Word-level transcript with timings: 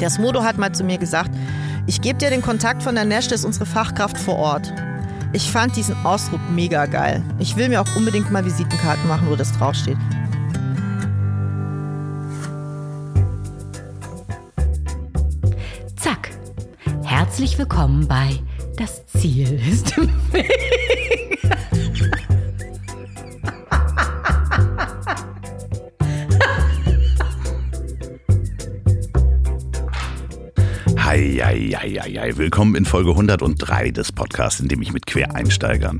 Der 0.00 0.08
Smodo 0.08 0.42
hat 0.42 0.56
mal 0.56 0.72
zu 0.72 0.82
mir 0.82 0.96
gesagt, 0.96 1.30
ich 1.86 2.00
gebe 2.00 2.18
dir 2.18 2.30
den 2.30 2.40
Kontakt 2.40 2.82
von 2.82 2.94
der 2.94 3.04
Nash, 3.04 3.28
das 3.28 3.40
ist 3.40 3.46
unsere 3.46 3.66
Fachkraft 3.66 4.16
vor 4.16 4.36
Ort. 4.36 4.72
Ich 5.34 5.50
fand 5.50 5.76
diesen 5.76 5.94
Ausdruck 6.04 6.40
mega 6.50 6.86
geil. 6.86 7.22
Ich 7.38 7.56
will 7.56 7.68
mir 7.68 7.82
auch 7.82 7.96
unbedingt 7.96 8.30
mal 8.30 8.44
Visitenkarten 8.44 9.06
machen, 9.06 9.28
wo 9.28 9.36
das 9.36 9.52
draufsteht. 9.52 9.98
Zack. 15.96 16.30
Herzlich 17.02 17.58
willkommen 17.58 18.08
bei 18.08 18.40
Das 18.76 19.04
Ziel 19.06 19.60
ist 19.70 19.98
im 19.98 20.08
Weg. 20.32 21.39
Hei. 31.82 32.36
Willkommen 32.36 32.74
in 32.74 32.84
Folge 32.84 33.12
103 33.12 33.90
des 33.90 34.12
Podcasts, 34.12 34.60
in 34.60 34.68
dem 34.68 34.82
ich 34.82 34.92
mit 34.92 35.06
Quereinsteigern 35.06 35.98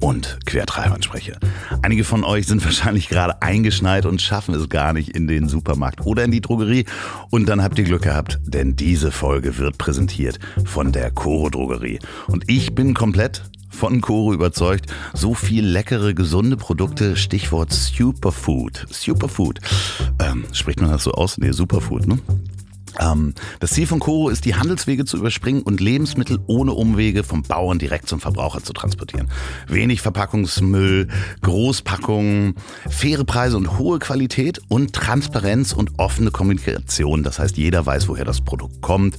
und 0.00 0.40
Quertreibern 0.46 1.00
spreche. 1.00 1.38
Einige 1.80 2.02
von 2.02 2.24
euch 2.24 2.48
sind 2.48 2.64
wahrscheinlich 2.64 3.08
gerade 3.08 3.40
eingeschneit 3.40 4.04
und 4.04 4.20
schaffen 4.20 4.52
es 4.52 4.68
gar 4.68 4.92
nicht 4.92 5.10
in 5.10 5.28
den 5.28 5.48
Supermarkt 5.48 6.04
oder 6.04 6.24
in 6.24 6.32
die 6.32 6.40
Drogerie. 6.40 6.86
Und 7.30 7.48
dann 7.48 7.62
habt 7.62 7.78
ihr 7.78 7.84
Glück 7.84 8.02
gehabt, 8.02 8.40
denn 8.44 8.74
diese 8.74 9.12
Folge 9.12 9.58
wird 9.58 9.78
präsentiert 9.78 10.40
von 10.64 10.90
der 10.90 11.12
Coro 11.12 11.50
Drogerie. 11.50 12.00
Und 12.26 12.42
ich 12.48 12.74
bin 12.74 12.92
komplett 12.92 13.44
von 13.70 14.00
Coro 14.00 14.34
überzeugt. 14.34 14.92
So 15.14 15.34
viel 15.34 15.64
leckere, 15.64 16.14
gesunde 16.14 16.56
Produkte. 16.56 17.14
Stichwort 17.14 17.72
Superfood. 17.72 18.86
Superfood. 18.90 19.60
Ähm, 20.18 20.46
spricht 20.52 20.80
man 20.80 20.90
das 20.90 21.04
so 21.04 21.12
aus? 21.12 21.38
Nee, 21.38 21.52
Superfood, 21.52 22.08
ne? 22.08 22.18
Ähm, 23.00 23.34
das 23.60 23.70
Ziel 23.70 23.86
von 23.86 24.00
Coro 24.00 24.28
ist, 24.28 24.44
die 24.44 24.54
Handelswege 24.54 25.04
zu 25.04 25.16
überspringen 25.16 25.62
und 25.62 25.80
Lebensmittel 25.80 26.38
ohne 26.46 26.72
Umwege 26.72 27.24
vom 27.24 27.42
Bauern 27.42 27.78
direkt 27.78 28.08
zum 28.08 28.20
Verbraucher 28.20 28.62
zu 28.62 28.72
transportieren. 28.72 29.28
Wenig 29.68 30.00
Verpackungsmüll, 30.00 31.08
Großpackungen, 31.42 32.54
faire 32.88 33.24
Preise 33.24 33.56
und 33.56 33.78
hohe 33.78 33.98
Qualität 33.98 34.60
und 34.68 34.92
Transparenz 34.92 35.72
und 35.72 35.98
offene 35.98 36.30
Kommunikation. 36.30 37.22
Das 37.22 37.38
heißt, 37.38 37.56
jeder 37.56 37.84
weiß, 37.86 38.08
woher 38.08 38.24
das 38.24 38.40
Produkt 38.40 38.80
kommt 38.82 39.18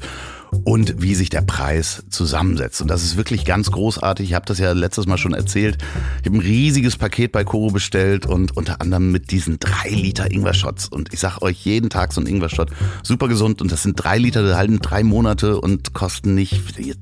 und 0.64 1.02
wie 1.02 1.16
sich 1.16 1.30
der 1.30 1.42
Preis 1.42 2.04
zusammensetzt. 2.09 2.82
Und 2.82 2.88
das 2.88 3.04
ist 3.04 3.18
wirklich 3.18 3.46
ganz 3.46 3.72
großartig. 3.72 4.30
Ich 4.30 4.34
habe 4.34 4.46
das 4.46 4.59
ja 4.59 4.72
letztes 4.72 5.06
Mal 5.06 5.18
schon 5.18 5.34
erzählt. 5.34 5.78
Ich 6.22 6.28
habe 6.28 6.38
ein 6.38 6.42
riesiges 6.42 6.98
Paket 6.98 7.32
bei 7.32 7.44
Koro 7.44 7.72
bestellt 7.72 8.26
und 8.26 8.56
unter 8.56 8.81
anderem 8.81 9.12
mit 9.12 9.31
diesen 9.31 9.59
drei 9.59 9.90
Liter 9.90 10.31
Ingwer-Shots. 10.31 10.88
Und 10.88 11.14
ich 11.14 11.20
sage 11.20 11.42
euch 11.42 11.66
jeden 11.66 11.90
Tag 11.90 12.14
so 12.14 12.22
ein 12.22 12.28
Ingwer-Shot. 12.28 12.70
Super 13.04 13.28
gesund 13.28 13.62
und 13.62 13.72
das 13.72 13.84
sind 13.84 13.96
drei 13.96 14.18
Liter, 14.18 14.46
die 14.46 14.54
halten 14.54 14.80
drei 14.80 15.04
Monate 15.04 15.59
und 15.59 15.94
kosten 15.94 16.36
nicht, 16.36 16.62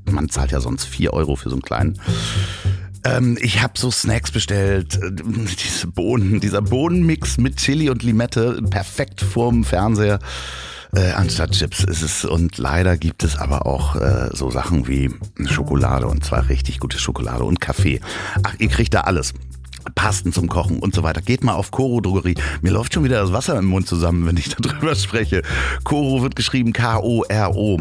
man 0.09 0.29
zahlt 0.29 0.51
ja 0.51 0.61
sonst 0.61 0.85
vier 0.85 1.13
Euro 1.13 1.35
für 1.35 1.49
so 1.49 1.55
einen 1.55 1.61
kleinen. 1.61 1.99
Ähm, 3.03 3.37
ich 3.41 3.61
habe 3.61 3.73
so 3.77 3.89
Snacks 3.89 4.31
bestellt, 4.31 4.95
äh, 5.01 5.11
diese 5.11 5.87
Bohnen, 5.87 6.39
dieser 6.39 6.61
Bohnenmix 6.61 7.37
mit 7.37 7.57
Chili 7.57 7.89
und 7.89 8.03
Limette, 8.03 8.61
perfekt 8.69 9.21
vorm 9.21 9.63
Fernseher 9.63 10.19
äh, 10.95 11.11
anstatt 11.11 11.51
Chips 11.51 11.83
ist 11.83 12.01
es. 12.01 12.25
Und 12.25 12.57
leider 12.57 12.97
gibt 12.97 13.23
es 13.23 13.37
aber 13.37 13.65
auch 13.65 13.95
äh, 13.95 14.29
so 14.33 14.49
Sachen 14.49 14.87
wie 14.87 15.09
Schokolade 15.45 16.07
und 16.07 16.23
zwar 16.23 16.49
richtig 16.49 16.79
gute 16.79 16.99
Schokolade 16.99 17.43
und 17.43 17.61
Kaffee. 17.61 17.99
Ach, 18.43 18.55
ihr 18.59 18.67
kriegt 18.67 18.93
da 18.93 19.01
alles. 19.01 19.33
Pasten 19.95 20.31
zum 20.31 20.47
Kochen 20.47 20.79
und 20.79 20.93
so 20.93 21.03
weiter. 21.03 21.21
Geht 21.21 21.43
mal 21.43 21.53
auf 21.53 21.71
Koro 21.71 22.01
Drogerie. 22.01 22.35
Mir 22.61 22.71
läuft 22.71 22.93
schon 22.93 23.03
wieder 23.03 23.19
das 23.19 23.33
Wasser 23.33 23.57
im 23.57 23.65
Mund 23.65 23.87
zusammen, 23.87 24.25
wenn 24.27 24.37
ich 24.37 24.49
darüber 24.49 24.95
spreche. 24.95 25.41
Koro 25.83 26.21
wird 26.21 26.35
geschrieben 26.35 26.73
K-O-R-O. 26.73 27.79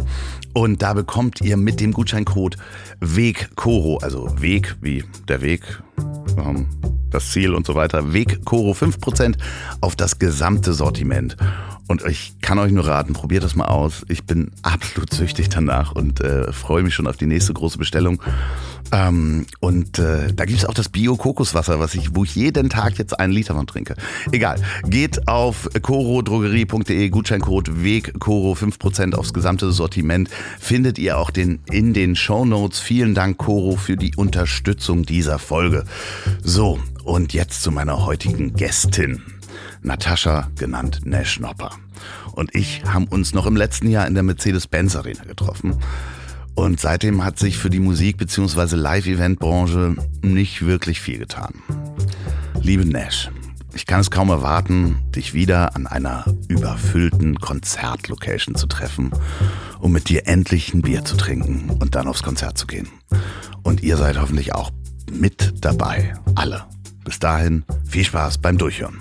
Und 0.53 0.83
da 0.83 0.95
bekommt 0.95 1.41
ihr 1.43 1.57
mit 1.57 1.79
dem 1.81 1.93
Gutscheincode 1.93 2.57
Weg 3.01 3.51
Koro, 3.55 3.99
also 3.99 4.29
Weg 4.41 4.77
wie 4.81 5.05
der 5.29 5.43
Weg, 5.43 5.63
ähm, 6.37 6.67
das 7.11 7.31
Ziel 7.31 7.55
und 7.55 7.67
so 7.67 7.75
weiter, 7.75 8.13
Weg 8.13 8.45
Koro 8.45 8.73
5% 8.73 9.37
auf 9.81 9.95
das 9.95 10.19
gesamte 10.19 10.73
Sortiment. 10.73 11.37
Und 11.91 12.05
ich 12.07 12.35
kann 12.41 12.61
euch 12.61 12.71
nur 12.71 12.87
raten, 12.87 13.15
probiert 13.15 13.43
das 13.43 13.57
mal 13.57 13.65
aus. 13.65 14.07
Ich 14.07 14.23
bin 14.23 14.53
absolut 14.63 15.13
süchtig 15.13 15.49
danach 15.49 15.91
und 15.91 16.21
äh, 16.21 16.53
freue 16.53 16.85
mich 16.85 16.95
schon 16.95 17.09
auf 17.09 17.17
die 17.17 17.27
nächste 17.27 17.53
große 17.53 17.79
Bestellung. 17.79 18.23
Ähm, 18.93 19.45
und 19.59 19.99
äh, 19.99 20.33
da 20.33 20.45
gibt 20.45 20.61
es 20.61 20.65
auch 20.65 20.75
das 20.75 20.89
Bio-Kokoswasser, 20.89 21.81
was 21.81 21.97
ich, 21.97 22.15
wo 22.15 22.23
ich 22.23 22.37
jeden 22.37 22.71
Tag 22.71 22.97
jetzt 22.99 23.19
einen 23.19 23.33
Liter 23.33 23.57
von 23.57 23.67
trinke. 23.67 23.97
Egal. 24.31 24.63
Geht 24.85 25.27
auf 25.27 25.69
corodrogerie.de, 25.83 27.09
Gutscheincode 27.09 27.83
Weg 27.83 28.21
Coro 28.21 28.53
5% 28.53 29.17
aufs 29.17 29.33
gesamte 29.33 29.73
Sortiment. 29.73 30.31
Findet 30.61 30.97
ihr 30.97 31.19
auch 31.19 31.31
den 31.31 31.59
in 31.73 31.93
den 31.93 32.15
Show 32.15 32.45
Notes. 32.45 32.79
Vielen 32.79 33.17
Dank, 33.17 33.39
Coro, 33.39 33.75
für 33.75 33.97
die 33.97 34.15
Unterstützung 34.15 35.07
dieser 35.07 35.41
Folge. 35.41 35.85
So, 36.45 36.79
und 37.03 37.33
jetzt 37.33 37.65
zu 37.65 37.73
meiner 37.73 38.07
heutigen 38.07 38.55
Gästin. 38.55 39.40
Natascha, 39.83 40.51
genannt 40.57 41.01
Nash 41.05 41.41
Nopper. 41.41 41.71
Und 42.33 42.55
ich 42.55 42.83
haben 42.85 43.07
uns 43.07 43.35
noch 43.35 43.47
im 43.47 43.57
letzten 43.57 43.89
Jahr 43.89 44.07
in 44.07 44.15
der 44.15 44.23
Mercedes-Benz 44.23 44.97
Arena 44.97 45.25
getroffen. 45.25 45.77
Und 46.55 46.81
seitdem 46.81 47.25
hat 47.25 47.39
sich 47.39 47.59
für 47.59 47.71
die 47.71 47.81
Musik- 47.81 48.19
bzw. 48.19 48.77
Live-Event-Branche 48.77 49.97
nicht 50.23 50.67
wirklich 50.67 51.01
viel 51.01 51.19
getan. 51.19 51.55
Liebe 52.61 52.85
Nash, 52.85 53.31
ich 53.73 53.87
kann 53.87 54.01
es 54.01 54.11
kaum 54.11 54.31
erwarten, 54.31 54.97
dich 55.15 55.33
wieder 55.33 55.77
an 55.77 55.87
einer 55.87 56.25
überfüllten 56.49 57.37
Konzertlocation 57.37 58.57
zu 58.57 58.67
treffen, 58.67 59.11
um 59.79 59.93
mit 59.93 60.09
dir 60.09 60.27
endlich 60.27 60.75
ein 60.75 60.83
Bier 60.83 61.05
zu 61.05 61.17
trinken 61.17 61.71
und 61.71 61.95
dann 61.95 62.09
aufs 62.09 62.23
Konzert 62.23 62.59
zu 62.59 62.67
gehen. 62.67 62.89
Und 63.63 63.83
ihr 63.83 63.97
seid 63.97 64.21
hoffentlich 64.21 64.55
auch 64.55 64.71
mit 65.11 65.65
dabei, 65.65 66.15
alle. 66.35 66.65
Bis 67.05 67.19
dahin, 67.19 67.65
viel 67.89 68.05
Spaß 68.05 68.39
beim 68.39 68.59
Durchhören. 68.59 68.99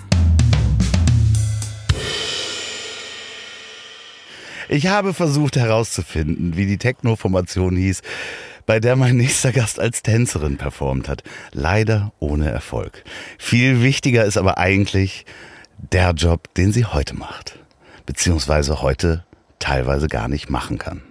Ich 4.72 4.86
habe 4.86 5.14
versucht 5.14 5.56
herauszufinden, 5.56 6.56
wie 6.56 6.64
die 6.64 6.78
Techno-Formation 6.78 7.74
hieß, 7.74 8.02
bei 8.66 8.78
der 8.78 8.94
mein 8.94 9.16
nächster 9.16 9.50
Gast 9.50 9.80
als 9.80 10.02
Tänzerin 10.02 10.58
performt 10.58 11.08
hat. 11.08 11.24
Leider 11.50 12.12
ohne 12.20 12.50
Erfolg. 12.50 13.02
Viel 13.36 13.82
wichtiger 13.82 14.24
ist 14.24 14.36
aber 14.36 14.58
eigentlich 14.58 15.26
der 15.76 16.12
Job, 16.12 16.54
den 16.54 16.70
sie 16.70 16.84
heute 16.84 17.16
macht. 17.16 17.58
Beziehungsweise 18.06 18.80
heute 18.80 19.24
teilweise 19.58 20.06
gar 20.06 20.28
nicht 20.28 20.50
machen 20.50 20.78
kann. 20.78 21.02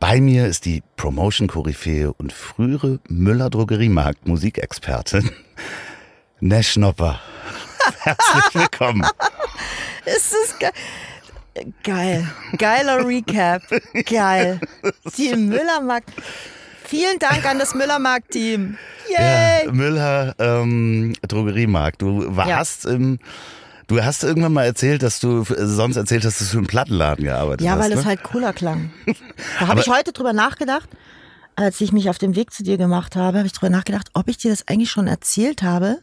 Bei 0.00 0.20
mir 0.20 0.48
ist 0.48 0.64
die 0.64 0.82
Promotion-Koryphäe 0.96 2.12
und 2.12 2.32
frühere 2.32 2.98
Müller-Drogeriemarkt 3.08 4.26
Musikexpertin 4.26 5.30
Nash 6.40 6.72
Schnopper. 6.72 7.20
Herzlich 8.00 8.52
willkommen. 8.52 9.06
Ist 10.06 10.32
das 10.32 10.58
geil? 10.58 10.72
Geil. 11.82 12.26
Geiler 12.58 13.06
Recap. 13.06 13.62
Geil. 14.06 14.60
Im 15.16 15.48
Müllermarkt. 15.48 16.10
Vielen 16.84 17.18
Dank 17.18 17.44
an 17.46 17.58
das 17.58 17.74
Müllermarkt-Team. 17.74 18.76
Yay! 19.08 19.66
Ja, 19.66 19.72
Müller 19.72 20.34
ähm, 20.38 21.14
Drogeriemarkt. 21.26 22.02
Du 22.02 22.36
warst 22.36 22.84
ja. 22.84 22.90
im 22.92 23.18
Du 23.88 24.02
hast 24.02 24.24
irgendwann 24.24 24.52
mal 24.52 24.64
erzählt, 24.64 25.04
dass 25.04 25.20
du 25.20 25.44
sonst 25.44 25.96
erzählt 25.96 26.24
hast, 26.24 26.40
dass 26.40 26.50
du 26.50 26.58
im 26.58 26.66
Plattenladen 26.66 27.24
gearbeitet 27.24 27.64
ja, 27.64 27.72
hast. 27.72 27.78
Ja, 27.78 27.82
weil 27.84 27.90
ne? 27.90 28.00
es 28.00 28.04
halt 28.04 28.24
cooler 28.24 28.52
klang. 28.52 28.90
Da 29.60 29.68
habe 29.68 29.80
ich 29.80 29.88
heute 29.88 30.12
drüber 30.12 30.32
nachgedacht, 30.32 30.88
als 31.54 31.80
ich 31.80 31.92
mich 31.92 32.10
auf 32.10 32.18
den 32.18 32.34
Weg 32.34 32.52
zu 32.52 32.64
dir 32.64 32.78
gemacht 32.78 33.14
habe, 33.14 33.38
habe 33.38 33.46
ich 33.46 33.52
drüber 33.52 33.70
nachgedacht, 33.70 34.08
ob 34.14 34.28
ich 34.28 34.38
dir 34.38 34.50
das 34.50 34.66
eigentlich 34.66 34.90
schon 34.90 35.06
erzählt 35.06 35.62
habe 35.62 36.00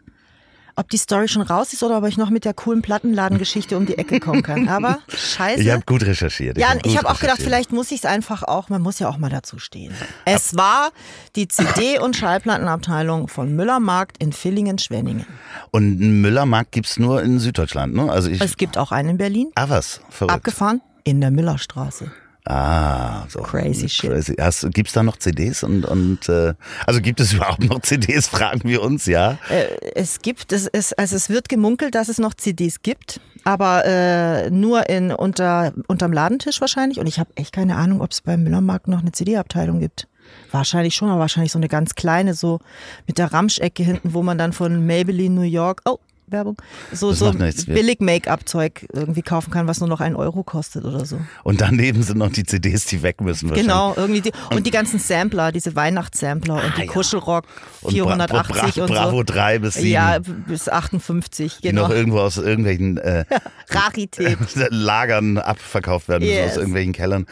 ob 0.76 0.90
die 0.90 0.98
Story 0.98 1.28
schon 1.28 1.42
raus 1.42 1.74
ist 1.74 1.84
oder 1.84 1.98
ob 1.98 2.06
ich 2.06 2.18
noch 2.18 2.30
mit 2.30 2.46
der 2.46 2.54
coolen 2.54 2.82
Plattenladengeschichte 2.82 3.78
um 3.78 3.86
die 3.86 3.98
Ecke 3.98 4.20
kommen 4.20 4.44
kann. 4.44 4.68
Aber 4.68 5.00
scheiße. 5.08 5.62
Ich 5.62 5.70
habe 5.70 5.84
gut 5.86 6.04
recherchiert. 6.04 6.58
Ich 6.58 6.64
ja, 6.64 6.70
hab 6.72 6.86
ich 6.86 6.98
habe 6.98 7.10
auch 7.10 7.20
gedacht, 7.20 7.42
vielleicht 7.42 7.72
muss 7.72 7.92
ich 7.92 8.00
es 8.00 8.06
einfach 8.06 8.44
auch, 8.44 8.70
man 8.70 8.82
muss 8.82 9.00
ja 9.00 9.10
auch 9.10 9.18
mal 9.18 9.30
dazu 9.30 9.60
stehen. 9.60 9.94
Es 10.26 10.56
war 10.56 10.92
die 11.36 11.48
CD- 11.48 12.00
und 12.00 12.16
Schallplattenabteilung 12.16 13.28
von 13.28 13.56
Müllermarkt 13.56 14.18
in 14.18 14.34
Villingen-Schwenningen. 14.34 15.26
Und 15.72 16.00
Müllermarkt 16.00 16.72
gibt's 16.72 16.98
nur 16.98 17.22
in 17.22 17.40
Süddeutschland, 17.40 17.94
ne? 17.94 18.12
Also 18.12 18.30
ich, 18.30 18.42
es 18.42 18.58
gibt 18.58 18.78
auch 18.78 18.92
einen 18.92 19.10
in 19.10 19.18
Berlin. 19.18 19.52
Ah, 19.56 19.70
was? 19.70 20.02
Verrückt. 20.10 20.34
Abgefahren 20.34 20.82
in 21.04 21.22
der 21.22 21.32
Müllerstraße. 21.32 22.12
Ah, 22.46 23.26
so. 23.30 23.42
Crazy 23.42 23.88
shit. 23.88 24.10
Crazy. 24.10 24.36
Hast, 24.38 24.70
gibt's 24.74 24.92
da 24.92 25.02
noch 25.02 25.18
CDs 25.18 25.64
und, 25.64 25.86
und 25.86 26.28
äh, 26.28 26.54
also 26.86 27.00
gibt 27.00 27.22
es 27.22 27.32
überhaupt 27.34 27.64
noch 27.64 27.82
CDs, 27.82 28.28
fragen 28.28 28.68
wir 28.68 28.82
uns, 28.82 29.06
ja? 29.06 29.38
Äh, 29.50 29.68
es 29.96 30.22
gibt, 30.22 30.52
es 30.52 30.68
ist, 30.68 30.98
also 31.00 31.16
es 31.16 31.30
wird 31.30 31.48
gemunkelt, 31.48 31.96
dass 31.96 32.10
es 32.10 32.18
noch 32.18 32.34
CDs 32.34 32.82
gibt, 32.82 33.22
aber 33.46 33.86
äh, 33.86 34.50
nur 34.50 34.90
in 34.90 35.12
unter 35.12 35.74
unterm 35.88 36.12
Ladentisch 36.12 36.60
wahrscheinlich. 36.60 37.00
Und 37.00 37.08
ich 37.08 37.18
habe 37.18 37.30
echt 37.36 37.54
keine 37.54 37.78
Ahnung, 37.78 38.02
ob 38.02 38.12
es 38.12 38.22
beim 38.22 38.44
Müllermarkt 38.44 38.90
noch 38.90 39.00
eine 39.00 39.14
CD-Abteilung 39.14 39.80
gibt. 39.80 40.08
Wahrscheinlich 40.52 40.96
schon, 40.96 41.10
aber 41.10 41.20
wahrscheinlich 41.20 41.52
so 41.52 41.60
eine 41.60 41.70
ganz 41.70 41.96
kleine, 41.96 42.34
so 42.34 42.60
mit 43.08 43.18
der 43.18 43.32
Ramschecke 43.32 43.84
hinten, 43.84 44.14
wo 44.14 44.22
man 44.22 44.38
dann 44.38 44.52
von 44.52 44.86
Maybelline 44.86 45.34
New 45.34 45.42
York, 45.42 45.82
oh, 45.86 46.00
Werbung, 46.34 46.58
so, 46.92 47.10
Das 47.12 47.20
so 47.20 47.32
billig 47.68 48.02
Make-up-Zeug 48.02 48.88
irgendwie 48.92 49.22
kaufen 49.22 49.52
kann, 49.52 49.68
was 49.68 49.80
nur 49.80 49.88
noch 49.88 50.02
einen 50.02 50.16
Euro 50.16 50.44
kostet 50.44 50.84
oder 50.84 51.06
so. 51.06 51.20
Und 51.44 51.62
daneben 51.62 52.04
sind 52.04 52.18
noch 52.18 52.32
die 52.32 52.44
CDs, 52.44 52.86
die 52.86 53.02
weg 53.02 53.22
müssen. 53.22 53.52
Genau, 53.54 53.94
irgendwie 53.96 54.22
die, 54.22 54.32
und 54.52 54.66
die 54.66 54.72
ganzen 54.72 55.00
Sampler, 55.00 55.52
diese 55.52 55.76
Weihnachtssampler 55.76 56.56
und 56.56 56.64
Ah, 56.64 56.74
die 56.76 56.86
ja. 56.86 56.92
Kuschelrock 56.92 57.46
Und 57.82 57.94
480 57.94 58.56
Bra 58.56 58.72
Bra 58.72 58.84
und 58.84 58.90
Bravo 58.92 59.18
so. 59.18 59.24
3 59.24 59.60
bis 59.60 59.74
7. 59.76 59.88
Ja, 59.90 60.20
bis 60.20 60.68
58, 60.68 61.58
die 61.58 61.70
genau. 61.70 61.84
noch 61.84 61.90
irgendwo 61.90 62.20
aus 62.20 62.38
irgendwelchen 62.38 62.98
äh. 62.98 63.26
Lagern 64.70 65.38
abverkauft 65.38 66.08
werden 66.08 66.24
müssen, 66.24 66.34
Yes. 66.36 66.52
aus 66.52 66.58
irgendwelchen 66.58 66.94
Kellern. 66.94 67.26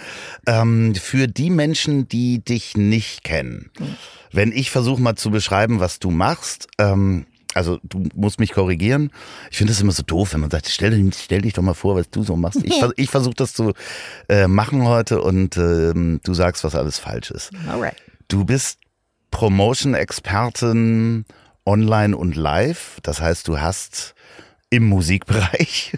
Ähm, 0.45 0.95
für 0.95 1.27
die 1.27 1.49
Menschen, 1.49 2.07
die 2.07 2.43
dich 2.43 2.77
nicht 2.77 3.23
kennen, 3.23 3.71
wenn 4.31 4.51
ich 4.51 4.71
versuche 4.71 5.01
mal 5.01 5.15
zu 5.15 5.31
beschreiben, 5.31 5.79
was 5.79 5.99
du 5.99 6.11
machst, 6.11 6.67
ähm, 6.77 7.25
also 7.53 7.79
du 7.83 8.07
musst 8.15 8.39
mich 8.39 8.51
korrigieren. 8.53 9.11
Ich 9.49 9.57
finde 9.57 9.73
das 9.73 9.81
immer 9.81 9.91
so 9.91 10.03
doof, 10.03 10.33
wenn 10.33 10.39
man 10.41 10.49
sagt, 10.51 10.67
stell, 10.69 10.91
dich- 10.91 11.15
stell 11.23 11.41
dich 11.41 11.53
doch 11.53 11.63
mal 11.63 11.73
vor, 11.73 11.95
was 11.95 12.09
du 12.09 12.23
so 12.23 12.35
machst. 12.35 12.63
Ich, 12.63 12.81
ich 12.95 13.09
versuche 13.09 13.35
das 13.35 13.53
zu 13.53 13.73
äh, 14.29 14.47
machen 14.47 14.83
heute 14.87 15.21
und 15.21 15.57
ähm, 15.57 16.19
du 16.23 16.33
sagst, 16.33 16.63
was 16.63 16.75
alles 16.75 16.99
falsch 16.99 17.31
ist. 17.31 17.51
Alright. 17.67 17.95
Du 18.27 18.45
bist 18.45 18.79
Promotion-Expertin 19.31 21.25
online 21.65 22.15
und 22.17 22.35
live. 22.35 22.99
Das 23.03 23.21
heißt, 23.21 23.47
du 23.47 23.59
hast 23.59 24.15
im 24.69 24.87
Musikbereich, 24.87 25.97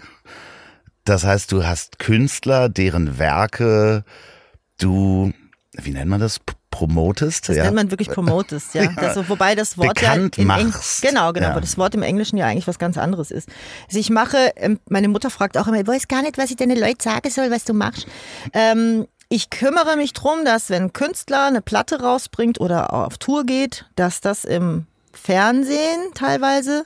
das 1.04 1.24
heißt, 1.24 1.52
du 1.52 1.64
hast 1.64 1.98
Künstler, 1.98 2.68
deren 2.68 3.18
Werke 3.18 4.04
du, 4.78 5.32
wie 5.74 5.90
nennt 5.92 6.10
man 6.10 6.20
das, 6.20 6.40
promotest? 6.74 7.48
Das 7.48 7.56
nennt 7.56 7.74
man 7.74 7.90
wirklich 7.90 8.08
promotest, 8.08 8.74
ja. 8.74 8.90
Das, 8.96 9.28
wobei 9.28 9.54
das 9.54 9.78
Wort 9.78 9.94
Bekannt 9.94 10.36
ja 10.36 10.44
machst. 10.44 11.02
genau, 11.02 11.32
genau, 11.32 11.46
Ja. 11.46 11.52
aber 11.52 11.60
das 11.60 11.78
Wort 11.78 11.94
im 11.94 12.02
Englischen 12.02 12.36
ja 12.36 12.46
eigentlich 12.46 12.66
was 12.66 12.78
ganz 12.78 12.98
anderes 12.98 13.30
ist. 13.30 13.48
Also 13.86 13.98
ich 13.98 14.10
mache, 14.10 14.52
ähm, 14.56 14.80
meine 14.88 15.08
Mutter 15.08 15.30
fragt 15.30 15.56
auch 15.56 15.66
immer, 15.68 15.80
ich 15.80 15.86
weiß 15.86 16.08
gar 16.08 16.22
nicht, 16.22 16.36
was 16.38 16.50
ich 16.50 16.56
deinen 16.56 16.78
Leuten 16.78 17.00
sagen 17.00 17.30
soll, 17.30 17.50
was 17.50 17.64
du 17.64 17.74
machst. 17.74 18.06
Ähm, 18.52 19.06
ich 19.28 19.50
kümmere 19.50 19.96
mich 19.96 20.12
drum, 20.12 20.44
dass 20.44 20.68
wenn 20.70 20.84
ein 20.84 20.92
Künstler 20.92 21.46
eine 21.46 21.62
Platte 21.62 22.00
rausbringt 22.02 22.60
oder 22.60 22.92
auf 22.92 23.18
Tour 23.18 23.44
geht, 23.44 23.86
dass 23.96 24.20
das 24.20 24.44
im 24.44 24.86
Fernsehen 25.12 26.12
teilweise 26.14 26.84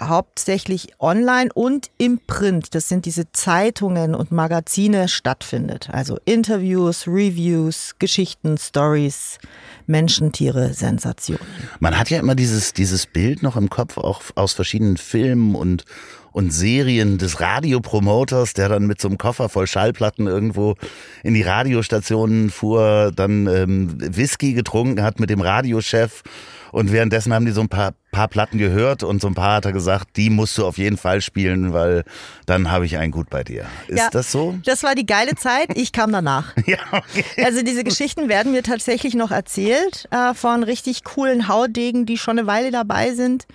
hauptsächlich 0.00 0.94
online 0.98 1.50
und 1.52 1.90
im 1.98 2.18
Print, 2.26 2.74
das 2.74 2.88
sind 2.88 3.04
diese 3.04 3.30
Zeitungen 3.32 4.14
und 4.14 4.32
Magazine, 4.32 5.08
stattfindet. 5.08 5.90
Also 5.92 6.18
Interviews, 6.24 7.06
Reviews, 7.06 7.96
Geschichten, 7.98 8.56
Stories, 8.56 9.38
Menschen, 9.86 10.32
Tiere, 10.32 10.72
Sensationen. 10.72 11.46
Man 11.80 11.98
hat 11.98 12.10
ja 12.10 12.18
immer 12.18 12.34
dieses, 12.34 12.72
dieses 12.72 13.06
Bild 13.06 13.42
noch 13.42 13.56
im 13.56 13.68
Kopf, 13.68 13.98
auch 13.98 14.22
aus 14.34 14.54
verschiedenen 14.54 14.96
Filmen 14.96 15.54
und, 15.54 15.84
und 16.32 16.52
Serien 16.52 17.18
des 17.18 17.40
Radiopromoters, 17.40 18.54
der 18.54 18.70
dann 18.70 18.86
mit 18.86 19.00
so 19.00 19.08
einem 19.08 19.18
Koffer 19.18 19.50
voll 19.50 19.66
Schallplatten 19.66 20.26
irgendwo 20.26 20.76
in 21.22 21.34
die 21.34 21.42
Radiostationen 21.42 22.50
fuhr, 22.50 23.12
dann 23.14 23.46
ähm, 23.46 23.96
Whisky 23.98 24.54
getrunken 24.54 25.02
hat 25.02 25.20
mit 25.20 25.28
dem 25.28 25.42
Radiochef. 25.42 26.22
Und 26.70 26.90
währenddessen 26.92 27.34
haben 27.34 27.44
die 27.44 27.52
so 27.52 27.60
ein 27.60 27.68
paar, 27.68 27.92
paar 28.12 28.28
Platten 28.28 28.58
gehört 28.58 29.02
und 29.02 29.20
so 29.20 29.26
ein 29.26 29.34
paar 29.34 29.56
hat 29.56 29.64
er 29.64 29.72
gesagt, 29.72 30.16
die 30.16 30.30
musst 30.30 30.56
du 30.58 30.66
auf 30.66 30.78
jeden 30.78 30.96
Fall 30.98 31.20
spielen, 31.22 31.72
weil 31.72 32.04
dann 32.46 32.70
habe 32.70 32.84
ich 32.86 32.98
einen 32.98 33.10
gut 33.10 33.30
bei 33.30 33.42
dir. 33.42 33.64
Ist 33.88 33.98
Ja. 33.98 34.10
das 34.10 34.30
so? 34.30 34.54
Das 34.64 34.82
war 34.82 34.94
die 34.94 35.06
geile 35.06 35.34
Zeit, 35.34 35.70
ich 35.74 35.90
kam 35.92 36.12
danach. 36.12 36.52
Ja, 36.66 36.78
okay. 36.92 37.24
Also 37.44 37.62
diese 37.62 37.82
Geschichten 37.84 38.28
werden 38.28 38.52
mir 38.52 38.62
tatsächlich 38.62 39.14
noch 39.14 39.30
erzählt 39.30 40.06
äh, 40.10 40.32
von 40.34 40.62
richtig 40.62 41.02
coolen 41.04 41.48
Haudegen, 41.48 42.06
die 42.06 42.16
schon 42.18 42.38
eine 42.38 42.46
Weile 42.46 42.70
dabei 42.70 43.14
sind, 43.14 43.46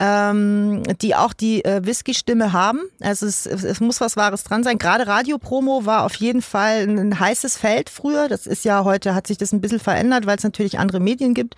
ähm, 0.00 0.82
die 1.02 1.14
auch 1.14 1.32
die 1.32 1.64
äh, 1.64 1.84
Whisky-Stimme 1.84 2.52
haben. 2.52 2.80
Also 3.00 3.26
es, 3.26 3.46
es, 3.46 3.64
es 3.64 3.80
muss 3.80 4.00
was 4.00 4.16
Wahres 4.16 4.44
dran 4.44 4.62
sein. 4.64 4.78
Gerade 4.78 5.06
Radiopromo 5.06 5.86
war 5.86 6.04
auf 6.04 6.14
jeden 6.16 6.42
Fall 6.42 6.82
ein, 6.88 6.98
ein 6.98 7.20
heißes 7.20 7.56
Feld 7.56 7.90
früher. 7.90 8.28
Das 8.28 8.46
ist 8.46 8.64
ja 8.64 8.84
heute, 8.84 9.14
hat 9.14 9.26
sich 9.26 9.38
das 9.38 9.52
ein 9.52 9.60
bisschen 9.60 9.80
verändert, 9.80 10.26
weil 10.26 10.36
es 10.36 10.44
natürlich 10.44 10.78
andere 10.78 11.00
Medien 11.00 11.34
gibt. 11.34 11.56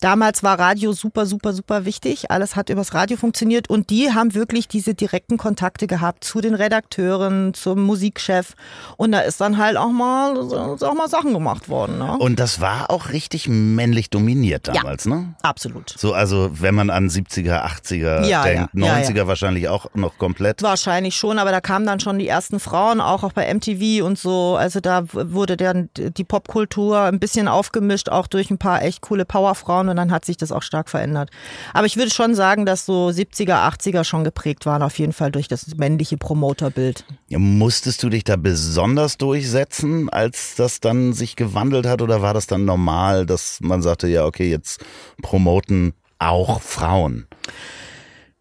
Damals 0.00 0.42
war 0.42 0.58
Radio 0.58 0.92
super, 0.92 1.26
super, 1.26 1.52
super 1.52 1.79
wichtig. 1.84 2.30
Alles 2.30 2.56
hat 2.56 2.70
übers 2.70 2.94
Radio 2.94 3.16
funktioniert 3.16 3.68
und 3.68 3.90
die 3.90 4.12
haben 4.12 4.34
wirklich 4.34 4.68
diese 4.68 4.94
direkten 4.94 5.36
Kontakte 5.36 5.86
gehabt 5.86 6.24
zu 6.24 6.40
den 6.40 6.54
Redakteuren, 6.54 7.54
zum 7.54 7.82
Musikchef. 7.82 8.54
Und 8.96 9.12
da 9.12 9.20
ist 9.20 9.40
dann 9.40 9.58
halt 9.58 9.76
auch 9.76 9.90
mal, 9.90 10.36
auch 10.38 10.94
mal 10.94 11.08
Sachen 11.08 11.32
gemacht 11.32 11.68
worden. 11.68 11.98
Ne? 11.98 12.18
Und 12.18 12.40
das 12.40 12.60
war 12.60 12.90
auch 12.90 13.10
richtig 13.10 13.48
männlich 13.48 14.10
dominiert 14.10 14.68
damals, 14.68 15.06
ne? 15.06 15.34
Absolut. 15.42 15.94
So, 15.96 16.12
also 16.12 16.50
wenn 16.52 16.74
man 16.74 16.90
an 16.90 17.08
70er, 17.08 17.64
80er 17.64 18.24
Ja, 18.26 18.42
denkt, 18.42 18.70
ja, 18.74 19.00
ja, 19.00 19.08
90er 19.08 19.26
wahrscheinlich 19.26 19.68
auch 19.68 19.86
noch 19.94 20.18
komplett. 20.18 20.62
Wahrscheinlich 20.62 21.16
schon, 21.16 21.38
aber 21.38 21.50
da 21.50 21.60
kamen 21.60 21.86
dann 21.86 22.00
schon 22.00 22.18
die 22.18 22.28
ersten 22.28 22.60
Frauen, 22.60 23.00
auch, 23.00 23.22
auch 23.24 23.32
bei 23.32 23.52
MTV 23.52 24.04
und 24.04 24.18
so. 24.18 24.56
Also 24.56 24.80
da 24.80 25.04
wurde 25.12 25.56
dann 25.56 25.88
die 25.94 26.24
Popkultur 26.24 27.00
ein 27.00 27.18
bisschen 27.18 27.48
aufgemischt, 27.48 28.08
auch 28.08 28.26
durch 28.26 28.50
ein 28.50 28.58
paar 28.58 28.82
echt 28.82 29.00
coole 29.00 29.24
Powerfrauen 29.24 29.88
und 29.88 29.96
dann 29.96 30.10
hat 30.10 30.24
sich 30.24 30.36
das 30.36 30.52
auch 30.52 30.62
stark 30.62 30.88
verändert. 30.88 31.30
Aber 31.72 31.86
ich 31.86 31.96
würde 31.96 32.10
schon 32.10 32.34
sagen, 32.34 32.66
dass 32.66 32.86
so 32.86 33.08
70er, 33.08 33.68
80er 33.68 34.04
schon 34.04 34.24
geprägt 34.24 34.66
waren, 34.66 34.82
auf 34.82 34.98
jeden 34.98 35.12
Fall 35.12 35.30
durch 35.30 35.48
das 35.48 35.66
männliche 35.76 36.16
Promoterbild. 36.16 37.04
Musstest 37.30 38.02
du 38.02 38.08
dich 38.08 38.24
da 38.24 38.36
besonders 38.36 39.18
durchsetzen, 39.18 40.08
als 40.08 40.54
das 40.56 40.80
dann 40.80 41.12
sich 41.12 41.36
gewandelt 41.36 41.86
hat 41.86 42.02
oder 42.02 42.22
war 42.22 42.34
das 42.34 42.46
dann 42.46 42.64
normal, 42.64 43.26
dass 43.26 43.58
man 43.60 43.82
sagte, 43.82 44.08
ja, 44.08 44.24
okay, 44.24 44.50
jetzt 44.50 44.84
promoten 45.22 45.92
auch 46.18 46.60
Frauen? 46.60 47.26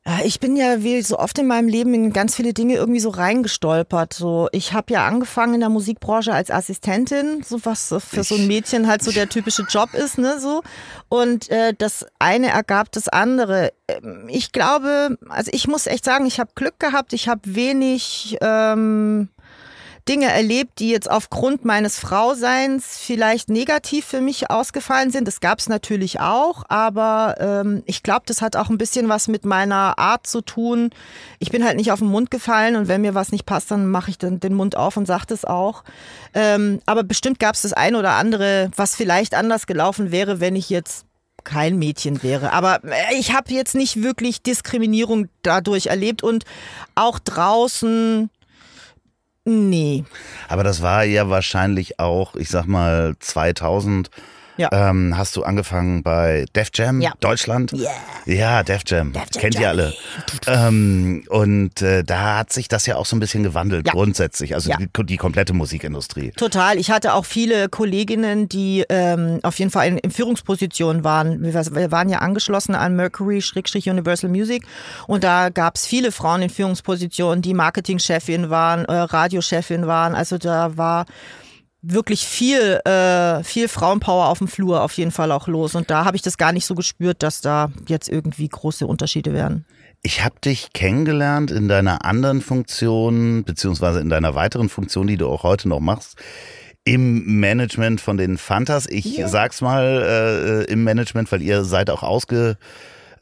Ja, 0.09 0.25
Ich 0.25 0.39
bin 0.39 0.55
ja 0.55 0.81
wie 0.81 1.01
so 1.03 1.19
oft 1.19 1.37
in 1.37 1.45
meinem 1.45 1.67
Leben 1.67 1.93
in 1.93 2.11
ganz 2.11 2.35
viele 2.35 2.53
Dinge 2.53 2.75
irgendwie 2.75 2.99
so 2.99 3.09
reingestolpert. 3.09 4.13
So, 4.13 4.49
ich 4.51 4.73
habe 4.73 4.91
ja 4.93 5.05
angefangen 5.05 5.53
in 5.53 5.59
der 5.59 5.69
Musikbranche 5.69 6.33
als 6.33 6.49
Assistentin, 6.49 7.43
so 7.43 7.63
was 7.63 7.93
für 7.99 8.23
so 8.23 8.35
ein 8.35 8.47
Mädchen 8.47 8.87
halt 8.87 9.03
so 9.03 9.11
der 9.11 9.29
typische 9.29 9.63
Job 9.69 9.93
ist, 9.93 10.17
ne, 10.17 10.39
so. 10.39 10.63
Und 11.09 11.49
äh, 11.49 11.75
das 11.77 12.05
eine 12.17 12.47
ergab 12.47 12.91
das 12.91 13.07
andere. 13.07 13.71
Ähm, 13.87 14.25
Ich 14.29 14.51
glaube, 14.51 15.17
also 15.29 15.51
ich 15.53 15.67
muss 15.67 15.85
echt 15.85 16.05
sagen, 16.05 16.25
ich 16.25 16.39
habe 16.39 16.51
Glück 16.55 16.79
gehabt. 16.79 17.13
Ich 17.13 17.27
habe 17.27 17.41
wenig 17.43 18.37
ähm, 18.41 19.29
Dinge 20.09 20.25
erlebt, 20.25 20.79
die 20.79 20.89
jetzt 20.89 21.09
aufgrund 21.09 21.65
meines 21.65 21.99
Frauseins 21.99 22.97
vielleicht 22.97 23.49
negativ 23.49 24.05
für 24.05 24.21
mich 24.21 24.49
ausgefallen 24.49 25.11
sind. 25.11 25.27
Das 25.27 25.39
gab 25.39 25.59
es 25.59 25.69
natürlich 25.69 26.19
auch, 26.19 26.63
aber 26.67 27.35
ähm, 27.39 27.83
ich 27.85 28.01
glaube, 28.01 28.23
das 28.25 28.41
hat 28.41 28.55
auch 28.55 28.69
ein 28.69 28.79
bisschen 28.79 29.07
was 29.07 29.27
mit 29.27 29.45
meiner 29.45 29.99
Art 29.99 30.25
zu 30.25 30.41
tun. 30.41 30.89
Ich 31.37 31.51
bin 31.51 31.63
halt 31.63 31.77
nicht 31.77 31.91
auf 31.91 31.99
den 31.99 32.07
Mund 32.07 32.31
gefallen 32.31 32.75
und 32.75 32.87
wenn 32.87 33.01
mir 33.01 33.13
was 33.13 33.31
nicht 33.31 33.45
passt, 33.45 33.69
dann 33.69 33.85
mache 33.85 34.09
ich 34.09 34.17
dann 34.17 34.39
den 34.39 34.55
Mund 34.55 34.75
auf 34.75 34.97
und 34.97 35.05
sage 35.05 35.25
das 35.27 35.45
auch. 35.45 35.83
Ähm, 36.33 36.81
aber 36.87 37.03
bestimmt 37.03 37.39
gab 37.39 37.53
es 37.53 37.61
das 37.61 37.73
eine 37.73 37.99
oder 37.99 38.13
andere, 38.13 38.71
was 38.75 38.95
vielleicht 38.95 39.35
anders 39.35 39.67
gelaufen 39.67 40.11
wäre, 40.11 40.39
wenn 40.39 40.55
ich 40.55 40.71
jetzt 40.71 41.05
kein 41.43 41.77
Mädchen 41.77 42.23
wäre. 42.23 42.51
Aber 42.51 42.83
äh, 42.83 43.15
ich 43.15 43.33
habe 43.35 43.53
jetzt 43.53 43.75
nicht 43.75 44.01
wirklich 44.01 44.41
Diskriminierung 44.41 45.29
dadurch 45.43 45.85
erlebt 45.85 46.23
und 46.23 46.45
auch 46.95 47.19
draußen. 47.19 48.31
Nee. 49.49 50.03
Aber 50.47 50.63
das 50.63 50.83
war 50.83 51.03
ja 51.03 51.27
wahrscheinlich 51.29 51.99
auch, 51.99 52.35
ich 52.35 52.49
sag 52.49 52.67
mal, 52.67 53.15
2000. 53.19 54.11
Ja. 54.59 54.69
Ähm, 54.71 55.17
hast 55.17 55.35
du 55.35 55.43
angefangen 55.43 56.03
bei 56.03 56.45
Def 56.53 56.69
Jam 56.73 56.99
Ja. 57.01 57.13
Deutschland? 57.21 57.71
Yeah. 57.73 57.91
Ja, 58.25 58.63
Def 58.63 58.81
Jam. 58.85 59.13
Def 59.13 59.23
Jam 59.33 59.41
Kennt 59.41 59.59
ihr 59.59 59.69
alle. 59.69 59.93
Ähm, 60.47 61.23
und 61.29 61.81
äh, 61.81 62.03
da 62.03 62.37
hat 62.39 62.51
sich 62.51 62.67
das 62.67 62.85
ja 62.85 62.97
auch 62.97 63.05
so 63.05 63.15
ein 63.15 63.19
bisschen 63.19 63.43
gewandelt, 63.43 63.87
Ja. 63.87 63.93
grundsätzlich. 63.93 64.53
Also 64.55 64.71
die, 64.77 65.05
die 65.05 65.17
komplette 65.17 65.53
Musikindustrie. 65.53 66.31
Total. 66.35 66.77
Ich 66.77 66.91
hatte 66.91 67.13
auch 67.13 67.25
viele 67.25 67.69
Kolleginnen, 67.69 68.49
die 68.49 68.83
ähm, 68.89 69.39
auf 69.43 69.57
jeden 69.59 69.71
Fall 69.71 69.87
in, 69.87 69.97
in 69.97 70.11
Führungspositionen 70.11 71.03
waren. 71.03 71.41
Wir, 71.41 71.53
wir 71.53 71.91
waren 71.91 72.09
ja 72.09 72.19
angeschlossen 72.19 72.75
an 72.75 72.95
Mercury-Universal 72.97 74.29
Music 74.29 74.63
und 75.07 75.23
da 75.23 75.49
gab 75.49 75.75
es 75.75 75.85
viele 75.87 76.11
Frauen 76.11 76.41
in 76.41 76.49
Führungspositionen, 76.49 77.41
die 77.41 77.53
Marketingchefin 77.53 78.49
waren, 78.49 78.85
äh, 78.85 78.93
Radiochefin 78.93 79.87
waren. 79.87 80.15
Also 80.15 80.37
da 80.37 80.75
war 80.77 81.05
wirklich 81.81 82.25
viel, 82.25 82.79
äh, 82.85 83.43
viel 83.43 83.67
Frauenpower 83.67 84.27
auf 84.27 84.39
dem 84.39 84.47
Flur 84.47 84.81
auf 84.81 84.93
jeden 84.93 85.11
Fall 85.11 85.31
auch 85.31 85.47
los. 85.47 85.75
Und 85.75 85.89
da 85.89 86.05
habe 86.05 86.17
ich 86.17 86.21
das 86.21 86.37
gar 86.37 86.51
nicht 86.51 86.65
so 86.65 86.75
gespürt, 86.75 87.23
dass 87.23 87.41
da 87.41 87.71
jetzt 87.87 88.09
irgendwie 88.09 88.47
große 88.47 88.85
Unterschiede 88.85 89.33
wären. 89.33 89.65
Ich 90.01 90.23
habe 90.23 90.35
dich 90.39 90.71
kennengelernt 90.73 91.51
in 91.51 91.67
deiner 91.67 92.05
anderen 92.05 92.41
Funktion, 92.41 93.43
beziehungsweise 93.43 93.99
in 93.99 94.09
deiner 94.09 94.33
weiteren 94.33 94.69
Funktion, 94.69 95.07
die 95.07 95.17
du 95.17 95.27
auch 95.27 95.43
heute 95.43 95.67
noch 95.67 95.81
machst, 95.81 96.15
im 96.85 97.39
Management 97.39 97.99
von 97.99 98.17
den 98.17 98.37
Fantas. 98.37 98.87
Ich 98.87 99.21
sag's 99.25 99.61
mal 99.61 100.65
äh, 100.67 100.71
im 100.71 100.83
Management, 100.83 101.31
weil 101.31 101.41
ihr 101.41 101.63
seid 101.65 101.89
auch 101.89 102.03
ausge, 102.03 102.57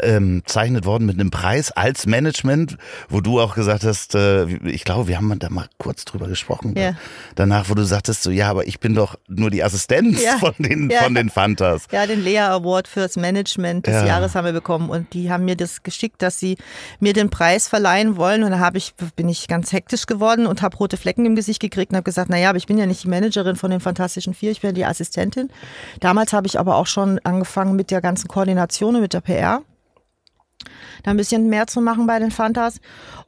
ausgezeichnet 0.01 0.85
worden 0.85 1.05
mit 1.05 1.19
einem 1.19 1.31
Preis 1.31 1.71
als 1.71 2.05
Management, 2.05 2.77
wo 3.09 3.21
du 3.21 3.39
auch 3.39 3.55
gesagt 3.55 3.83
hast, 3.83 4.15
äh, 4.15 4.45
ich 4.67 4.83
glaube, 4.83 5.07
wir 5.07 5.17
haben 5.17 5.37
da 5.39 5.49
mal 5.49 5.67
kurz 5.77 6.05
drüber 6.05 6.27
gesprochen. 6.27 6.73
Ja. 6.77 6.93
Danach, 7.35 7.69
wo 7.69 7.73
du 7.75 7.83
sagtest, 7.83 8.23
so 8.23 8.31
ja, 8.31 8.49
aber 8.49 8.67
ich 8.67 8.79
bin 8.79 8.95
doch 8.95 9.15
nur 9.27 9.49
die 9.49 9.63
Assistenz 9.63 10.21
Ja. 10.23 10.37
von 10.39 10.53
den 10.59 10.89
Ja. 10.89 11.03
von 11.03 11.15
den 11.15 11.29
Fantas. 11.29 11.83
Ja, 11.91 12.05
den 12.05 12.23
Lea 12.23 12.39
Award 12.39 12.87
fürs 12.87 13.15
Management 13.17 13.87
des 13.87 13.93
Ja. 13.95 14.05
Jahres 14.05 14.35
haben 14.35 14.45
wir 14.45 14.53
bekommen 14.53 14.89
und 14.89 15.13
die 15.13 15.31
haben 15.31 15.45
mir 15.45 15.55
das 15.55 15.83
geschickt, 15.83 16.21
dass 16.21 16.39
sie 16.39 16.57
mir 16.99 17.13
den 17.13 17.29
Preis 17.29 17.67
verleihen 17.67 18.17
wollen 18.17 18.43
und 18.43 18.51
da 18.51 18.59
habe 18.59 18.77
ich 18.77 18.93
bin 19.15 19.29
ich 19.29 19.47
ganz 19.47 19.71
hektisch 19.71 20.05
geworden 20.05 20.47
und 20.47 20.61
habe 20.61 20.77
rote 20.77 20.97
Flecken 20.97 21.25
im 21.25 21.35
Gesicht 21.35 21.59
gekriegt 21.59 21.91
und 21.91 21.97
habe 21.97 22.03
gesagt, 22.03 22.29
naja, 22.29 22.49
aber 22.49 22.57
ich 22.57 22.67
bin 22.67 22.77
ja 22.77 22.85
nicht 22.85 23.03
die 23.03 23.07
Managerin 23.09 23.55
von 23.55 23.71
den 23.71 23.79
Fantastischen 23.79 24.33
Vier, 24.33 24.51
ich 24.51 24.61
bin 24.61 24.69
ja 24.69 24.73
die 24.73 24.85
Assistentin. 24.85 25.49
Damals 25.99 26.33
habe 26.33 26.47
ich 26.47 26.59
aber 26.59 26.75
auch 26.75 26.87
schon 26.87 27.19
angefangen 27.19 27.75
mit 27.75 27.91
der 27.91 28.01
ganzen 28.01 28.27
Koordination 28.27 28.95
und 28.95 29.01
mit 29.01 29.13
der 29.13 29.21
PR 29.21 29.61
da 31.03 31.11
ein 31.11 31.17
bisschen 31.17 31.49
mehr 31.49 31.67
zu 31.67 31.81
machen 31.81 32.07
bei 32.07 32.19
den 32.19 32.31
Fantas. 32.31 32.79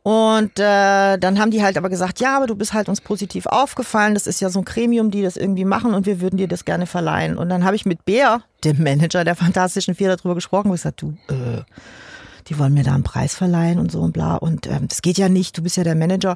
Und 0.04 0.60
äh, 0.60 1.18
dann 1.18 1.40
haben 1.40 1.52
die 1.52 1.62
halt 1.62 1.78
aber 1.78 1.90
gesagt, 1.90 2.20
ja, 2.20 2.38
aber 2.38 2.48
du 2.48 2.56
bist 2.56 2.74
halt 2.74 2.90
uns 2.90 3.02
positiv 3.02 3.46
aufgefallen. 3.46 4.14
Das 4.14 4.28
ist 4.28 4.40
ja 4.42 4.50
so 4.50 4.60
ein 4.60 4.66
Gremium, 4.66 5.12
die 5.12 5.22
das 5.22 5.38
irgendwie 5.38 5.66
machen 5.66 5.94
und 5.94 6.06
wir 6.06 6.22
würden 6.22 6.38
dir 6.38 6.48
das 6.48 6.66
gerne 6.66 6.86
verleihen. 6.86 7.38
Und 7.38 7.50
dann 7.50 7.64
habe 7.64 7.76
ich 7.76 7.86
mit 7.86 8.06
Bär, 8.06 8.42
dem 8.64 8.82
Manager 8.82 9.24
der 9.24 9.36
Fantastischen 9.36 9.96
Vier, 9.96 10.16
darüber 10.16 10.36
gesprochen 10.36 10.68
und 10.68 10.74
gesagt, 10.74 11.02
du, 11.02 11.18
äh, 11.28 11.64
die 12.48 12.58
wollen 12.58 12.74
mir 12.74 12.84
da 12.84 12.94
einen 12.94 13.04
Preis 13.04 13.36
verleihen 13.36 13.78
und 13.78 13.92
so 13.92 14.00
und 14.00 14.14
bla. 14.14 14.36
Und 14.36 14.68
ähm, 14.68 14.88
das 14.88 15.02
geht 15.02 15.18
ja 15.18 15.30
nicht, 15.30 15.58
du 15.58 15.62
bist 15.62 15.78
ja 15.78 15.84
der 15.84 15.96
Manager. 15.96 16.36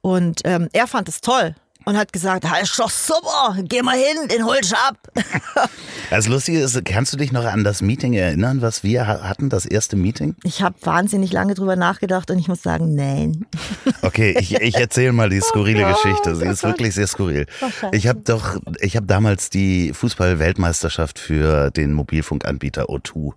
Und 0.00 0.42
ähm, 0.44 0.68
er 0.72 0.86
fand 0.86 1.08
es 1.08 1.20
toll 1.20 1.54
und 1.84 1.96
hat 1.96 2.12
gesagt, 2.12 2.44
das 2.44 2.62
ist 2.62 2.78
doch 2.78 2.90
super, 2.90 3.56
geh 3.62 3.82
mal 3.82 3.96
hin, 3.96 4.28
den 4.28 4.44
hol 4.44 4.56
ich 4.62 4.72
ab. 4.74 4.96
Das 6.10 6.28
Lustige 6.28 6.60
ist, 6.60 6.84
kannst 6.84 7.12
du 7.12 7.16
dich 7.16 7.32
noch 7.32 7.44
an 7.44 7.64
das 7.64 7.80
Meeting 7.82 8.12
erinnern, 8.12 8.60
was 8.60 8.84
wir 8.84 9.06
ha- 9.06 9.22
hatten, 9.22 9.48
das 9.48 9.64
erste 9.64 9.96
Meeting? 9.96 10.36
Ich 10.44 10.62
habe 10.62 10.76
wahnsinnig 10.82 11.32
lange 11.32 11.54
drüber 11.54 11.76
nachgedacht 11.76 12.30
und 12.30 12.38
ich 12.38 12.46
muss 12.46 12.62
sagen, 12.62 12.94
nein. 12.94 13.46
Okay, 14.02 14.36
ich, 14.38 14.54
ich 14.54 14.76
erzähle 14.76 15.12
mal 15.12 15.30
die 15.30 15.40
skurrile 15.40 15.86
Oh 15.88 15.92
Geschichte. 15.94 16.36
Sie 16.36 16.46
oh 16.46 16.50
ist 16.50 16.62
wirklich 16.62 16.94
sehr 16.94 17.06
skurril. 17.06 17.46
Oh. 17.62 17.88
Ich 17.92 18.06
habe 18.06 18.20
doch, 18.20 18.58
ich 18.80 18.96
habe 18.96 19.06
damals 19.06 19.48
die 19.48 19.92
Fußball-Weltmeisterschaft 19.94 21.18
für 21.18 21.70
den 21.70 21.94
Mobilfunkanbieter 21.94 22.84
O2 22.90 23.32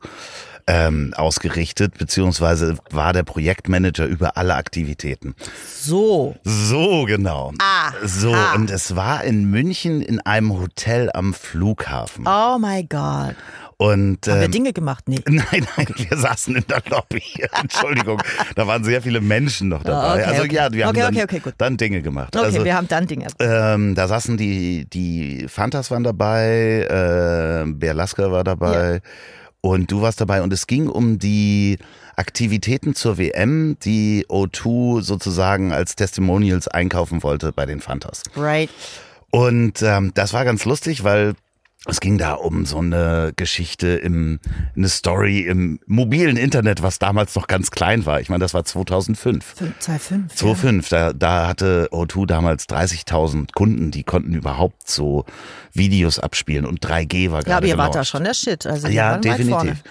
ähm, 0.67 1.13
ausgerichtet, 1.15 1.97
beziehungsweise 1.97 2.77
war 2.89 3.13
der 3.13 3.23
Projektmanager 3.23 4.05
über 4.05 4.37
alle 4.37 4.55
Aktivitäten. 4.55 5.33
So. 5.79 6.35
So 6.43 7.05
genau. 7.05 7.53
Aha. 7.57 7.93
So, 8.03 8.35
und 8.55 8.69
es 8.69 8.95
war 8.95 9.23
in 9.23 9.49
München 9.49 10.01
in 10.01 10.19
einem 10.19 10.59
Hotel 10.59 11.09
am 11.13 11.33
Flughafen. 11.33 12.25
Oh 12.27 12.57
my 12.59 12.83
God. 12.83 13.35
Und 13.79 14.27
Haben 14.27 14.39
wir 14.39 14.45
ähm, 14.45 14.51
Dinge 14.51 14.73
gemacht? 14.73 15.03
Nee. 15.07 15.19
Nein, 15.27 15.45
nein, 15.77 15.87
wir 15.95 16.17
saßen 16.17 16.55
in 16.55 16.65
der 16.67 16.81
Lobby. 16.89 17.21
Entschuldigung, 17.61 18.19
da 18.55 18.65
waren 18.65 18.83
sehr 18.83 19.03
viele 19.03 19.21
Menschen 19.21 19.69
noch 19.69 19.83
dabei. 19.83 19.99
Ah, 19.99 20.13
okay, 20.15 20.23
also 20.23 20.43
okay. 20.43 20.55
ja, 20.55 20.71
wir 20.73 20.85
haben 20.85 20.89
Okay, 20.97 20.99
dann, 21.01 21.13
okay, 21.13 21.23
okay, 21.23 21.39
gut. 21.39 21.53
dann 21.59 21.77
Dinge 21.77 22.01
gemacht. 22.01 22.35
Okay, 22.35 22.45
also, 22.45 22.65
wir 22.65 22.75
haben 22.75 22.87
dann 22.87 23.05
Dinge. 23.05 23.27
ähm, 23.37 23.93
da 23.93 24.07
saßen 24.07 24.35
die, 24.35 24.85
die 24.89 25.45
Fantas 25.47 25.91
waren 25.91 26.03
dabei, 26.03 26.87
äh, 26.89 27.71
Berlaska 27.71 28.31
war 28.31 28.43
dabei 28.43 29.01
und 29.69 29.91
du 29.91 30.01
warst 30.01 30.21
dabei 30.21 30.41
und 30.41 30.53
es 30.53 30.67
ging 30.67 30.87
um 30.87 31.19
die 31.19 31.77
Aktivitäten 32.15 32.95
zur 32.95 33.17
WM, 33.17 33.77
die 33.83 34.25
O2 34.27 35.01
sozusagen 35.01 35.71
als 35.71 35.95
Testimonials 35.95 36.67
einkaufen 36.67 37.23
wollte 37.23 37.51
bei 37.51 37.65
den 37.65 37.79
Fantas. 37.79 38.23
Right. 38.35 38.69
Und 39.29 39.81
ähm, 39.81 40.11
das 40.13 40.33
war 40.33 40.45
ganz 40.45 40.65
lustig, 40.65 41.03
weil 41.03 41.35
es 41.87 41.99
ging 41.99 42.17
da 42.17 42.33
um 42.33 42.65
so 42.65 42.79
eine 42.79 43.33
Geschichte 43.35 43.87
im, 43.87 44.39
eine 44.75 44.89
Story 44.89 45.41
im 45.41 45.79
mobilen 45.85 46.37
Internet, 46.37 46.83
was 46.83 46.99
damals 46.99 47.35
noch 47.35 47.47
ganz 47.47 47.71
klein 47.71 48.05
war. 48.05 48.19
Ich 48.19 48.29
meine, 48.29 48.41
das 48.41 48.53
war 48.53 48.63
2005. 48.63 49.55
2,5. 49.81 50.29
2005, 50.35 50.89
da, 50.89 51.13
da 51.13 51.47
hatte 51.47 51.89
O2 51.91 52.25
damals 52.25 52.67
30.000 52.67 53.53
Kunden, 53.53 53.91
die 53.91 54.03
konnten 54.03 54.33
überhaupt 54.33 54.87
so 54.87 55.25
Videos 55.73 56.19
abspielen 56.19 56.65
und 56.65 56.85
3G 56.85 57.31
war 57.31 57.39
gerade 57.39 57.49
Ja, 57.49 57.57
aber 57.57 57.67
ihr 57.67 57.77
wart 57.77 57.95
da 57.95 58.03
schon 58.03 58.23
der 58.23 58.33
Shit. 58.33 58.65
Also 58.65 58.87
Ja, 58.87 59.17
definitiv. 59.17 59.83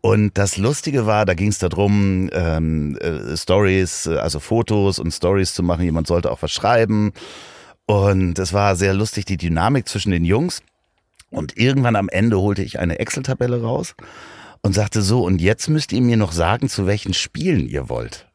Und 0.00 0.36
das 0.36 0.56
Lustige 0.56 1.06
war, 1.06 1.24
da 1.26 1.34
ging 1.34 1.48
es 1.48 1.58
darum, 1.58 2.28
ähm, 2.32 2.96
äh, 2.96 3.36
Stories, 3.36 4.06
äh, 4.06 4.16
also 4.16 4.40
Fotos 4.40 4.98
und 4.98 5.12
Stories 5.12 5.54
zu 5.54 5.62
machen. 5.62 5.84
Jemand 5.84 6.08
sollte 6.08 6.32
auch 6.32 6.42
was 6.42 6.50
schreiben. 6.50 7.12
Und 7.86 8.38
es 8.40 8.52
war 8.52 8.74
sehr 8.74 8.94
lustig, 8.94 9.26
die 9.26 9.36
Dynamik 9.36 9.88
zwischen 9.88 10.10
den 10.10 10.24
Jungs. 10.24 10.60
Und 11.32 11.56
irgendwann 11.56 11.96
am 11.96 12.08
Ende 12.08 12.38
holte 12.38 12.62
ich 12.62 12.78
eine 12.78 12.98
Excel-Tabelle 12.98 13.62
raus 13.62 13.94
und 14.60 14.74
sagte 14.74 15.02
so, 15.02 15.24
und 15.24 15.40
jetzt 15.40 15.68
müsst 15.68 15.92
ihr 15.92 16.00
mir 16.00 16.16
noch 16.16 16.32
sagen, 16.32 16.68
zu 16.68 16.86
welchen 16.86 17.14
Spielen 17.14 17.66
ihr 17.66 17.88
wollt. 17.88 18.28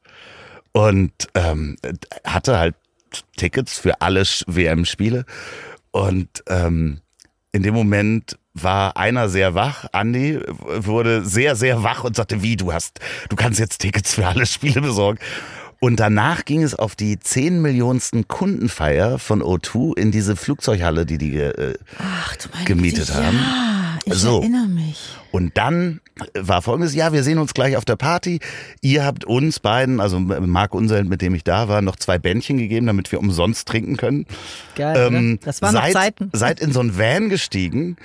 Und 0.73 1.11
ähm, 1.33 1.77
hatte 2.25 2.59
halt 2.59 2.75
Tickets 3.37 3.79
für 3.79 4.01
alle 4.01 4.23
WM-Spiele. 4.47 5.25
Und 5.91 6.43
ähm, 6.47 7.01
in 7.51 7.63
dem 7.63 7.73
Moment 7.73 8.37
war 8.53 8.97
einer 8.97 9.29
sehr 9.29 9.55
wach, 9.55 9.85
Andi 9.91 10.39
wurde 10.47 11.23
sehr, 11.23 11.55
sehr 11.55 11.83
wach 11.83 12.03
und 12.03 12.15
sagte, 12.15 12.41
wie, 12.41 12.55
du 12.55 12.73
hast, 12.73 12.99
du 13.29 13.35
kannst 13.35 13.59
jetzt 13.59 13.79
Tickets 13.79 14.15
für 14.15 14.27
alle 14.27 14.45
Spiele 14.45 14.81
besorgen. 14.81 15.19
Und 15.79 15.99
danach 15.99 16.43
ging 16.45 16.63
es 16.63 16.73
auf 16.73 16.95
die 16.95 17.19
10 17.19 17.61
Millionsten 17.61 18.27
Kundenfeier 18.27 19.19
von 19.19 19.43
O2 19.43 19.95
in 19.97 20.11
diese 20.11 20.35
Flugzeughalle, 20.35 21.05
die 21.05 21.17
die 21.19 21.37
äh, 21.37 21.75
Ach, 21.99 22.35
gemietet 22.65 23.07
Güte, 23.07 23.23
haben. 23.25 23.37
Ja, 23.37 23.99
ich 24.05 24.13
So. 24.15 24.39
erinnere 24.41 24.67
mich. 24.67 24.99
Und 25.31 25.55
dann 25.57 25.99
war 26.33 26.63
folgendes, 26.63 26.95
ja, 26.95 27.13
wir 27.13 27.21
sehen 27.23 27.37
uns 27.37 27.53
gleich 27.53 27.77
auf 27.77 27.85
der 27.85 27.95
Party. 27.95 28.39
Ihr 28.81 29.05
habt 29.05 29.23
uns 29.25 29.59
beiden, 29.59 29.99
also 29.99 30.19
Marc 30.19 30.73
Unseld, 30.73 31.07
mit 31.07 31.21
dem 31.21 31.35
ich 31.35 31.43
da 31.43 31.67
war, 31.67 31.83
noch 31.83 31.95
zwei 31.95 32.17
Bändchen 32.17 32.57
gegeben, 32.57 32.87
damit 32.87 33.11
wir 33.11 33.19
umsonst 33.19 33.67
trinken 33.67 33.97
können. 33.97 34.25
Geil, 34.75 34.97
Ähm, 35.13 35.31
ne? 35.33 35.39
Das 35.43 35.61
waren 35.61 35.75
noch 35.75 35.83
seid, 35.83 35.93
Zeiten. 35.93 36.29
Seid 36.33 36.59
in 36.59 36.73
so 36.73 36.79
ein 36.79 36.97
Van 36.97 37.29
gestiegen 37.29 37.97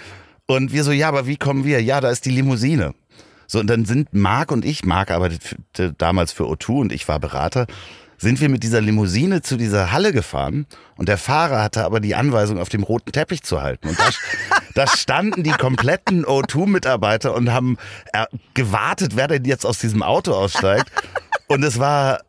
und 0.47 0.73
wir 0.75 0.85
so, 0.85 0.93
ja, 0.93 1.09
aber 1.09 1.26
wie 1.26 1.37
kommen 1.38 1.64
wir? 1.64 1.83
Ja, 1.83 2.02
da 2.02 2.11
ist 2.11 2.26
die 2.26 2.31
Limousine. 2.33 2.93
So, 3.52 3.61
und 3.61 3.66
dann 3.66 3.85
sind 3.85 4.14
Marc 4.14 4.50
und 4.50 4.64
ich, 4.64 4.82
Marc 4.82 5.11
arbeitet 5.11 5.42
für, 5.75 5.92
damals 5.92 6.32
für 6.32 6.44
O2 6.44 6.80
und 6.80 6.90
ich 6.90 7.06
war 7.06 7.21
Berater, 7.21 7.66
sind 8.16 8.40
wir 8.40 8.49
mit 8.49 8.62
dieser 8.62 8.80
Limousine 8.80 9.42
zu 9.42 9.59
dieser 9.59 9.92
Halle 9.92 10.14
gefahren 10.14 10.64
und 10.97 11.06
der 11.06 11.18
Fahrer 11.18 11.62
hatte 11.62 11.85
aber 11.85 12.00
die 12.00 12.14
Anweisung, 12.14 12.59
auf 12.59 12.71
dem 12.71 12.82
roten 12.82 13.12
Teppich 13.12 13.42
zu 13.42 13.61
halten. 13.61 13.88
Und 13.88 13.99
da, 13.99 14.09
da 14.75 14.87
standen 14.87 15.42
die 15.42 15.50
kompletten 15.50 16.25
O2-Mitarbeiter 16.25 17.35
und 17.35 17.52
haben 17.52 17.76
äh, 18.14 18.25
gewartet, 18.54 19.16
wer 19.16 19.28
denn 19.28 19.44
jetzt 19.44 19.66
aus 19.66 19.78
diesem 19.78 20.02
Auto 20.02 20.32
aussteigt. 20.32 20.90
Und 21.47 21.62
es 21.62 21.78
war 21.78 22.21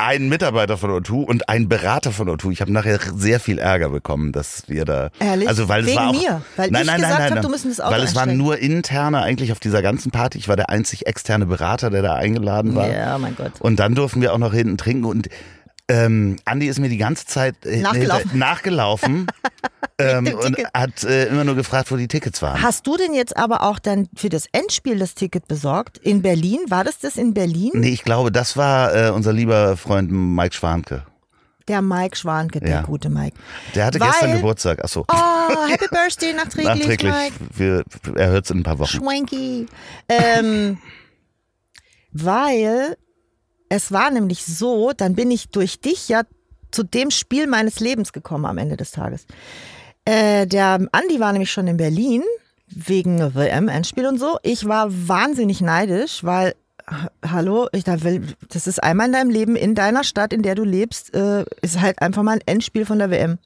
ein 0.00 0.28
Mitarbeiter 0.28 0.78
von 0.78 0.90
O2 0.90 1.24
und 1.24 1.48
ein 1.48 1.68
Berater 1.68 2.10
von 2.10 2.28
O2. 2.28 2.52
Ich 2.52 2.60
habe 2.60 2.72
nachher 2.72 2.98
sehr 3.14 3.38
viel 3.38 3.58
Ärger 3.58 3.90
bekommen, 3.90 4.32
dass 4.32 4.64
wir 4.68 4.84
da. 4.84 5.10
Ehrlich? 5.18 5.48
Also 5.48 5.68
weil 5.68 5.82
es 5.82 5.88
Wegen 5.88 5.96
war 5.96 6.08
auch, 6.08 6.12
mir? 6.12 6.42
Weil 6.56 6.72
ich 6.72 6.94
gesagt 6.94 7.30
hab, 7.30 7.42
du 7.42 7.48
musst 7.48 7.64
in 7.64 7.70
das 7.70 7.80
Auto 7.80 7.92
Weil 7.92 8.02
es 8.02 8.14
waren 8.14 8.36
nur 8.36 8.58
interne 8.58 9.22
eigentlich 9.22 9.52
auf 9.52 9.60
dieser 9.60 9.82
ganzen 9.82 10.10
Party. 10.10 10.38
Ich 10.38 10.48
war 10.48 10.56
der 10.56 10.70
einzig 10.70 11.06
externe 11.06 11.46
Berater, 11.46 11.90
der 11.90 12.02
da 12.02 12.14
eingeladen 12.14 12.74
war. 12.74 12.90
Ja, 12.90 13.18
mein 13.18 13.36
Gott. 13.36 13.52
Und 13.60 13.78
dann 13.78 13.94
durften 13.94 14.22
wir 14.22 14.32
auch 14.32 14.38
noch 14.38 14.54
hinten 14.54 14.78
trinken 14.78 15.04
und 15.04 15.28
ähm, 15.88 16.36
Andi 16.44 16.68
ist 16.68 16.78
mir 16.78 16.88
die 16.88 16.98
ganze 16.98 17.26
Zeit 17.26 17.66
äh, 17.66 17.80
Nachgelaufen. 17.80 18.38
nachgelaufen 18.38 19.26
ähm, 20.00 20.26
und 20.44 20.56
hat 20.74 21.04
äh, 21.04 21.26
immer 21.28 21.44
nur 21.44 21.54
gefragt, 21.54 21.90
wo 21.90 21.96
die 21.96 22.08
Tickets 22.08 22.40
waren. 22.42 22.60
Hast 22.62 22.86
du 22.86 22.96
denn 22.96 23.14
jetzt 23.14 23.36
aber 23.36 23.62
auch 23.62 23.78
dann 23.78 24.08
für 24.16 24.28
das 24.28 24.46
Endspiel 24.52 24.98
das 24.98 25.14
Ticket 25.14 25.46
besorgt? 25.48 25.98
In 25.98 26.22
Berlin? 26.22 26.58
War 26.68 26.84
das 26.84 26.98
das 26.98 27.16
in 27.16 27.34
Berlin? 27.34 27.72
Nee, 27.74 27.90
ich 27.90 28.02
glaube, 28.04 28.32
das 28.32 28.56
war 28.56 28.94
äh, 28.94 29.10
unser 29.10 29.32
lieber 29.32 29.76
Freund 29.76 30.10
Mike 30.10 30.54
Schwanke. 30.54 31.04
Der 31.68 31.82
Mike 31.82 32.16
Schwanke, 32.16 32.58
der 32.60 32.68
Ja. 32.70 32.82
gute 32.82 33.10
Mike. 33.10 33.36
Der 33.76 33.84
hatte 33.86 34.00
Weil- 34.00 34.08
gestern 34.10 34.32
Geburtstag. 34.32 34.82
Achso. 34.82 35.04
Oh, 35.08 35.68
Happy 35.68 35.86
Birthday 35.90 36.32
nachträglich, 36.32 36.64
Nachträglich. 36.66 37.12
Mike. 37.12 37.34
Wir, 37.54 37.84
er 38.16 38.30
hört 38.30 38.44
es 38.46 38.50
in 38.50 38.58
ein 38.58 38.62
paar 38.64 38.78
Wochen. 38.80 38.88
Schwanky. 38.88 39.66
Ähm, 40.08 40.78
weil 42.12 42.96
es 43.68 43.92
war 43.92 44.10
nämlich 44.10 44.44
so, 44.44 44.92
dann 44.96 45.14
bin 45.14 45.30
ich 45.30 45.50
durch 45.50 45.80
dich 45.80 46.08
ja 46.08 46.22
zu 46.72 46.82
dem 46.82 47.10
Spiel 47.10 47.46
meines 47.46 47.80
Lebens 47.80 48.12
gekommen 48.12 48.46
am 48.46 48.58
Ende 48.58 48.76
des 48.76 48.90
Tages. 48.90 49.26
Äh, 50.04 50.46
der 50.46 50.86
Andi 50.92 51.20
war 51.20 51.32
nämlich 51.32 51.50
schon 51.50 51.66
in 51.66 51.76
Berlin 51.76 52.22
wegen 52.68 53.34
WM-Endspiel 53.34 54.06
und 54.06 54.18
so. 54.18 54.38
Ich 54.42 54.66
war 54.66 54.88
wahnsinnig 54.90 55.60
neidisch, 55.60 56.24
weil 56.24 56.54
ha- 56.88 57.10
Hallo, 57.28 57.68
ich 57.72 57.84
da 57.84 58.02
will, 58.02 58.22
das 58.48 58.66
ist 58.66 58.82
einmal 58.82 59.06
in 59.06 59.12
deinem 59.12 59.30
Leben, 59.30 59.56
in 59.56 59.74
deiner 59.74 60.04
Stadt, 60.04 60.32
in 60.32 60.42
der 60.42 60.54
du 60.54 60.64
lebst, 60.64 61.14
äh, 61.14 61.44
ist 61.62 61.80
halt 61.80 62.00
einfach 62.00 62.22
mal 62.22 62.32
ein 62.32 62.42
Endspiel 62.46 62.86
von 62.86 62.98
der 62.98 63.10
WM. 63.10 63.38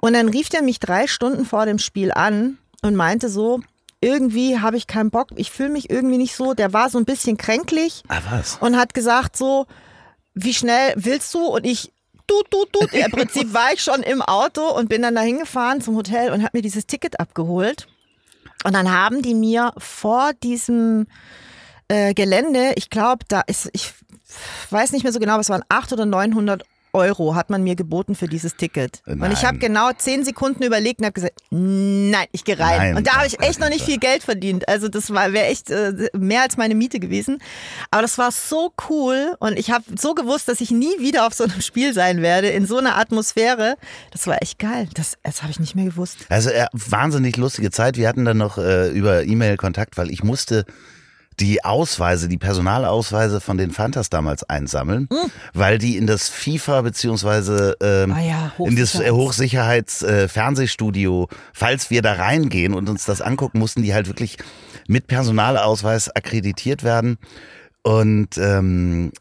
Und 0.00 0.14
dann 0.14 0.28
rief 0.28 0.48
der 0.48 0.62
mich 0.62 0.80
drei 0.80 1.06
Stunden 1.06 1.44
vor 1.44 1.66
dem 1.66 1.78
Spiel 1.78 2.10
an 2.12 2.58
und 2.82 2.96
meinte 2.96 3.28
so, 3.28 3.60
irgendwie 4.00 4.58
habe 4.58 4.76
ich 4.78 4.86
keinen 4.86 5.10
Bock, 5.10 5.28
ich 5.36 5.50
fühle 5.50 5.68
mich 5.68 5.90
irgendwie 5.90 6.16
nicht 6.18 6.34
so. 6.34 6.54
Der 6.54 6.72
war 6.72 6.88
so 6.90 6.98
ein 6.98 7.04
bisschen 7.04 7.36
kränklich 7.36 8.02
Ah, 8.08 8.20
was? 8.30 8.56
und 8.60 8.76
hat 8.76 8.94
gesagt 8.94 9.36
so, 9.36 9.66
wie 10.34 10.54
schnell 10.54 10.94
willst 10.96 11.34
du? 11.34 11.40
Und 11.44 11.66
ich, 11.66 11.92
tut, 12.30 12.50
tut, 12.50 12.72
tut. 12.72 12.92
Im 12.92 13.10
Prinzip 13.10 13.52
war 13.52 13.72
ich 13.72 13.82
schon 13.82 14.02
im 14.02 14.22
Auto 14.22 14.68
und 14.70 14.88
bin 14.88 15.02
dann 15.02 15.14
da 15.14 15.22
hingefahren 15.22 15.80
zum 15.80 15.96
Hotel 15.96 16.32
und 16.32 16.42
habe 16.42 16.58
mir 16.58 16.62
dieses 16.62 16.86
Ticket 16.86 17.18
abgeholt. 17.18 17.88
Und 18.64 18.74
dann 18.74 18.90
haben 18.90 19.22
die 19.22 19.34
mir 19.34 19.72
vor 19.78 20.32
diesem 20.42 21.06
äh, 21.88 22.14
Gelände. 22.14 22.72
Ich 22.76 22.90
glaube, 22.90 23.24
da 23.28 23.40
ist, 23.40 23.70
ich 23.72 23.92
weiß 24.70 24.92
nicht 24.92 25.02
mehr 25.02 25.12
so 25.12 25.18
genau, 25.18 25.32
aber 25.32 25.40
es 25.40 25.48
waren 25.48 25.64
800 25.68 25.92
oder 25.92 26.06
900 26.06 26.62
Euro 26.92 27.34
hat 27.34 27.50
man 27.50 27.64
mir 27.64 27.74
geboten 27.74 28.14
für 28.14 28.28
dieses 28.28 28.56
Ticket. 28.56 29.02
Und 29.06 29.32
ich 29.32 29.44
habe 29.44 29.58
Nein. 29.58 29.60
genau 29.60 29.90
zehn 29.96 30.24
Sekunden 30.24 30.62
überlegt 30.62 31.00
und 31.00 31.06
habe 31.06 31.14
gesagt, 31.14 31.34
nein, 31.50 32.26
ich 32.32 32.44
gehe 32.44 32.58
rein. 32.58 32.78
Nein, 32.78 32.96
und 32.96 33.06
da 33.06 33.16
habe 33.16 33.26
ich 33.26 33.40
echt 33.40 33.58
noch 33.58 33.68
nicht 33.68 33.80
nicht 33.80 33.90
viel 33.90 33.98
Geld 33.98 34.22
verdient. 34.22 34.68
Also 34.68 34.88
das 34.88 35.10
war 35.10 35.32
wäre 35.32 35.46
echt 35.46 35.70
äh, 35.70 36.10
mehr 36.16 36.42
als 36.42 36.56
meine 36.56 36.74
Miete 36.74 37.00
gewesen. 37.00 37.38
Aber 37.90 38.02
das 38.02 38.18
war 38.18 38.30
so 38.30 38.72
cool 38.88 39.34
und 39.38 39.58
ich 39.58 39.70
habe 39.70 39.84
so 39.96 40.14
gewusst, 40.14 40.48
dass 40.48 40.60
ich 40.60 40.70
nie 40.70 40.98
wieder 40.98 41.26
auf 41.26 41.34
so 41.34 41.44
einem 41.44 41.60
Spiel 41.60 41.94
sein 41.94 42.22
werde 42.22 42.48
in 42.48 42.66
so 42.66 42.78
einer 42.78 42.96
Atmosphäre. 42.96 43.76
Das 44.12 44.26
war 44.26 44.42
echt 44.42 44.58
geil. 44.58 44.88
Das, 44.94 45.16
das 45.22 45.42
habe 45.42 45.50
ich 45.50 45.60
nicht 45.60 45.74
mehr 45.74 45.86
gewusst. 45.86 46.18
Also 46.28 46.50
äh, 46.50 46.66
wahnsinnig 46.72 47.36
lustige 47.36 47.70
Zeit. 47.70 47.96
Wir 47.96 48.08
hatten 48.08 48.24
dann 48.24 48.38
noch 48.38 48.58
äh, 48.58 48.90
über 48.90 49.24
E-Mail 49.24 49.56
Kontakt, 49.56 49.96
weil 49.96 50.10
ich 50.10 50.22
musste 50.22 50.64
die 51.40 51.64
Ausweise, 51.64 52.28
die 52.28 52.36
Personalausweise 52.38 53.40
von 53.40 53.56
den 53.56 53.70
Fantas 53.70 54.10
damals 54.10 54.44
einsammeln, 54.44 55.08
weil 55.54 55.78
die 55.78 55.96
in 55.96 56.06
das 56.06 56.28
FIFA 56.28 56.82
beziehungsweise 56.82 57.76
ähm, 57.82 58.10
Hm. 58.10 58.12
Ah 58.12 58.20
ja, 58.20 58.52
in 58.58 58.76
das 58.76 58.94
Hochsicherheits- 58.96 59.10
Hochsicherheits 59.12 60.02
äh, 60.02 60.28
Fernsehstudio, 60.28 61.28
falls 61.52 61.90
wir 61.90 62.02
da 62.02 62.12
reingehen 62.14 62.74
und 62.74 62.88
uns 62.88 63.04
das 63.04 63.20
angucken, 63.20 63.58
mussten 63.58 63.82
die 63.82 63.94
halt 63.94 64.06
wirklich 64.06 64.36
mit 64.88 65.06
Personalausweis 65.06 66.08
akkreditiert 66.14 66.82
werden. 66.84 67.18
Und 67.82 68.36
ähm, 68.36 69.12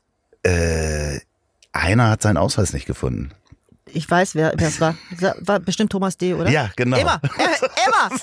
äh, 0.43 1.19
einer 1.71 2.09
hat 2.09 2.21
seinen 2.21 2.37
Ausweis 2.37 2.73
nicht 2.73 2.85
gefunden. 2.85 3.31
Ich 3.93 4.09
weiß, 4.09 4.35
wer 4.35 4.53
wer 4.55 4.67
es 4.67 4.79
war. 4.81 4.95
War 5.39 5.59
bestimmt 5.59 5.91
Thomas 5.91 6.17
D., 6.17 6.33
oder? 6.33 6.49
Ja, 6.49 6.69
genau. 6.75 6.97
Immer, 6.97 7.19
äh, 7.23 7.87
immer, 7.87 8.15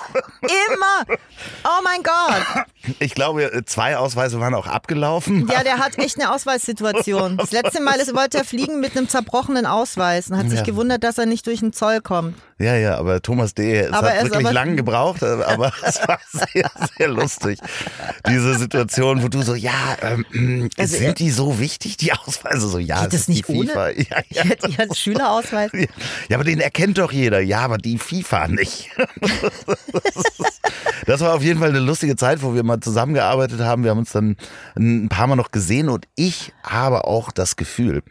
immer. 0.43 1.17
Oh 1.65 1.83
mein 1.83 2.03
Gott. 2.03 2.65
Ich 3.01 3.15
glaube, 3.15 3.63
zwei 3.67 3.97
Ausweise 3.97 4.39
waren 4.41 4.55
auch 4.55 4.67
abgelaufen. 4.67 5.49
Ja, 5.53 5.63
der 5.65 5.79
hat 5.79 5.99
echt 5.99 6.21
eine 6.21 6.33
Ausweissituation. 6.33 7.37
Das 7.37 7.51
letzte 7.53 7.81
Mal 7.83 7.97
ist, 7.97 8.15
wollte 8.15 8.39
er 8.39 8.45
fliegen 8.45 8.81
mit 8.81 8.97
einem 8.97 9.09
zerbrochenen 9.09 9.67
Ausweis 9.67 10.31
und 10.31 10.37
hat 10.39 10.49
sich 10.49 10.61
Ja. 10.61 10.65
gewundert, 10.65 11.03
dass 11.05 11.19
er 11.19 11.27
nicht 11.27 11.47
durch 11.47 11.61
den 11.61 11.73
Zoll 11.73 12.01
kommt. 12.01 12.37
Ja, 12.59 12.75
ja, 12.75 12.97
aber 12.97 13.21
Thomas 13.21 13.53
D. 13.53 13.81
Es 13.81 13.93
Aber 13.93 14.09
hat 14.11 14.25
wirklich 14.25 14.51
lang 14.51 14.77
gebraucht, 14.79 15.23
äh, 15.23 15.27
aber 15.27 15.73
es 15.83 15.99
war 16.09 16.19
sehr, 16.33 16.71
sehr 16.97 17.09
lustig. 17.09 17.59
Diese 18.27 18.55
Situation, 18.55 19.23
wo 19.23 19.29
du 19.29 19.43
so, 19.43 19.55
ja, 19.55 19.75
ähm, 20.01 20.71
Also, 20.79 20.97
sind 20.97 21.19
die 21.19 21.31
so 21.31 21.59
wichtig, 21.59 21.99
die 21.99 22.13
Ausweise? 22.15 22.67
So, 22.69 22.79
ja, 22.79 23.03
Geht 23.03 23.13
das 23.13 23.21
ist 23.21 23.29
die 23.29 23.33
nicht 23.33 23.49
ohne? 23.51 23.69
FIFA. 23.69 23.89
Ja, 23.91 24.05
ja. 24.31 24.45
Hätte 24.45 24.69
ich 24.69 24.79
hatte 24.79 24.95
Schülerausweis. 24.95 25.71
ja, 26.29 26.37
aber 26.37 26.45
den 26.45 26.61
erkennt 26.61 26.97
doch 26.97 27.13
jeder. 27.13 27.41
Ja, 27.41 27.61
aber 27.61 27.77
die 27.79 27.99
FIFA 27.99 28.49
nicht. 28.49 28.91
Das 31.07 31.21
war 31.21 31.35
auf 31.35 31.43
jeden 31.43 31.61
Fall 31.61 31.69
eine 31.69 31.79
lustige 31.79 32.17
Zeit, 32.17 32.43
wo 32.43 32.55
wir 32.55 32.65
mal 32.65 32.81
zusammengearbeitet 32.81 33.61
haben. 33.61 33.85
Wir 33.85 33.91
haben 33.93 33.99
uns 33.99 34.11
dann 34.11 34.37
ein 34.77 35.09
paar 35.09 35.29
Mal 35.29 35.37
noch 35.37 35.53
gesehen 35.53 35.89
und 35.89 36.07
ich 36.17 36.53
habe 36.65 37.05
auch 37.05 37.31
das 37.31 37.55
Gefühl, 37.55 38.03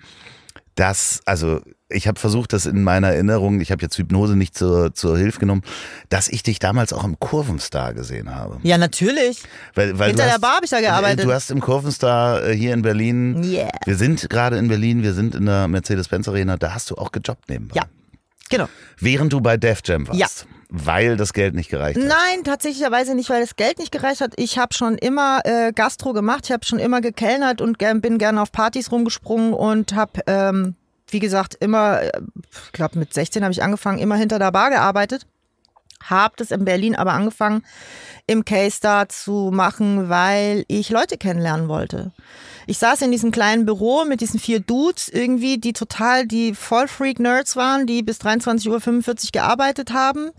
dass, 0.76 1.20
also 1.26 1.60
ich 1.90 2.08
habe 2.08 2.20
versucht, 2.20 2.52
das 2.54 2.66
in 2.66 2.84
meiner 2.84 3.10
Erinnerung, 3.10 3.62
ich 3.62 3.72
habe 3.72 3.82
jetzt 3.84 3.98
Hypnose 3.98 4.36
nicht 4.36 4.58
zur, 4.58 4.94
zur 4.96 5.18
Hilfe 5.18 5.40
genommen, 5.40 5.62
dass 6.10 6.28
ich 6.28 6.42
dich 6.42 6.58
damals 6.58 6.94
auch 6.94 7.04
im 7.04 7.20
Kurvenstar 7.20 7.94
gesehen 7.94 8.34
habe. 8.34 8.58
Ja, 8.64 8.78
natürlich. 8.78 9.44
Weil, 9.76 10.00
weil 10.00 10.10
Hinter 10.10 10.24
der 10.24 10.34
hast, 10.34 10.42
Bar 10.42 10.56
hab 10.58 10.64
ich 10.64 10.72
da 10.72 10.82
gearbeitet. 10.82 11.26
Du 11.26 11.32
hast 11.32 11.52
im 11.52 11.62
Kurvenstar 11.62 12.44
äh, 12.44 12.56
hier 12.56 12.74
in 12.74 12.82
Berlin, 12.82 13.44
Yeah. 13.44 13.70
wir 13.86 13.96
sind 13.96 14.28
gerade 14.30 14.58
in 14.58 14.68
Berlin, 14.68 15.04
wir 15.04 15.14
sind 15.14 15.36
in 15.36 15.46
der 15.46 15.68
Mercedes-Benz 15.68 16.28
Arena, 16.28 16.58
da 16.58 16.74
hast 16.74 16.90
du 16.90 16.96
auch 16.96 17.12
gejobbt 17.12 17.48
nebenbei. 17.50 17.76
Ja, 17.76 17.84
genau. 18.50 18.68
Während 18.98 19.32
du 19.32 19.42
bei 19.42 19.58
Def 19.58 19.82
Jam 19.86 20.08
warst. 20.08 20.20
Ja. 20.20 20.28
Weil 20.70 21.16
das 21.16 21.34
Geld 21.34 21.54
nicht 21.54 21.70
gereicht 21.70 22.00
hat. 22.00 22.06
Nein, 22.06 22.44
tatsächlicherweise 22.44 23.14
nicht, 23.14 23.30
weil 23.30 23.42
das 23.42 23.56
Geld 23.56 23.78
nicht 23.78 23.92
gereicht 23.92 24.22
hat. 24.22 24.34
Ich 24.38 24.58
habe 24.58 24.74
schon 24.74 24.98
immer 24.98 25.42
äh, 25.44 25.72
Gastro 25.72 26.14
gemacht, 26.14 26.46
ich 26.46 26.52
habe 26.52 26.66
schon 26.66 26.80
immer 26.80 27.02
gekellnert 27.02 27.62
und 27.62 27.78
bin 27.78 28.18
gerne 28.18 28.42
auf 28.42 28.52
Partys 28.52 28.92
rumgesprungen 28.92 29.54
und 29.54 29.94
habe, 29.94 30.22
ähm, 30.26 30.76
wie 31.08 31.20
gesagt, 31.20 31.56
immer, 31.60 32.02
äh, 32.02 32.12
ich 32.66 32.72
glaube 32.72 33.00
mit 33.00 33.14
16 33.14 33.44
habe 33.44 33.52
ich 33.52 33.64
angefangen, 33.64 34.00
immer 34.00 34.16
hinter 34.16 34.40
der 34.40 34.52
Bar 34.52 34.70
gearbeitet. 34.70 35.26
Hab 36.04 36.38
das 36.38 36.52
in 36.52 36.66
Berlin 36.66 36.96
aber 36.96 37.14
angefangen 37.14 37.64
im 38.28 38.46
K-Star 38.46 39.10
zu 39.10 39.50
machen, 39.54 40.10
weil 40.10 40.66
ich 40.68 40.90
Leute 40.90 41.18
kennenlernen 41.18 41.68
wollte. 41.68 42.12
Ich 42.68 42.80
saß 42.80 43.02
in 43.04 43.12
diesem 43.12 43.32
kleinen 43.32 43.66
Büro 43.66 44.06
mit 44.06 44.22
diesen 44.22 44.40
vier 44.40 44.60
Dudes 44.60 45.08
irgendwie, 45.08 45.58
die 45.60 45.74
total 45.74 46.28
die 46.28 46.54
Vollfreak-Nerds 46.56 47.56
waren, 47.56 47.86
die 47.86 48.02
bis 48.04 48.20
23.45 48.20 49.26
Uhr 49.26 49.32
gearbeitet 49.32 49.94
haben 49.94 50.32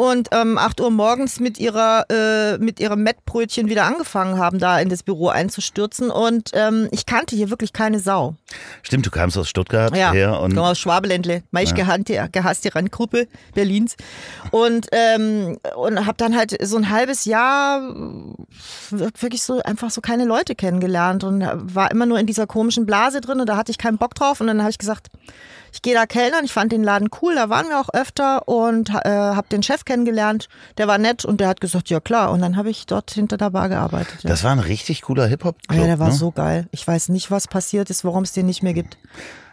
und 0.00 0.30
ähm, 0.32 0.56
8 0.56 0.80
Uhr 0.80 0.90
morgens 0.90 1.40
mit 1.40 1.58
ihrer 1.58 2.06
äh, 2.08 2.56
mit 2.56 2.80
ihrem 2.80 3.02
Mettbrötchen 3.02 3.68
wieder 3.68 3.84
angefangen 3.84 4.38
haben, 4.38 4.58
da 4.58 4.80
in 4.80 4.88
das 4.88 5.02
Büro 5.02 5.28
einzustürzen. 5.28 6.10
Und 6.10 6.52
ähm, 6.54 6.88
ich 6.90 7.04
kannte 7.04 7.36
hier 7.36 7.50
wirklich 7.50 7.74
keine 7.74 8.00
Sau. 8.00 8.34
Stimmt, 8.82 9.04
du 9.04 9.10
kamst 9.10 9.36
aus 9.36 9.50
Stuttgart 9.50 9.94
Ja, 9.94 10.12
her 10.12 10.40
und 10.40 10.54
komm 10.54 10.64
aus 10.64 10.78
Schwabeländle, 10.78 11.42
meist 11.50 11.74
gehasste, 11.74 12.30
gehasste 12.32 12.74
Randgruppe 12.74 13.28
Berlins. 13.52 13.96
Und, 14.50 14.86
ähm, 14.92 15.58
und 15.76 16.06
habe 16.06 16.16
dann 16.16 16.34
halt 16.34 16.56
so 16.66 16.78
ein 16.78 16.88
halbes 16.88 17.26
Jahr 17.26 17.82
äh, 17.82 19.10
wirklich 19.20 19.42
so 19.42 19.60
einfach 19.62 19.90
so 19.90 20.00
keine 20.00 20.24
Leute 20.24 20.54
kennengelernt 20.54 21.24
und 21.24 21.42
war 21.74 21.90
immer 21.90 22.06
nur 22.06 22.18
in 22.18 22.24
dieser 22.24 22.46
komischen 22.46 22.86
Blase 22.86 23.20
drin 23.20 23.38
und 23.38 23.50
da 23.50 23.58
hatte 23.58 23.70
ich 23.70 23.76
keinen 23.76 23.98
Bock 23.98 24.14
drauf. 24.14 24.40
Und 24.40 24.46
dann 24.46 24.60
habe 24.62 24.70
ich 24.70 24.78
gesagt, 24.78 25.08
ich 25.72 25.82
gehe 25.82 25.94
da 25.94 26.06
kellnern. 26.06 26.44
Ich 26.44 26.52
fand 26.52 26.72
den 26.72 26.82
Laden 26.82 27.08
cool, 27.22 27.34
da 27.34 27.48
waren 27.48 27.68
wir 27.68 27.80
auch 27.80 27.90
öfter 27.92 28.48
und 28.48 28.90
äh, 28.90 29.08
habe 29.08 29.48
den 29.48 29.62
Chef 29.62 29.84
kennengelernt. 29.84 30.48
Der 30.78 30.88
war 30.88 30.98
nett 30.98 31.24
und 31.24 31.40
der 31.40 31.48
hat 31.48 31.60
gesagt, 31.60 31.90
ja 31.90 32.00
klar. 32.00 32.30
Und 32.32 32.40
dann 32.40 32.56
habe 32.56 32.70
ich 32.70 32.86
dort 32.86 33.10
hinter 33.10 33.36
der 33.36 33.50
Bar 33.50 33.68
gearbeitet. 33.68 34.22
Ja. 34.22 34.30
das 34.30 34.44
war 34.44 34.52
ein 34.52 34.58
richtig 34.58 35.02
cooler 35.02 35.26
Hip-Hop-Club. 35.26 35.80
ja, 35.80 35.86
der 35.86 35.98
war 35.98 36.08
ne? 36.08 36.14
so 36.14 36.30
geil. 36.30 36.66
Ich 36.72 36.86
weiß 36.86 37.08
nicht, 37.10 37.30
was 37.30 37.48
passiert 37.48 37.90
ist, 37.90 38.04
warum 38.04 38.24
es 38.24 38.32
den 38.32 38.46
nicht 38.46 38.62
mehr 38.62 38.74
gibt. 38.74 38.98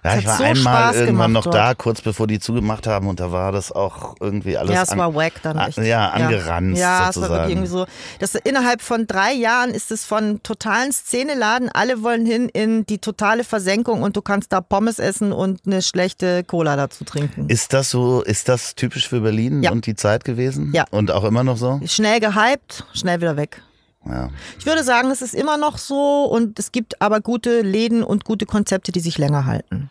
Ja, 0.08 0.14
Es 0.16 0.20
ich 0.22 0.28
war 0.28 0.38
so 0.38 0.44
einmal 0.44 0.84
Spaß 0.94 0.96
irgendwann 0.98 1.32
noch 1.32 1.44
dort. 1.44 1.56
da, 1.56 1.74
kurz 1.74 2.02
bevor 2.02 2.28
die 2.28 2.40
zugemacht 2.40 2.88
haben 2.88 3.08
und 3.08 3.20
da 3.20 3.32
war 3.32 3.52
das 3.52 3.72
auch 3.72 4.16
irgendwie 4.20 4.58
alles 4.58 4.74
Ja, 4.74 4.84
es 4.84 4.90
an- 4.90 4.98
war 5.00 5.14
wack 5.16 5.34
dann 5.44 5.58
a- 5.58 5.68
echt. 5.68 5.78
Ja, 5.80 6.10
angeranzt 6.10 6.80
Ja, 6.80 7.10
es 7.10 7.16
sozusagen. 7.16 7.32
war 7.34 7.40
wirklich 7.40 7.56
irgendwie 7.58 7.70
so. 7.72 7.86
Das, 8.20 8.36
innerhalb 8.36 8.82
von 8.82 9.06
drei 9.08 9.34
Jahren 9.34 9.72
ist 9.72 9.92
es 9.92 10.06
von 10.06 10.42
totalen 10.44 10.92
Szeneladen. 10.92 11.70
Alle 11.74 12.04
wollen 12.04 12.26
hin 12.26 12.50
in 12.50 12.86
die 12.86 13.00
totale 13.00 13.44
Versenkung 13.44 14.02
und 14.02 14.16
du 14.16 14.22
kannst 14.22 14.54
da 14.54 14.62
Pommes 14.62 15.00
essen 15.00 15.32
und 15.32 15.62
eine 15.66 15.82
schlechte 15.82 16.44
Cola 16.44 16.76
dazu 16.76 17.04
trinken. 17.04 17.50
Ist 17.50 17.74
das 17.74 17.90
so, 17.90 18.22
ist 18.22 18.48
das 18.50 18.76
typisch 18.76 19.08
für 19.10 19.22
Berlin 19.22 19.64
Ja. 19.64 19.72
und 19.72 19.86
die 19.86 19.96
Zeit 19.96 20.24
gewesen? 20.24 20.72
Ja. 20.74 20.86
Und 20.92 21.12
auch 21.12 21.24
immer 21.24 21.44
noch 21.44 21.58
so? 21.58 21.80
Schnell 21.86 22.20
gehypt, 22.20 22.86
schnell 22.94 23.20
wieder 23.22 23.36
weg. 23.38 23.62
Ja. 24.10 24.30
Ich 24.58 24.66
würde 24.66 24.84
sagen, 24.84 25.12
es 25.12 25.22
ist 25.22 25.34
immer 25.34 25.58
noch 25.58 25.78
so 25.78 26.26
und 26.26 26.60
es 26.60 26.72
gibt 26.72 27.02
aber 27.02 27.22
gute 27.22 27.62
Läden 27.62 28.04
und 28.04 28.26
gute 28.26 28.46
Konzepte, 28.46 28.92
die 28.92 29.00
sich 29.00 29.18
länger 29.18 29.46
halten. 29.46 29.90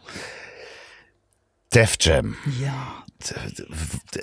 Def 1.74 1.96
Jam. 2.00 2.36
Ja. 2.60 3.05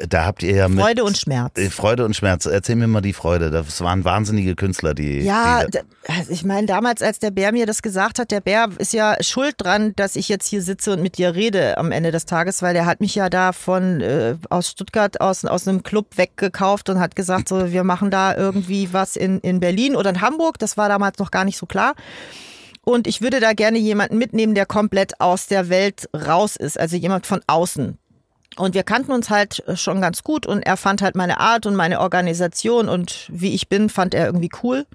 Da 0.07 0.25
habt 0.25 0.43
ihr 0.43 0.55
ja 0.55 0.67
mit 0.67 0.79
Freude 0.79 1.03
und 1.03 1.17
Schmerz. 1.17 1.57
Äh, 1.57 1.69
Freude 1.69 2.05
und 2.05 2.15
Schmerz. 2.15 2.45
Erzähl 2.45 2.75
mir 2.75 2.87
mal 2.87 3.01
die 3.01 3.13
Freude. 3.13 3.49
Das 3.49 3.81
waren 3.81 4.05
wahnsinnige 4.05 4.55
Künstler, 4.55 4.93
die. 4.93 5.21
Ja, 5.21 5.65
die, 5.65 5.79
also 6.07 6.31
ich 6.31 6.43
meine, 6.43 6.67
damals, 6.67 7.01
als 7.01 7.19
der 7.19 7.31
Bär 7.31 7.51
mir 7.51 7.65
das 7.65 7.81
gesagt 7.81 8.19
hat, 8.19 8.31
der 8.31 8.41
Bär 8.41 8.69
ist 8.77 8.93
ja 8.93 9.15
schuld 9.21 9.55
dran, 9.57 9.93
dass 9.95 10.15
ich 10.15 10.29
jetzt 10.29 10.47
hier 10.47 10.61
sitze 10.61 10.93
und 10.93 11.01
mit 11.01 11.17
dir 11.17 11.33
rede 11.33 11.77
am 11.77 11.91
Ende 11.91 12.11
des 12.11 12.25
Tages, 12.25 12.61
weil 12.61 12.73
der 12.73 12.85
hat 12.85 13.01
mich 13.01 13.15
ja 13.15 13.29
da 13.29 13.51
von 13.51 14.01
äh, 14.01 14.35
aus 14.49 14.69
Stuttgart 14.69 15.19
aus, 15.21 15.43
aus 15.43 15.67
einem 15.67 15.83
Club 15.83 16.17
weggekauft 16.17 16.89
und 16.89 16.99
hat 16.99 17.15
gesagt, 17.15 17.49
so 17.49 17.71
wir 17.71 17.83
machen 17.83 18.11
da 18.11 18.35
irgendwie 18.35 18.89
was 18.91 19.15
in, 19.15 19.39
in 19.39 19.59
Berlin 19.59 19.95
oder 19.95 20.11
in 20.11 20.21
Hamburg. 20.21 20.59
Das 20.59 20.77
war 20.77 20.87
damals 20.87 21.17
noch 21.17 21.31
gar 21.31 21.45
nicht 21.45 21.57
so 21.57 21.65
klar. 21.65 21.95
Und 22.85 23.07
ich 23.07 23.21
würde 23.21 23.39
da 23.39 23.53
gerne 23.53 23.77
jemanden 23.77 24.17
mitnehmen, 24.17 24.55
der 24.55 24.65
komplett 24.65 25.19
aus 25.21 25.47
der 25.47 25.69
Welt 25.69 26.09
raus 26.13 26.57
ist, 26.57 26.77
also 26.77 26.97
jemand 26.97 27.25
von 27.25 27.41
außen. 27.47 27.97
Und 28.57 28.75
wir 28.75 28.83
kannten 28.83 29.11
uns 29.11 29.29
halt 29.29 29.63
schon 29.75 29.99
ganz 29.99 30.23
gut 30.23 30.45
und 30.45 30.61
er 30.61 30.77
fand 30.77 31.01
halt 31.01 31.15
meine 31.15 31.39
Art 31.39 31.65
und 31.65 31.75
meine 31.75 31.99
Organisation 31.99 32.87
und 32.87 33.27
wie 33.29 33.53
ich 33.53 33.67
bin, 33.67 33.89
fand 33.89 34.13
er 34.13 34.27
irgendwie 34.27 34.51
cool. 34.61 34.85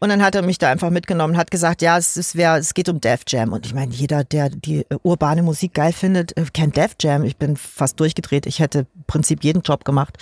Und 0.00 0.08
dann 0.08 0.22
hat 0.22 0.34
er 0.34 0.42
mich 0.42 0.58
da 0.58 0.70
einfach 0.70 0.90
mitgenommen, 0.90 1.36
hat 1.36 1.50
gesagt, 1.50 1.82
ja, 1.82 1.96
es, 1.96 2.16
ist, 2.16 2.36
wer, 2.36 2.56
es 2.56 2.74
geht 2.74 2.88
um 2.88 3.00
Def 3.00 3.22
Jam. 3.28 3.52
Und 3.52 3.64
ich 3.64 3.74
meine, 3.74 3.92
jeder, 3.92 4.24
der 4.24 4.50
die 4.50 4.86
äh, 4.88 4.96
urbane 5.02 5.42
Musik 5.42 5.74
geil 5.74 5.92
findet, 5.92 6.36
äh, 6.36 6.44
kennt 6.52 6.76
Def 6.76 6.96
Jam. 7.00 7.24
Ich 7.24 7.36
bin 7.36 7.56
fast 7.56 8.00
durchgedreht. 8.00 8.46
Ich 8.46 8.58
hätte 8.58 8.80
im 8.80 9.04
Prinzip 9.06 9.44
jeden 9.44 9.62
Job 9.62 9.84
gemacht. 9.84 10.18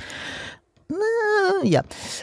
Äh, 0.91 1.67
Ja. 1.69 1.83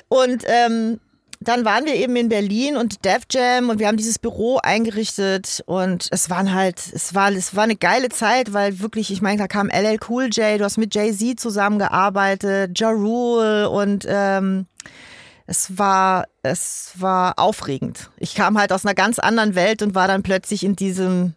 Und 0.10 0.44
ähm, 0.46 1.00
dann 1.42 1.66
waren 1.66 1.86
wir 1.86 1.96
eben 1.96 2.16
in 2.16 2.30
Berlin 2.30 2.78
und 2.78 3.04
Def 3.04 3.24
Jam 3.32 3.70
und 3.70 3.80
wir 3.80 3.88
haben 3.88 3.98
dieses 3.98 4.20
Büro 4.20 4.60
eingerichtet 4.62 5.64
und 5.66 6.08
es 6.12 6.30
waren 6.30 6.54
halt, 6.54 6.80
es 6.94 7.16
war, 7.16 7.32
es 7.32 7.56
war 7.56 7.64
eine 7.64 7.76
geile 7.76 8.10
Zeit, 8.10 8.54
weil 8.54 8.80
wirklich, 8.80 9.12
ich 9.12 9.24
meine, 9.24 9.40
da 9.40 9.48
kam 9.48 9.70
LL 9.70 9.98
Cool 10.08 10.26
J, 10.26 10.60
du 10.60 10.64
hast 10.64 10.78
mit 10.78 10.94
Jay-Z 10.94 11.40
zusammengearbeitet, 11.40 12.80
Ja 12.80 12.92
Rule 12.92 13.72
und 13.72 14.06
ähm, 14.08 14.68
es 15.48 15.80
war, 15.80 16.26
es 16.44 16.92
war 16.96 17.34
aufregend. 17.38 18.12
Ich 18.18 18.36
kam 18.36 18.58
halt 18.60 18.72
aus 18.72 18.86
einer 18.86 18.94
ganz 18.94 19.18
anderen 19.18 19.56
Welt 19.56 19.82
und 19.82 19.96
war 19.96 20.08
dann 20.08 20.22
plötzlich 20.22 20.64
in 20.64 20.76
diesem 20.76 21.34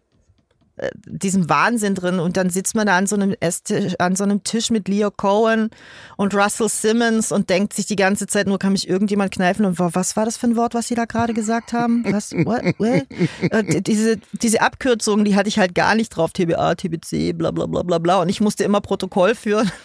diesem 1.06 1.48
Wahnsinn 1.48 1.94
drin 1.94 2.18
und 2.18 2.36
dann 2.36 2.50
sitzt 2.50 2.74
man 2.74 2.86
da 2.86 2.96
an 2.96 3.06
so 3.06 3.14
einem 3.14 3.34
Esstisch, 3.38 3.94
an 4.00 4.16
so 4.16 4.24
einem 4.24 4.42
Tisch 4.42 4.70
mit 4.70 4.88
Leo 4.88 5.10
Cohen 5.12 5.70
und 6.16 6.34
Russell 6.34 6.68
Simmons 6.68 7.30
und 7.30 7.48
denkt 7.48 7.74
sich 7.74 7.86
die 7.86 7.96
ganze 7.96 8.26
Zeit 8.26 8.48
nur, 8.48 8.58
kann 8.58 8.72
mich 8.72 8.88
irgendjemand 8.88 9.32
kneifen 9.32 9.64
und 9.64 9.78
was 9.78 10.16
war 10.16 10.24
das 10.24 10.36
für 10.36 10.48
ein 10.48 10.56
Wort, 10.56 10.74
was 10.74 10.88
sie 10.88 10.96
da 10.96 11.04
gerade 11.04 11.32
gesagt 11.32 11.72
haben? 11.72 12.04
Was? 12.08 12.32
What? 12.32 12.64
What? 12.78 13.06
Äh, 13.40 13.82
diese, 13.82 14.18
diese 14.32 14.62
Abkürzungen, 14.62 15.24
die 15.24 15.36
hatte 15.36 15.48
ich 15.48 15.58
halt 15.58 15.76
gar 15.76 15.94
nicht 15.94 16.10
drauf, 16.10 16.32
TBA, 16.32 16.74
TBC, 16.74 17.36
bla 17.36 17.52
bla 17.52 17.66
bla 17.66 17.82
bla 17.82 17.98
bla 17.98 18.22
und 18.22 18.28
ich 18.28 18.40
musste 18.40 18.64
immer 18.64 18.80
Protokoll 18.80 19.34
führen. 19.34 19.70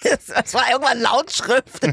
Das 0.00 0.54
war 0.54 0.70
irgendwann 0.70 1.00
Lautschrift. 1.00 1.84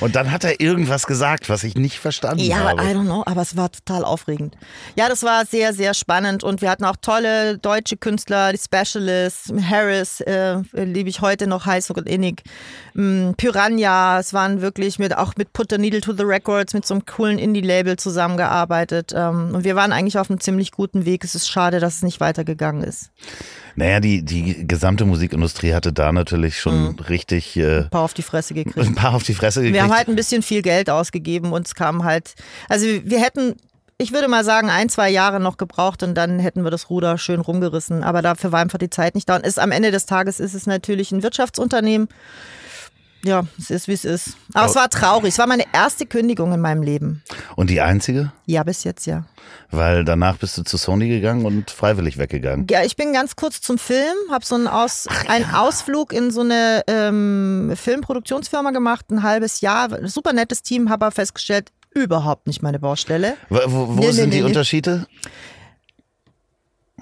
Und 0.00 0.16
dann 0.16 0.30
hat 0.30 0.44
er 0.44 0.60
irgendwas 0.60 1.06
gesagt, 1.06 1.48
was 1.48 1.64
ich 1.64 1.76
nicht 1.76 1.98
verstanden 1.98 2.44
ja, 2.44 2.58
habe. 2.58 2.82
Ja, 2.82 2.90
I 2.90 2.94
don't 2.94 3.04
know, 3.04 3.22
aber 3.24 3.40
es 3.40 3.56
war 3.56 3.72
total 3.72 4.04
aufregend. 4.04 4.56
Ja, 4.96 5.08
das 5.08 5.22
war 5.22 5.46
sehr, 5.46 5.72
sehr 5.72 5.94
spannend 5.94 6.44
und 6.44 6.60
wir 6.60 6.70
hatten 6.70 6.84
auch 6.84 6.96
tolle 7.00 7.51
deutsche 7.58 7.96
Künstler, 7.96 8.52
die 8.52 8.58
Specialists, 8.58 9.52
Harris, 9.68 10.20
äh, 10.20 10.58
liebe 10.72 11.08
ich 11.08 11.20
heute 11.20 11.46
noch 11.46 11.66
heiß 11.66 11.90
und 11.90 12.08
innig, 12.08 12.42
ähm, 12.96 13.34
Piranha, 13.36 14.18
es 14.18 14.32
waren 14.32 14.60
wirklich 14.60 14.98
mit, 14.98 15.16
auch 15.16 15.34
mit 15.36 15.52
Put 15.52 15.70
the 15.70 15.78
Needle 15.78 16.00
to 16.00 16.12
the 16.12 16.24
Records, 16.24 16.74
mit 16.74 16.86
so 16.86 16.94
einem 16.94 17.06
coolen 17.06 17.38
Indie-Label 17.38 17.96
zusammengearbeitet 17.96 19.12
ähm, 19.14 19.54
und 19.54 19.64
wir 19.64 19.76
waren 19.76 19.92
eigentlich 19.92 20.18
auf 20.18 20.30
einem 20.30 20.40
ziemlich 20.40 20.72
guten 20.72 21.04
Weg. 21.04 21.24
Es 21.24 21.34
ist 21.34 21.48
schade, 21.48 21.80
dass 21.80 21.96
es 21.96 22.02
nicht 22.02 22.20
weitergegangen 22.20 22.82
ist. 22.82 23.10
Naja, 23.74 24.00
die, 24.00 24.22
die 24.22 24.66
gesamte 24.66 25.04
Musikindustrie 25.04 25.72
hatte 25.72 25.92
da 25.92 26.12
natürlich 26.12 26.60
schon 26.60 26.82
mhm. 26.82 26.98
richtig. 27.08 27.56
Äh, 27.56 27.80
ein 27.80 27.90
paar 27.90 28.02
auf 28.02 28.14
die 28.14 28.22
Fresse 28.22 28.54
gekriegt. 28.54 28.78
Ein 28.78 28.94
paar 28.94 29.14
auf 29.14 29.22
die 29.22 29.34
Fresse 29.34 29.60
gekriegt. 29.60 29.74
Wir 29.74 29.82
haben 29.82 29.96
halt 29.96 30.08
ein 30.08 30.16
bisschen 30.16 30.42
viel 30.42 30.62
Geld 30.62 30.90
ausgegeben 30.90 31.52
und 31.52 31.66
es 31.66 31.74
kam 31.74 32.04
halt. 32.04 32.34
Also 32.68 32.86
wir 32.86 33.20
hätten 33.20 33.56
ich 34.02 34.12
würde 34.12 34.28
mal 34.28 34.44
sagen, 34.44 34.68
ein, 34.68 34.88
zwei 34.88 35.08
Jahre 35.10 35.40
noch 35.40 35.56
gebraucht 35.56 36.02
und 36.02 36.14
dann 36.14 36.38
hätten 36.38 36.64
wir 36.64 36.70
das 36.70 36.90
Ruder 36.90 37.18
schön 37.18 37.40
rumgerissen. 37.40 38.02
Aber 38.02 38.20
dafür 38.20 38.52
war 38.52 38.60
einfach 38.60 38.78
die 38.78 38.90
Zeit 38.90 39.14
nicht 39.14 39.28
da. 39.28 39.36
Und 39.36 39.46
ist, 39.46 39.58
am 39.58 39.72
Ende 39.72 39.90
des 39.90 40.06
Tages 40.06 40.40
ist 40.40 40.54
es 40.54 40.66
natürlich 40.66 41.12
ein 41.12 41.22
Wirtschaftsunternehmen. 41.22 42.08
Ja, 43.24 43.44
es 43.56 43.70
ist, 43.70 43.86
wie 43.86 43.92
es 43.92 44.04
ist. 44.04 44.36
Aber 44.52 44.66
oh. 44.66 44.68
es 44.70 44.74
war 44.74 44.88
traurig. 44.88 45.28
Es 45.28 45.38
war 45.38 45.46
meine 45.46 45.64
erste 45.72 46.06
Kündigung 46.06 46.52
in 46.52 46.60
meinem 46.60 46.82
Leben. 46.82 47.22
Und 47.54 47.70
die 47.70 47.80
einzige? 47.80 48.32
Ja, 48.46 48.64
bis 48.64 48.82
jetzt 48.82 49.06
ja. 49.06 49.24
Weil 49.70 50.04
danach 50.04 50.38
bist 50.38 50.58
du 50.58 50.64
zu 50.64 50.76
Sony 50.76 51.08
gegangen 51.08 51.46
und 51.46 51.70
freiwillig 51.70 52.18
weggegangen. 52.18 52.66
Ja, 52.68 52.82
ich 52.82 52.96
bin 52.96 53.12
ganz 53.12 53.36
kurz 53.36 53.60
zum 53.60 53.78
Film, 53.78 54.16
habe 54.30 54.44
so 54.44 54.56
einen, 54.56 54.66
Aus, 54.66 55.06
Ach, 55.08 55.28
einen 55.28 55.44
ja. 55.44 55.60
Ausflug 55.60 56.12
in 56.12 56.32
so 56.32 56.40
eine 56.40 56.82
ähm, 56.88 57.72
Filmproduktionsfirma 57.76 58.72
gemacht, 58.72 59.10
ein 59.12 59.22
halbes 59.22 59.60
Jahr. 59.60 59.88
Super 60.08 60.32
nettes 60.32 60.62
Team, 60.62 60.90
habe 60.90 61.06
aber 61.06 61.12
festgestellt, 61.12 61.70
überhaupt 61.94 62.46
nicht 62.46 62.62
meine 62.62 62.78
Baustelle. 62.78 63.36
Wo, 63.48 63.58
wo, 63.66 63.92
nee, 63.94 64.10
sind 64.12 64.30
nee, 64.30 64.36
die 64.36 64.42
nee. 64.42 64.48
Unterschiede? 64.48 65.06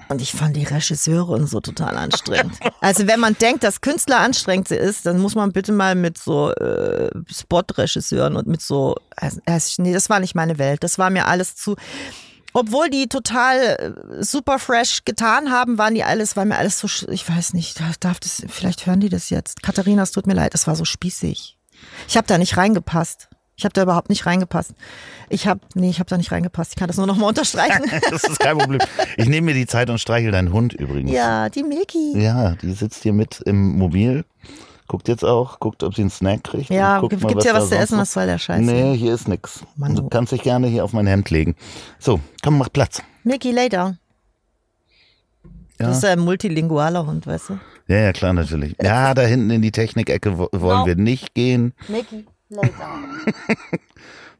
Und 0.09 0.21
ich 0.21 0.33
fand 0.33 0.57
die 0.57 0.63
Regisseure 0.63 1.31
und 1.31 1.47
so 1.47 1.61
total 1.61 1.97
anstrengend. 1.97 2.57
Also 2.81 3.05
wenn 3.05 3.19
man 3.19 3.37
denkt, 3.37 3.63
dass 3.63 3.81
Künstler 3.81 4.19
anstrengend 4.19 4.71
ist, 4.71 5.05
dann 5.05 5.19
muss 5.19 5.35
man 5.35 5.51
bitte 5.51 5.71
mal 5.71 5.93
mit 5.93 6.17
so 6.17 6.51
äh, 6.51 7.11
Spot-Regisseuren 7.31 8.35
und 8.35 8.47
mit 8.47 8.61
so, 8.61 8.95
also, 9.15 9.39
nee, 9.77 9.93
das 9.93 10.09
war 10.09 10.19
nicht 10.19 10.33
meine 10.33 10.57
Welt. 10.57 10.83
Das 10.83 10.97
war 10.97 11.11
mir 11.11 11.27
alles 11.27 11.55
zu. 11.55 11.75
Obwohl 12.53 12.89
die 12.89 13.07
total 13.07 13.57
äh, 14.19 14.23
super 14.23 14.59
fresh 14.59 15.05
getan 15.05 15.51
haben, 15.51 15.77
waren 15.77 15.93
die 15.93 16.03
alles, 16.03 16.35
war 16.35 16.45
mir 16.45 16.57
alles 16.57 16.79
so, 16.79 16.87
ich 17.09 17.29
weiß 17.29 17.53
nicht, 17.53 17.79
darf 17.99 18.19
das, 18.19 18.43
vielleicht 18.47 18.87
hören 18.87 18.99
die 18.99 19.09
das 19.09 19.29
jetzt. 19.29 19.61
Katharina, 19.61 20.03
es 20.03 20.11
tut 20.11 20.27
mir 20.27 20.33
leid, 20.33 20.53
das 20.53 20.67
war 20.67 20.75
so 20.75 20.83
spießig. 20.83 21.57
Ich 22.07 22.17
habe 22.17 22.27
da 22.27 22.37
nicht 22.37 22.57
reingepasst. 22.57 23.29
Ich 23.61 23.65
habe 23.65 23.73
da 23.73 23.83
überhaupt 23.83 24.09
nicht 24.09 24.25
reingepasst. 24.25 24.73
Ich 25.29 25.45
habe, 25.45 25.59
nee, 25.75 25.91
ich 25.91 25.99
habe 25.99 26.09
da 26.09 26.17
nicht 26.17 26.31
reingepasst. 26.31 26.71
Ich 26.71 26.77
kann 26.77 26.87
das 26.87 26.97
nur 26.97 27.05
noch 27.05 27.15
mal 27.15 27.27
unterstreichen. 27.27 27.83
das 28.09 28.23
ist 28.23 28.39
kein 28.39 28.57
Problem. 28.57 28.81
Ich 29.17 29.29
nehme 29.29 29.45
mir 29.45 29.53
die 29.53 29.67
Zeit 29.67 29.91
und 29.91 29.99
streichel 29.99 30.31
deinen 30.31 30.51
Hund 30.51 30.73
übrigens. 30.73 31.11
Ja, 31.11 31.47
die 31.47 31.61
Milky. 31.61 32.19
Ja, 32.19 32.55
die 32.55 32.71
sitzt 32.71 33.03
hier 33.03 33.13
mit 33.13 33.39
im 33.41 33.77
Mobil. 33.77 34.25
Guckt 34.87 35.07
jetzt 35.07 35.23
auch, 35.23 35.59
guckt, 35.59 35.83
ob 35.83 35.93
sie 35.93 36.01
einen 36.01 36.09
Snack 36.09 36.43
kriegt. 36.43 36.71
Ja, 36.71 37.01
gibt 37.01 37.23
es 37.23 37.45
ja 37.45 37.53
was 37.53 37.69
zu 37.69 37.77
essen, 37.77 37.99
was 37.99 38.11
soll 38.11 38.25
der 38.25 38.39
Scheiß? 38.39 38.61
Nee, 38.61 38.97
hier 38.97 39.13
ist 39.13 39.27
nix. 39.27 39.61
Mann, 39.75 39.95
du 39.95 40.09
kannst 40.09 40.31
dich 40.31 40.41
gerne 40.41 40.65
hier 40.65 40.83
auf 40.83 40.91
mein 40.91 41.05
Hemd 41.05 41.29
legen. 41.29 41.55
So, 41.99 42.19
komm, 42.41 42.57
mach 42.57 42.73
Platz. 42.73 43.03
Milky, 43.23 43.51
lay 43.51 43.69
down. 43.69 43.99
Ja. 45.79 45.87
Das 45.87 45.97
ist 45.97 46.05
ein 46.05 46.19
multilingualer 46.19 47.05
Hund, 47.05 47.27
weißt 47.27 47.49
du? 47.49 47.59
Ja, 47.87 47.97
ja, 47.97 48.11
klar, 48.11 48.33
natürlich. 48.33 48.75
Ja, 48.81 49.13
da 49.13 49.21
hinten 49.21 49.51
in 49.51 49.61
die 49.61 49.71
Technikecke 49.71 50.37
wollen 50.37 50.49
no. 50.51 50.85
wir 50.87 50.95
nicht 50.95 51.35
gehen. 51.35 51.73
Mickey. 51.87 52.25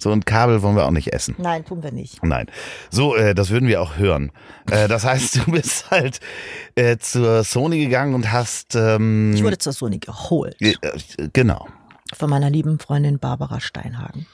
So 0.02 0.12
ein 0.12 0.26
Kabel 0.26 0.64
wollen 0.64 0.76
wir 0.76 0.88
auch 0.88 0.92
nicht 0.92 1.14
essen. 1.14 1.36
Nein, 1.38 1.64
tun 1.64 1.84
wir 1.84 1.92
nicht. 1.92 2.24
Nein. 2.24 2.48
So, 2.90 3.16
äh, 3.16 3.36
das 3.36 3.52
würden 3.52 3.68
wir 3.70 3.84
auch 3.84 3.98
hören. 3.98 4.32
Äh, 4.72 4.88
das 4.88 5.06
heißt, 5.06 5.36
du 5.36 5.52
bist 5.52 5.92
halt 5.92 6.20
äh, 6.74 6.98
zur 6.98 7.44
Sony 7.44 7.78
gegangen 7.78 8.16
und 8.16 8.32
hast. 8.32 8.74
Ähm, 8.74 9.34
ich 9.36 9.44
wurde 9.44 9.60
zur 9.60 9.74
Sony 9.74 10.00
geholt. 10.00 10.60
Äh, 10.60 10.74
genau. 11.34 11.68
Von 12.16 12.32
meiner 12.32 12.50
lieben 12.50 12.80
Freundin 12.80 13.20
Barbara 13.20 13.60
Steinhagen. 13.60 14.26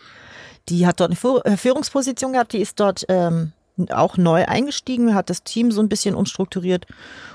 Die 0.70 0.88
hat 0.88 1.02
dort 1.02 1.12
eine 1.12 1.54
äh, 1.54 1.58
Führungsposition 1.58 2.32
gehabt, 2.32 2.54
die 2.54 2.62
ist 2.62 2.80
dort 2.80 3.06
ähm, 3.10 3.52
auch 3.90 4.16
neu 4.16 4.46
eingestiegen, 4.46 5.16
hat 5.16 5.30
das 5.30 5.44
Team 5.44 5.74
so 5.74 5.82
ein 5.82 5.90
bisschen 5.90 6.16
umstrukturiert 6.16 6.86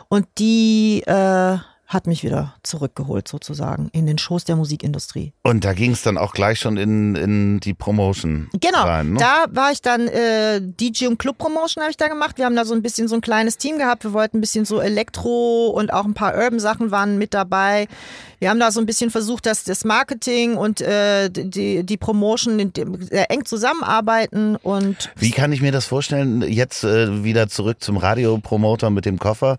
und 0.08 0.26
die 0.38 1.02
äh, 1.06 1.58
hat 1.92 2.06
mich 2.06 2.24
wieder 2.24 2.54
zurückgeholt 2.62 3.28
sozusagen 3.28 3.88
in 3.92 4.06
den 4.06 4.18
Schoß 4.18 4.44
der 4.44 4.56
Musikindustrie. 4.56 5.32
Und 5.42 5.64
da 5.64 5.74
ging 5.74 5.92
es 5.92 6.02
dann 6.02 6.16
auch 6.16 6.32
gleich 6.32 6.58
schon 6.58 6.76
in, 6.76 7.14
in 7.14 7.60
die 7.60 7.74
Promotion 7.74 8.48
genau, 8.60 8.82
rein. 8.82 9.08
Genau, 9.08 9.20
da 9.20 9.44
war 9.50 9.72
ich 9.72 9.82
dann 9.82 10.08
äh, 10.08 10.60
DJ 10.62 11.06
und 11.06 11.18
Club 11.18 11.38
Promotion 11.38 11.82
habe 11.82 11.90
ich 11.90 11.96
da 11.96 12.08
gemacht. 12.08 12.38
Wir 12.38 12.46
haben 12.46 12.56
da 12.56 12.64
so 12.64 12.74
ein 12.74 12.82
bisschen 12.82 13.08
so 13.08 13.14
ein 13.14 13.20
kleines 13.20 13.58
Team 13.58 13.78
gehabt. 13.78 14.04
Wir 14.04 14.12
wollten 14.12 14.38
ein 14.38 14.40
bisschen 14.40 14.64
so 14.64 14.80
Elektro 14.80 15.68
und 15.68 15.92
auch 15.92 16.04
ein 16.04 16.14
paar 16.14 16.34
Urban 16.36 16.60
Sachen 16.60 16.90
waren 16.90 17.18
mit 17.18 17.34
dabei. 17.34 17.88
Wir 18.38 18.50
haben 18.50 18.58
da 18.58 18.72
so 18.72 18.80
ein 18.80 18.86
bisschen 18.86 19.10
versucht, 19.10 19.46
dass 19.46 19.62
das 19.62 19.84
Marketing 19.84 20.56
und 20.56 20.80
äh, 20.80 21.30
die, 21.30 21.84
die 21.84 21.96
Promotion 21.96 22.72
sehr 23.00 23.30
eng 23.30 23.44
zusammenarbeiten 23.44 24.56
und 24.56 25.12
Wie 25.16 25.30
kann 25.30 25.52
ich 25.52 25.62
mir 25.62 25.70
das 25.70 25.86
vorstellen? 25.86 26.42
Jetzt 26.42 26.82
äh, 26.82 27.22
wieder 27.22 27.48
zurück 27.48 27.76
zum 27.80 27.98
Radiopromoter 27.98 28.90
mit 28.90 29.04
dem 29.04 29.20
Koffer. 29.20 29.58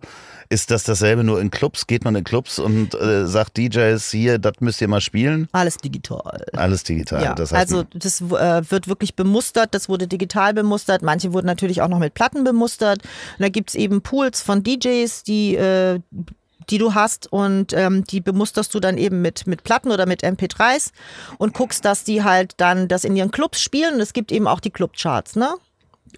Ist 0.54 0.70
das 0.70 0.84
dasselbe 0.84 1.24
nur 1.24 1.42
in 1.42 1.50
Clubs? 1.50 1.88
Geht 1.88 2.06
man 2.06 2.14
in 2.16 2.24
Clubs 2.24 2.60
und 2.60 2.94
äh, 2.94 3.26
sagt 3.26 3.58
DJs 3.58 4.12
hier, 4.12 4.38
das 4.38 4.54
müsst 4.60 4.82
ihr 4.82 4.88
mal 4.88 5.02
spielen? 5.02 5.48
Alles 5.52 5.78
digital. 5.78 6.46
Alles 6.54 6.84
digital. 6.84 7.24
Ja, 7.24 7.34
das 7.34 7.52
heißt, 7.52 7.74
also 7.74 7.86
das 7.92 8.22
äh, 8.22 8.62
wird 8.70 8.88
wirklich 8.88 9.16
bemustert, 9.16 9.74
das 9.74 9.90
wurde 9.90 10.08
digital 10.08 10.54
bemustert. 10.54 11.02
Manche 11.02 11.34
wurden 11.34 11.48
natürlich 11.48 11.82
auch 11.82 11.88
noch 11.88 11.98
mit 11.98 12.14
Platten 12.14 12.44
bemustert. 12.44 13.00
Und 13.00 13.42
da 13.42 13.50
gibt 13.50 13.70
es 13.70 13.76
eben 13.76 14.04
Pools 14.04 14.44
von 14.44 14.62
DJs, 14.62 15.24
die 15.24 15.56
äh, 15.56 16.00
die 16.70 16.78
du 16.78 16.94
hast 16.94 17.32
und 17.32 17.74
ähm, 17.74 18.04
die 18.04 18.22
bemusterst 18.22 18.74
du 18.74 18.80
dann 18.80 18.98
eben 18.98 19.22
mit, 19.22 19.48
mit 19.48 19.64
Platten 19.64 19.92
oder 19.92 20.06
mit 20.06 20.24
MP3s 20.24 20.92
und 21.38 21.54
guckst, 21.54 21.84
dass 21.84 22.04
die 22.04 22.24
halt 22.24 22.54
dann 22.58 22.88
das 22.88 23.04
in 23.04 23.16
ihren 23.16 23.32
Clubs 23.32 23.62
spielen 23.62 23.96
und 23.96 24.02
es 24.02 24.14
gibt 24.14 24.32
eben 24.32 24.48
auch 24.48 24.60
die 24.60 24.70
Clubcharts, 24.70 25.36
ne? 25.36 25.56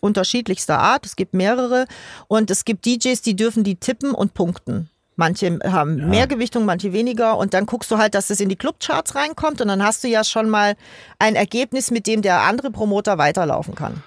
Unterschiedlichster 0.02 0.80
Art. 0.80 1.06
Es 1.06 1.16
gibt 1.16 1.34
mehrere 1.34 1.86
und 2.28 2.52
es 2.52 2.66
gibt 2.66 2.86
DJs, 2.86 3.22
die 3.22 3.36
dürfen 3.36 3.64
die 3.64 3.76
tippen 3.76 4.12
und 4.14 4.34
punkten. 4.34 4.90
Manche 5.16 5.60
haben 5.64 5.98
ja. 5.98 6.06
mehr 6.06 6.28
Gewichtung, 6.28 6.66
manche 6.66 6.92
weniger. 6.92 7.38
Und 7.38 7.54
dann 7.54 7.66
guckst 7.66 7.90
du 7.90 7.98
halt, 7.98 8.16
dass 8.16 8.30
es 8.30 8.40
in 8.40 8.50
die 8.50 8.58
Clubcharts 8.58 9.16
reinkommt. 9.16 9.62
Und 9.62 9.70
dann 9.70 9.84
hast 9.84 10.04
du 10.04 10.08
ja 10.08 10.24
schon 10.24 10.50
mal 10.50 10.76
ein 11.20 11.36
Ergebnis, 11.36 11.90
mit 11.90 12.06
dem 12.06 12.22
der 12.22 12.42
andere 12.42 12.70
Promoter 12.72 13.18
weiterlaufen 13.18 13.76
kann. 13.76 14.04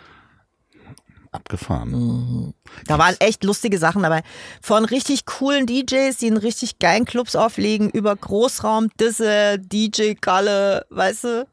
Abgefahren. 1.31 1.91
Mhm. 1.91 2.55
Da 2.87 2.99
waren 2.99 3.17
echt 3.21 3.45
lustige 3.45 3.79
Sachen 3.79 4.03
dabei. 4.03 4.23
Von 4.63 4.85
richtig 4.85 5.27
coolen 5.27 5.67
DJs, 5.67 6.17
die 6.17 6.27
in 6.27 6.37
richtig 6.37 6.79
geilen 6.79 7.05
Clubs 7.05 7.37
auflegen, 7.37 7.91
über 7.91 8.15
Großraum, 8.15 8.89
Disse, 8.99 9.59
DJ 9.59 10.15
Galle, 10.21 10.87
weißt 10.91 11.25
du? 11.25 11.47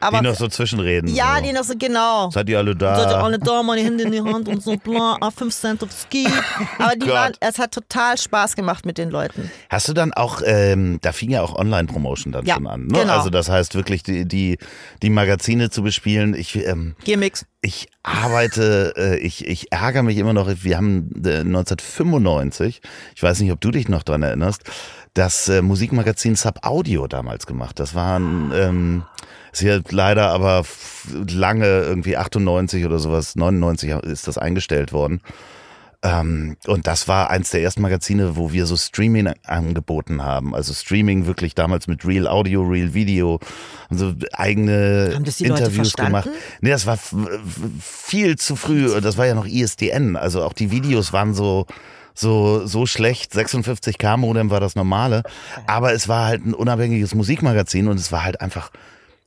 Aber, 0.00 0.18
die 0.18 0.24
noch 0.24 0.34
so 0.34 0.48
zwischenreden. 0.48 1.14
Ja, 1.14 1.36
so. 1.36 1.44
die 1.44 1.52
noch 1.52 1.64
so, 1.64 1.74
genau. 1.78 2.30
Seid 2.30 2.48
ihr 2.48 2.58
alle 2.58 2.74
da? 2.74 2.96
Seid 2.96 3.10
ihr 3.10 3.18
alle 3.22 3.38
da, 3.38 3.62
meine 3.62 3.82
Hände 3.82 4.04
in 4.04 4.12
die 4.12 4.22
Hand 4.22 4.48
und 4.48 4.62
so, 4.62 4.76
bla, 4.76 5.18
5 5.30 5.54
Cent 5.54 5.82
auf 5.82 5.90
Ski. 5.92 6.26
Aber 6.78 6.96
die 6.96 7.06
waren, 7.10 7.32
es 7.40 7.58
hat 7.58 7.72
total 7.72 8.16
Spaß 8.16 8.56
gemacht 8.56 8.86
mit 8.86 8.98
den 8.98 9.10
Leuten. 9.10 9.50
Hast 9.68 9.88
du 9.88 9.92
dann 9.92 10.12
auch, 10.12 10.40
ähm, 10.44 10.98
da 11.02 11.12
fing 11.12 11.30
ja 11.30 11.42
auch 11.42 11.54
Online-Promotion 11.54 12.32
dann 12.32 12.46
ja, 12.46 12.54
schon 12.54 12.66
an, 12.66 12.86
ne? 12.86 13.00
Genau. 13.00 13.12
Also 13.12 13.30
das 13.30 13.48
heißt 13.48 13.74
wirklich 13.74 14.02
die, 14.02 14.26
die, 14.26 14.58
die 15.02 15.10
Magazine 15.10 15.70
zu 15.70 15.82
bespielen. 15.82 16.34
Ich, 16.34 16.56
ähm, 16.56 16.96
Gimmicks. 17.04 17.44
Ich 17.62 17.88
arbeite, 18.02 18.94
äh, 18.96 19.18
ich, 19.18 19.46
ich 19.46 19.70
ärgere 19.70 20.02
mich 20.02 20.16
immer 20.16 20.32
noch, 20.32 20.48
wir 20.62 20.76
haben 20.78 21.10
äh, 21.22 21.40
1995, 21.40 22.80
ich 23.14 23.22
weiß 23.22 23.40
nicht, 23.40 23.52
ob 23.52 23.60
du 23.60 23.70
dich 23.70 23.88
noch 23.88 24.02
dran 24.02 24.22
erinnerst, 24.22 24.62
das 25.12 25.48
äh, 25.48 25.60
Musikmagazin 25.60 26.36
Sub 26.36 26.60
Audio 26.62 27.06
damals 27.06 27.46
gemacht. 27.46 27.78
Das 27.78 27.94
waren 27.94 28.50
ähm, 28.54 29.02
ist 29.52 29.60
hier 29.60 29.82
leider 29.90 30.30
aber 30.30 30.64
lange, 31.28 31.66
irgendwie 31.66 32.16
98 32.16 32.84
oder 32.84 32.98
sowas, 32.98 33.36
99 33.36 33.90
ist 34.04 34.28
das 34.28 34.38
eingestellt 34.38 34.92
worden. 34.92 35.20
Ähm, 36.02 36.56
und 36.66 36.86
das 36.86 37.08
war 37.08 37.28
eins 37.28 37.50
der 37.50 37.62
ersten 37.62 37.82
Magazine, 37.82 38.34
wo 38.36 38.52
wir 38.52 38.64
so 38.64 38.74
Streaming 38.76 39.32
angeboten 39.44 40.22
haben. 40.22 40.54
Also 40.54 40.72
Streaming 40.72 41.26
wirklich 41.26 41.54
damals 41.54 41.88
mit 41.88 42.06
Real 42.06 42.26
Audio, 42.26 42.62
Real 42.62 42.94
Video 42.94 43.38
und 43.90 43.98
so 43.98 44.14
eigene 44.32 45.12
Interviews 45.40 45.92
gemacht. 45.92 46.30
Nee, 46.62 46.70
das 46.70 46.86
war 46.86 46.98
viel 47.80 48.36
zu 48.38 48.56
früh. 48.56 48.98
Das 49.02 49.18
war 49.18 49.26
ja 49.26 49.34
noch 49.34 49.46
ISDN. 49.46 50.16
Also 50.16 50.42
auch 50.42 50.54
die 50.54 50.70
Videos 50.70 51.12
waren 51.12 51.34
so, 51.34 51.66
So, 52.14 52.66
so 52.66 52.86
schlecht, 52.86 53.34
56k 53.34 54.16
Modem 54.16 54.50
war 54.50 54.60
das 54.60 54.74
normale. 54.76 55.22
Aber 55.66 55.92
es 55.92 56.08
war 56.08 56.26
halt 56.26 56.44
ein 56.44 56.54
unabhängiges 56.54 57.14
Musikmagazin 57.14 57.88
und 57.88 57.98
es 58.00 58.10
war 58.10 58.24
halt 58.24 58.40
einfach 58.40 58.70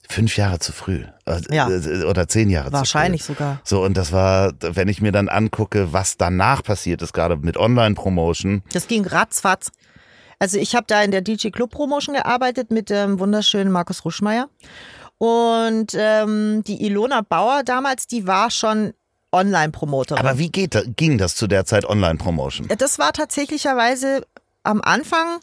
fünf 0.10 0.38
Jahre 0.38 0.60
zu 0.60 0.72
früh. 0.72 1.04
Äh, 1.26 1.42
Ja. 1.50 1.70
äh, 1.70 2.04
Oder 2.04 2.28
zehn 2.28 2.50
Jahre 2.50 2.72
Wahrscheinlich 2.72 3.22
zu 3.22 3.28
früh. 3.34 3.34
sogar. 3.36 3.62
So, 3.64 3.84
und 3.84 3.96
das 3.98 4.12
war, 4.12 4.54
wenn 4.60 4.88
ich 4.90 5.02
mir 5.02 5.12
dann 5.12 5.30
angucke, 5.30 5.94
was 5.94 6.18
danach 6.18 6.64
passiert 6.64 7.02
ist, 7.02 7.14
gerade 7.14 7.38
mit 7.38 7.58
Online-Promotion. 7.58 8.64
Das 8.74 8.88
ging 8.88 9.06
ratzfatz. 9.06 9.72
Also 10.40 10.58
ich 10.58 10.76
habe 10.76 10.86
da 10.88 11.02
in 11.02 11.12
der 11.12 11.22
DJ 11.22 11.50
Club 11.50 11.72
Promotion 11.72 12.16
gearbeitet 12.16 12.70
mit 12.72 12.90
dem 12.90 13.20
wunderschönen 13.20 13.72
Markus 13.72 14.04
Ruschmeier. 14.04 14.50
Und 15.18 15.94
ähm, 15.98 16.64
die 16.68 16.86
Ilona 16.86 17.22
Bauer 17.22 17.64
damals, 17.64 18.08
die 18.08 18.28
war 18.28 18.52
schon 18.52 18.94
Online-Promoterin. 19.32 20.20
Aber 20.24 20.38
wie 20.38 20.50
geht, 20.52 20.78
ging 20.98 21.18
das 21.18 21.36
zu 21.36 21.48
der 21.48 21.66
Zeit 21.66 21.86
Online-Promotion? 21.86 22.68
Das 22.78 23.00
war 23.00 23.14
tatsächlicherweise 23.14 24.26
am 24.64 24.82
Anfang, 24.82 25.40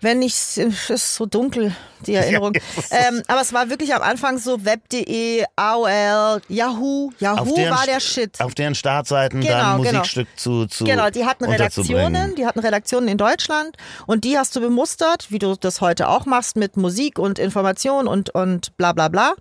wenn 0.00 0.22
ich, 0.22 0.34
es 0.34 0.90
ist 0.90 1.14
so 1.14 1.26
dunkel, 1.26 1.74
die 2.06 2.14
Erinnerung. 2.14 2.52
ähm, 2.90 3.22
aber 3.26 3.40
es 3.40 3.52
war 3.52 3.70
wirklich 3.70 3.94
am 3.94 4.02
Anfang 4.02 4.38
so 4.38 4.64
web.de, 4.64 5.44
AOL, 5.56 6.42
Yahoo. 6.48 7.10
Yahoo 7.18 7.54
deren 7.54 7.74
war 7.74 7.86
der 7.86 8.00
Shit. 8.00 8.40
Auf 8.40 8.54
deren 8.54 8.74
Startseiten 8.74 9.40
Genau, 9.40 9.52
dann 9.52 9.82
genau. 9.82 9.98
Musikstück 9.98 10.28
zu, 10.36 10.66
zu 10.66 10.84
Genau, 10.84 11.10
die 11.10 11.24
hatten. 11.24 11.44
Redaktionen, 11.44 12.34
die 12.34 12.46
hatten 12.46 12.60
Redaktionen 12.60 13.08
in 13.08 13.18
Deutschland 13.18 13.76
und 14.06 14.24
die 14.24 14.38
hast 14.38 14.54
du 14.56 14.60
bemustert, 14.60 15.30
wie 15.30 15.38
du 15.38 15.56
das 15.56 15.80
heute 15.80 16.08
auch 16.08 16.26
machst, 16.26 16.56
mit 16.56 16.76
Musik 16.76 17.18
und 17.18 17.38
Information 17.38 18.06
und, 18.06 18.30
und 18.30 18.76
bla 18.76 18.92
bla 18.92 19.08
bla. 19.08 19.34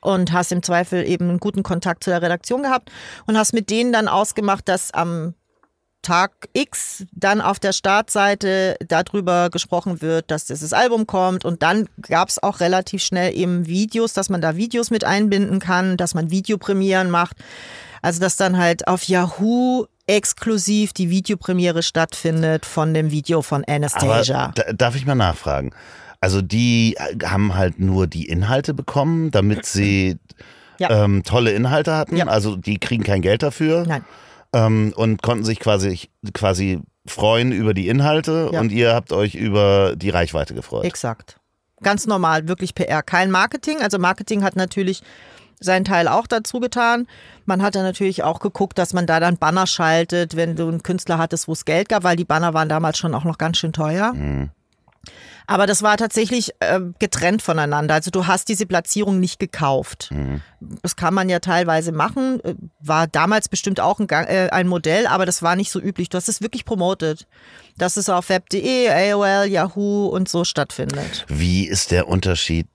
Und 0.00 0.32
hast 0.32 0.52
im 0.52 0.62
Zweifel 0.62 1.08
eben 1.08 1.28
einen 1.28 1.40
guten 1.40 1.62
Kontakt 1.62 2.04
zu 2.04 2.10
der 2.10 2.22
Redaktion 2.22 2.62
gehabt 2.62 2.90
und 3.26 3.36
hast 3.36 3.52
mit 3.52 3.70
denen 3.70 3.92
dann 3.92 4.08
ausgemacht, 4.08 4.68
dass 4.68 4.92
am 4.92 5.34
Tag 6.06 6.30
X 6.52 7.04
dann 7.12 7.40
auf 7.40 7.58
der 7.58 7.72
Startseite 7.72 8.76
darüber 8.86 9.50
gesprochen 9.50 10.00
wird, 10.02 10.30
dass 10.30 10.44
dieses 10.44 10.72
Album 10.72 11.06
kommt. 11.08 11.44
Und 11.44 11.62
dann 11.62 11.88
gab 12.02 12.28
es 12.28 12.40
auch 12.40 12.60
relativ 12.60 13.02
schnell 13.02 13.34
eben 13.36 13.66
Videos, 13.66 14.12
dass 14.12 14.28
man 14.30 14.40
da 14.40 14.54
Videos 14.56 14.90
mit 14.90 15.02
einbinden 15.04 15.58
kann, 15.58 15.96
dass 15.96 16.14
man 16.14 16.30
Videopremieren 16.30 17.10
macht. 17.10 17.36
Also 18.02 18.20
dass 18.20 18.36
dann 18.36 18.56
halt 18.56 18.86
auf 18.86 19.02
Yahoo 19.04 19.86
exklusiv 20.06 20.92
die 20.92 21.10
Videopremiere 21.10 21.82
stattfindet 21.82 22.64
von 22.64 22.94
dem 22.94 23.10
Video 23.10 23.42
von 23.42 23.64
Aber 23.64 23.72
Anastasia. 23.74 24.52
da, 24.54 24.62
darf 24.72 24.94
ich 24.94 25.04
mal 25.06 25.16
nachfragen? 25.16 25.72
Also 26.20 26.40
die 26.40 26.96
haben 27.24 27.54
halt 27.56 27.80
nur 27.80 28.06
die 28.06 28.26
Inhalte 28.28 28.74
bekommen, 28.74 29.32
damit 29.32 29.66
sie 29.66 30.18
Ja. 30.78 31.04
ähm, 31.04 31.24
tolle 31.24 31.50
Inhalte 31.50 31.94
hatten. 31.96 32.16
Ja. 32.16 32.26
Also 32.28 32.54
die 32.54 32.78
kriegen 32.78 33.02
kein 33.02 33.22
Geld 33.22 33.42
dafür 33.42 33.84
Nein. 33.88 34.04
Ähm, 34.56 34.92
und 34.96 35.22
konnten 35.22 35.44
sich 35.44 35.60
quasi 35.60 36.08
quasi 36.32 36.80
freuen 37.06 37.52
über 37.52 37.74
die 37.74 37.88
Inhalte 37.88 38.50
Ja. 38.52 38.60
und 38.60 38.72
ihr 38.72 38.94
habt 38.94 39.12
euch 39.12 39.34
über 39.34 39.94
die 39.96 40.10
Reichweite 40.10 40.54
gefreut. 40.54 40.84
Exakt. 40.84 41.38
Ganz 41.82 42.06
normal, 42.06 42.48
wirklich 42.48 42.74
PR, 42.74 43.02
kein 43.02 43.30
Marketing. 43.30 43.80
Also 43.82 43.98
Marketing 43.98 44.42
hat 44.42 44.56
natürlich 44.56 45.02
seinen 45.60 45.84
Teil 45.84 46.08
auch 46.08 46.26
dazu 46.26 46.58
getan. 46.60 47.06
Man 47.44 47.62
hat 47.62 47.74
dann 47.76 47.82
natürlich 47.84 48.22
auch 48.22 48.40
geguckt, 48.40 48.78
dass 48.78 48.92
man 48.92 49.06
da 49.06 49.20
dann 49.20 49.36
Banner 49.38 49.66
schaltet, 49.66 50.36
wenn 50.36 50.56
du 50.56 50.68
einen 50.68 50.82
Künstler 50.82 51.18
hattest, 51.18 51.48
wo 51.48 51.52
es 51.52 51.64
Geld 51.64 51.88
gab, 51.88 52.02
weil 52.02 52.16
die 52.16 52.24
Banner 52.24 52.54
waren 52.54 52.68
damals 52.68 52.98
schon 52.98 53.14
auch 53.14 53.24
noch 53.24 53.38
ganz 53.38 53.58
schön 53.58 53.72
teuer. 53.72 54.14
Aber 55.46 55.66
das 55.66 55.82
war 55.82 55.96
tatsächlich 55.96 56.52
äh, 56.60 56.80
getrennt 56.98 57.42
voneinander. 57.42 57.94
Also 57.94 58.10
du 58.10 58.26
hast 58.26 58.48
diese 58.48 58.66
Platzierung 58.66 59.20
nicht 59.20 59.38
gekauft. 59.38 60.10
Das 60.82 60.96
kann 60.96 61.14
man 61.14 61.28
ja 61.28 61.38
teilweise 61.38 61.92
machen. 61.92 62.40
Äh, 62.44 62.54
War 62.80 63.06
damals 63.06 63.48
bestimmt 63.48 63.78
auch 63.80 64.00
ein, 64.00 64.08
äh, 64.08 64.48
ein 64.50 64.66
Modell, 64.66 65.06
aber 65.06 65.24
das 65.26 65.42
war 65.42 65.54
nicht 65.56 65.70
so 65.70 65.80
üblich. 65.80 66.08
Du 66.08 66.16
hast 66.16 66.28
es 66.28 66.40
wirklich 66.40 66.64
promotet, 66.64 67.26
dass 67.78 67.96
es 67.96 68.08
auf 68.08 68.28
web.de, 68.28 68.88
AOL, 69.12 69.46
Yahoo 69.46 70.06
und 70.06 70.28
so 70.28 70.44
stattfindet. 70.44 71.24
Wie 71.28 71.66
ist 71.66 71.90
der 71.90 72.08
Unterschied 72.08 72.66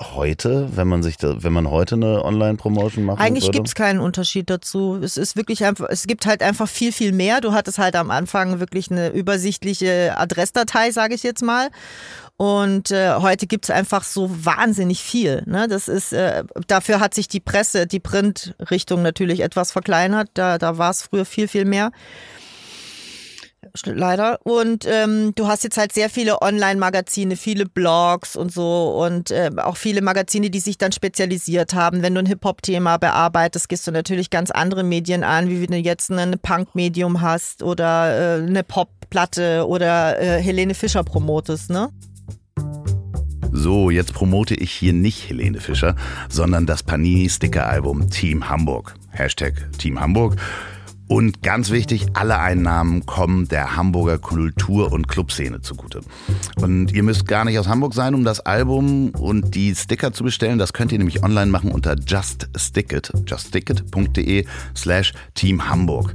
heute, 0.00 0.68
wenn 0.76 0.88
man 0.88 1.02
sich 1.02 1.16
da, 1.16 1.42
wenn 1.42 1.52
man 1.52 1.70
heute 1.70 1.94
eine 1.94 2.24
Online-Promotion 2.24 3.04
machen 3.04 3.20
Eigentlich 3.20 3.50
gibt 3.50 3.68
es 3.68 3.74
keinen 3.74 4.00
Unterschied 4.00 4.50
dazu. 4.50 4.98
Es 5.02 5.16
ist 5.16 5.36
wirklich 5.36 5.64
einfach, 5.64 5.86
es 5.88 6.06
gibt 6.06 6.26
halt 6.26 6.42
einfach 6.42 6.68
viel, 6.68 6.92
viel 6.92 7.12
mehr. 7.12 7.40
Du 7.40 7.52
hattest 7.52 7.78
halt 7.78 7.96
am 7.96 8.10
Anfang 8.10 8.60
wirklich 8.60 8.90
eine 8.90 9.08
übersichtliche 9.10 10.14
Adressdatei, 10.16 10.90
sage 10.90 11.14
ich 11.14 11.22
jetzt 11.22 11.42
mal. 11.42 11.70
Und 12.36 12.90
äh, 12.90 13.14
heute 13.14 13.46
gibt 13.46 13.66
es 13.66 13.70
einfach 13.70 14.02
so 14.02 14.28
wahnsinnig 14.44 15.02
viel. 15.02 15.44
Ne? 15.46 15.68
Das 15.68 15.86
ist, 15.86 16.12
äh, 16.12 16.42
dafür 16.66 16.98
hat 16.98 17.14
sich 17.14 17.28
die 17.28 17.40
Presse, 17.40 17.86
die 17.86 18.00
Print-Richtung 18.00 19.02
natürlich 19.02 19.40
etwas 19.40 19.70
verkleinert. 19.70 20.30
Da, 20.34 20.58
da 20.58 20.76
war 20.76 20.90
es 20.90 21.02
früher 21.02 21.24
viel, 21.24 21.46
viel 21.46 21.64
mehr. 21.64 21.92
Leider. 23.84 24.38
Und 24.44 24.86
ähm, 24.88 25.32
du 25.34 25.46
hast 25.46 25.64
jetzt 25.64 25.76
halt 25.76 25.92
sehr 25.92 26.10
viele 26.10 26.42
Online-Magazine, 26.42 27.36
viele 27.36 27.66
Blogs 27.66 28.36
und 28.36 28.52
so 28.52 29.02
und 29.04 29.30
äh, 29.30 29.50
auch 29.56 29.76
viele 29.76 30.02
Magazine, 30.02 30.50
die 30.50 30.60
sich 30.60 30.78
dann 30.78 30.92
spezialisiert 30.92 31.74
haben. 31.74 32.02
Wenn 32.02 32.14
du 32.14 32.20
ein 32.20 32.26
Hip-Hop-Thema 32.26 32.98
bearbeitest, 32.98 33.68
gehst 33.68 33.86
du 33.86 33.90
natürlich 33.90 34.30
ganz 34.30 34.50
andere 34.50 34.82
Medien 34.82 35.24
an, 35.24 35.48
wie 35.48 35.60
wenn 35.60 35.70
du 35.70 35.78
jetzt 35.78 36.10
ein 36.10 36.38
Punk-Medium 36.40 37.20
hast 37.20 37.62
oder 37.62 38.38
äh, 38.38 38.42
eine 38.42 38.62
Pop-Platte 38.62 39.66
oder 39.66 40.20
äh, 40.20 40.40
Helene 40.40 40.74
Fischer 40.74 41.04
promotest, 41.04 41.70
ne? 41.70 41.90
So, 43.56 43.90
jetzt 43.90 44.12
promote 44.12 44.54
ich 44.56 44.72
hier 44.72 44.92
nicht 44.92 45.28
Helene 45.28 45.60
Fischer, 45.60 45.94
sondern 46.28 46.66
das 46.66 46.82
Panini-Sticker-Album 46.82 48.10
Team 48.10 48.48
Hamburg. 48.48 48.96
Hashtag 49.10 49.54
Team 49.78 50.00
Hamburg. 50.00 50.36
Und 51.06 51.42
ganz 51.42 51.70
wichtig, 51.70 52.06
alle 52.14 52.38
Einnahmen 52.38 53.04
kommen 53.04 53.46
der 53.48 53.76
Hamburger 53.76 54.18
Kultur- 54.18 54.90
und 54.90 55.06
Clubszene 55.06 55.60
zugute. 55.60 56.00
Und 56.56 56.92
ihr 56.92 57.02
müsst 57.02 57.28
gar 57.28 57.44
nicht 57.44 57.58
aus 57.58 57.68
Hamburg 57.68 57.92
sein, 57.92 58.14
um 58.14 58.24
das 58.24 58.40
Album 58.40 59.10
und 59.10 59.54
die 59.54 59.74
Sticker 59.74 60.12
zu 60.12 60.24
bestellen. 60.24 60.58
Das 60.58 60.72
könnt 60.72 60.92
ihr 60.92 60.98
nämlich 60.98 61.22
online 61.22 61.50
machen 61.50 61.70
unter 61.72 61.96
juststicket, 61.96 63.12
juststicket.de 63.26 64.46
slash 64.74 65.12
Team 65.34 65.68
Hamburg. 65.68 66.14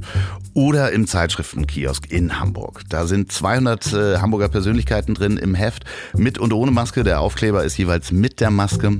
Oder 0.54 0.90
im 0.90 1.06
Zeitschriftenkiosk 1.06 2.10
in 2.10 2.40
Hamburg. 2.40 2.82
Da 2.88 3.06
sind 3.06 3.30
200 3.30 3.92
äh, 3.92 4.18
Hamburger 4.18 4.48
Persönlichkeiten 4.48 5.14
drin 5.14 5.36
im 5.36 5.54
Heft, 5.54 5.84
mit 6.16 6.38
und 6.38 6.52
ohne 6.52 6.72
Maske. 6.72 7.04
Der 7.04 7.20
Aufkleber 7.20 7.62
ist 7.62 7.78
jeweils 7.78 8.10
mit 8.10 8.40
der 8.40 8.50
Maske. 8.50 8.98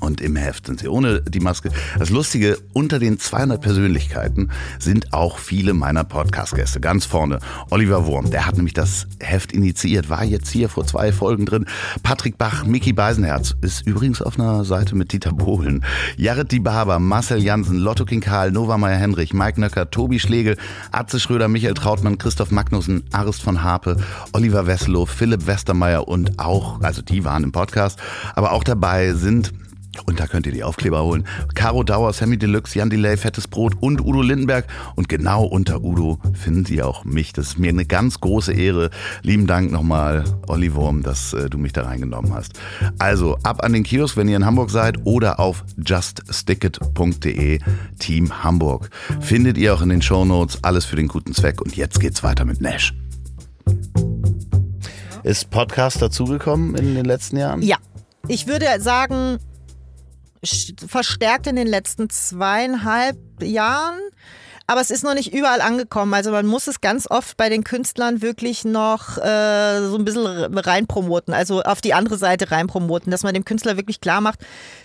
Und 0.00 0.20
im 0.20 0.36
Heft 0.36 0.66
sind 0.66 0.80
sie 0.80 0.88
ohne 0.88 1.20
die 1.22 1.40
Maske. 1.40 1.70
Das 1.98 2.10
Lustige, 2.10 2.58
unter 2.72 2.98
den 2.98 3.18
200 3.18 3.60
Persönlichkeiten 3.60 4.50
sind 4.78 5.12
auch 5.12 5.38
viele 5.38 5.74
meiner 5.74 6.04
Podcast-Gäste. 6.04 6.80
Ganz 6.80 7.04
vorne 7.04 7.40
Oliver 7.70 8.06
Wurm, 8.06 8.30
der 8.30 8.46
hat 8.46 8.56
nämlich 8.56 8.74
das 8.74 9.06
Heft 9.20 9.52
initiiert, 9.52 10.08
war 10.08 10.24
jetzt 10.24 10.50
hier 10.50 10.68
vor 10.68 10.86
zwei 10.86 11.12
Folgen 11.12 11.46
drin. 11.46 11.66
Patrick 12.02 12.38
Bach, 12.38 12.64
Mickey 12.64 12.92
Beisenherz, 12.92 13.56
ist 13.60 13.86
übrigens 13.86 14.22
auf 14.22 14.38
einer 14.38 14.64
Seite 14.64 14.94
mit 14.94 15.12
Dieter 15.12 15.32
Bohlen. 15.32 15.84
Jared 16.16 16.52
Di 16.52 16.60
Barber, 16.60 16.98
Marcel 16.98 17.42
Jansen, 17.42 17.78
Lotto 17.78 18.04
King 18.04 18.20
Karl, 18.20 18.50
Nova 18.50 18.78
Meyer-Henrich, 18.78 19.34
Mike 19.34 19.60
Nöcker, 19.60 19.90
Tobi 19.90 20.18
Schlegel, 20.18 20.56
Atze 20.92 21.20
Schröder, 21.20 21.48
Michael 21.48 21.74
Trautmann, 21.74 22.18
Christoph 22.18 22.50
Magnussen, 22.50 23.04
Arist 23.12 23.42
von 23.42 23.62
Harpe, 23.62 23.96
Oliver 24.32 24.66
Wesselow, 24.66 25.06
Philipp 25.06 25.46
Westermeier 25.46 26.06
und 26.06 26.38
auch, 26.38 26.80
also 26.82 27.02
die 27.02 27.24
waren 27.24 27.44
im 27.44 27.52
Podcast, 27.52 27.98
aber 28.34 28.52
auch 28.52 28.64
dabei 28.64 29.12
sind 29.14 29.52
und 30.06 30.20
da 30.20 30.26
könnt 30.26 30.46
ihr 30.46 30.52
die 30.52 30.64
Aufkleber 30.64 31.02
holen. 31.02 31.26
Caro 31.54 31.82
Dauer, 31.82 32.12
Sammy 32.12 32.36
Deluxe, 32.36 32.78
Jan 32.78 32.90
Delay, 32.90 33.16
Fettes 33.16 33.48
Brot 33.48 33.74
und 33.80 34.00
Udo 34.00 34.22
Lindenberg. 34.22 34.66
Und 34.96 35.08
genau 35.08 35.44
unter 35.44 35.82
Udo 35.82 36.18
finden 36.34 36.64
Sie 36.64 36.82
auch 36.82 37.04
mich. 37.04 37.32
Das 37.32 37.48
ist 37.48 37.58
mir 37.58 37.70
eine 37.70 37.84
ganz 37.84 38.20
große 38.20 38.52
Ehre. 38.52 38.90
Lieben 39.22 39.46
Dank 39.46 39.70
nochmal, 39.70 40.24
Olli 40.46 40.74
Wurm, 40.74 41.02
dass 41.02 41.32
äh, 41.32 41.48
du 41.50 41.58
mich 41.58 41.72
da 41.72 41.84
reingenommen 41.84 42.34
hast. 42.34 42.58
Also 42.98 43.36
ab 43.42 43.64
an 43.64 43.72
den 43.72 43.82
Kiosk, 43.82 44.16
wenn 44.16 44.28
ihr 44.28 44.36
in 44.36 44.46
Hamburg 44.46 44.70
seid 44.70 45.04
oder 45.04 45.40
auf 45.40 45.64
juststicket.de 45.84 47.60
Team 47.98 48.44
Hamburg. 48.44 48.90
Findet 49.20 49.58
ihr 49.58 49.74
auch 49.74 49.82
in 49.82 49.88
den 49.88 50.02
Shownotes. 50.02 50.58
Alles 50.62 50.84
für 50.84 50.96
den 50.96 51.08
guten 51.08 51.34
Zweck. 51.34 51.60
Und 51.60 51.76
jetzt 51.76 52.00
geht's 52.00 52.22
weiter 52.22 52.44
mit 52.44 52.60
Nash. 52.60 52.94
Ist 55.24 55.50
Podcast 55.50 56.00
dazugekommen 56.00 56.74
in 56.76 56.94
den 56.94 57.04
letzten 57.04 57.36
Jahren? 57.36 57.60
Ja, 57.60 57.76
ich 58.28 58.46
würde 58.46 58.66
sagen, 58.78 59.38
verstärkt 60.86 61.46
in 61.46 61.56
den 61.56 61.66
letzten 61.66 62.10
zweieinhalb 62.10 63.18
Jahren. 63.42 63.98
Aber 64.70 64.82
es 64.82 64.90
ist 64.90 65.02
noch 65.02 65.14
nicht 65.14 65.32
überall 65.32 65.62
angekommen. 65.62 66.12
Also 66.12 66.30
man 66.30 66.44
muss 66.44 66.66
es 66.66 66.82
ganz 66.82 67.10
oft 67.10 67.38
bei 67.38 67.48
den 67.48 67.64
Künstlern 67.64 68.20
wirklich 68.20 68.66
noch 68.66 69.16
äh, 69.16 69.80
so 69.88 69.96
ein 69.96 70.04
bisschen 70.04 70.26
reinpromoten, 70.26 71.32
also 71.32 71.62
auf 71.62 71.80
die 71.80 71.94
andere 71.94 72.18
Seite 72.18 72.50
reinpromoten, 72.50 73.10
dass 73.10 73.22
man 73.22 73.32
dem 73.32 73.46
Künstler 73.46 73.76
wirklich 73.78 74.00
klar 74.02 74.20
macht, 74.20 74.40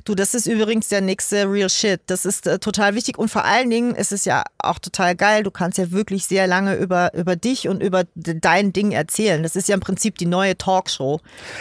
du, 0.05 0.15
das 0.15 0.33
ist 0.35 0.47
übrigens 0.47 0.87
der 0.87 1.01
nächste 1.01 1.51
Real 1.51 1.69
Shit. 1.69 1.99
Das 2.07 2.25
ist 2.25 2.47
äh, 2.47 2.59
total 2.59 2.95
wichtig 2.95 3.17
und 3.17 3.27
vor 3.29 3.43
allen 3.43 3.69
Dingen 3.69 3.93
ist 3.93 4.13
es 4.13 4.23
ja 4.23 4.43
auch 4.57 4.79
total 4.79 5.15
geil. 5.17 5.43
Du 5.43 5.51
kannst 5.51 5.77
ja 5.77 5.91
wirklich 5.91 6.25
sehr 6.27 6.47
lange 6.47 6.75
über, 6.75 7.13
über 7.13 7.35
dich 7.35 7.67
und 7.67 7.83
über 7.83 8.05
de- 8.15 8.39
dein 8.39 8.71
Ding 8.71 8.93
erzählen. 8.93 9.43
Das 9.43 9.57
ist 9.57 9.67
ja 9.67 9.75
im 9.75 9.81
Prinzip 9.81 10.17
die 10.17 10.25
neue 10.27 10.57
Talkshow. 10.57 11.19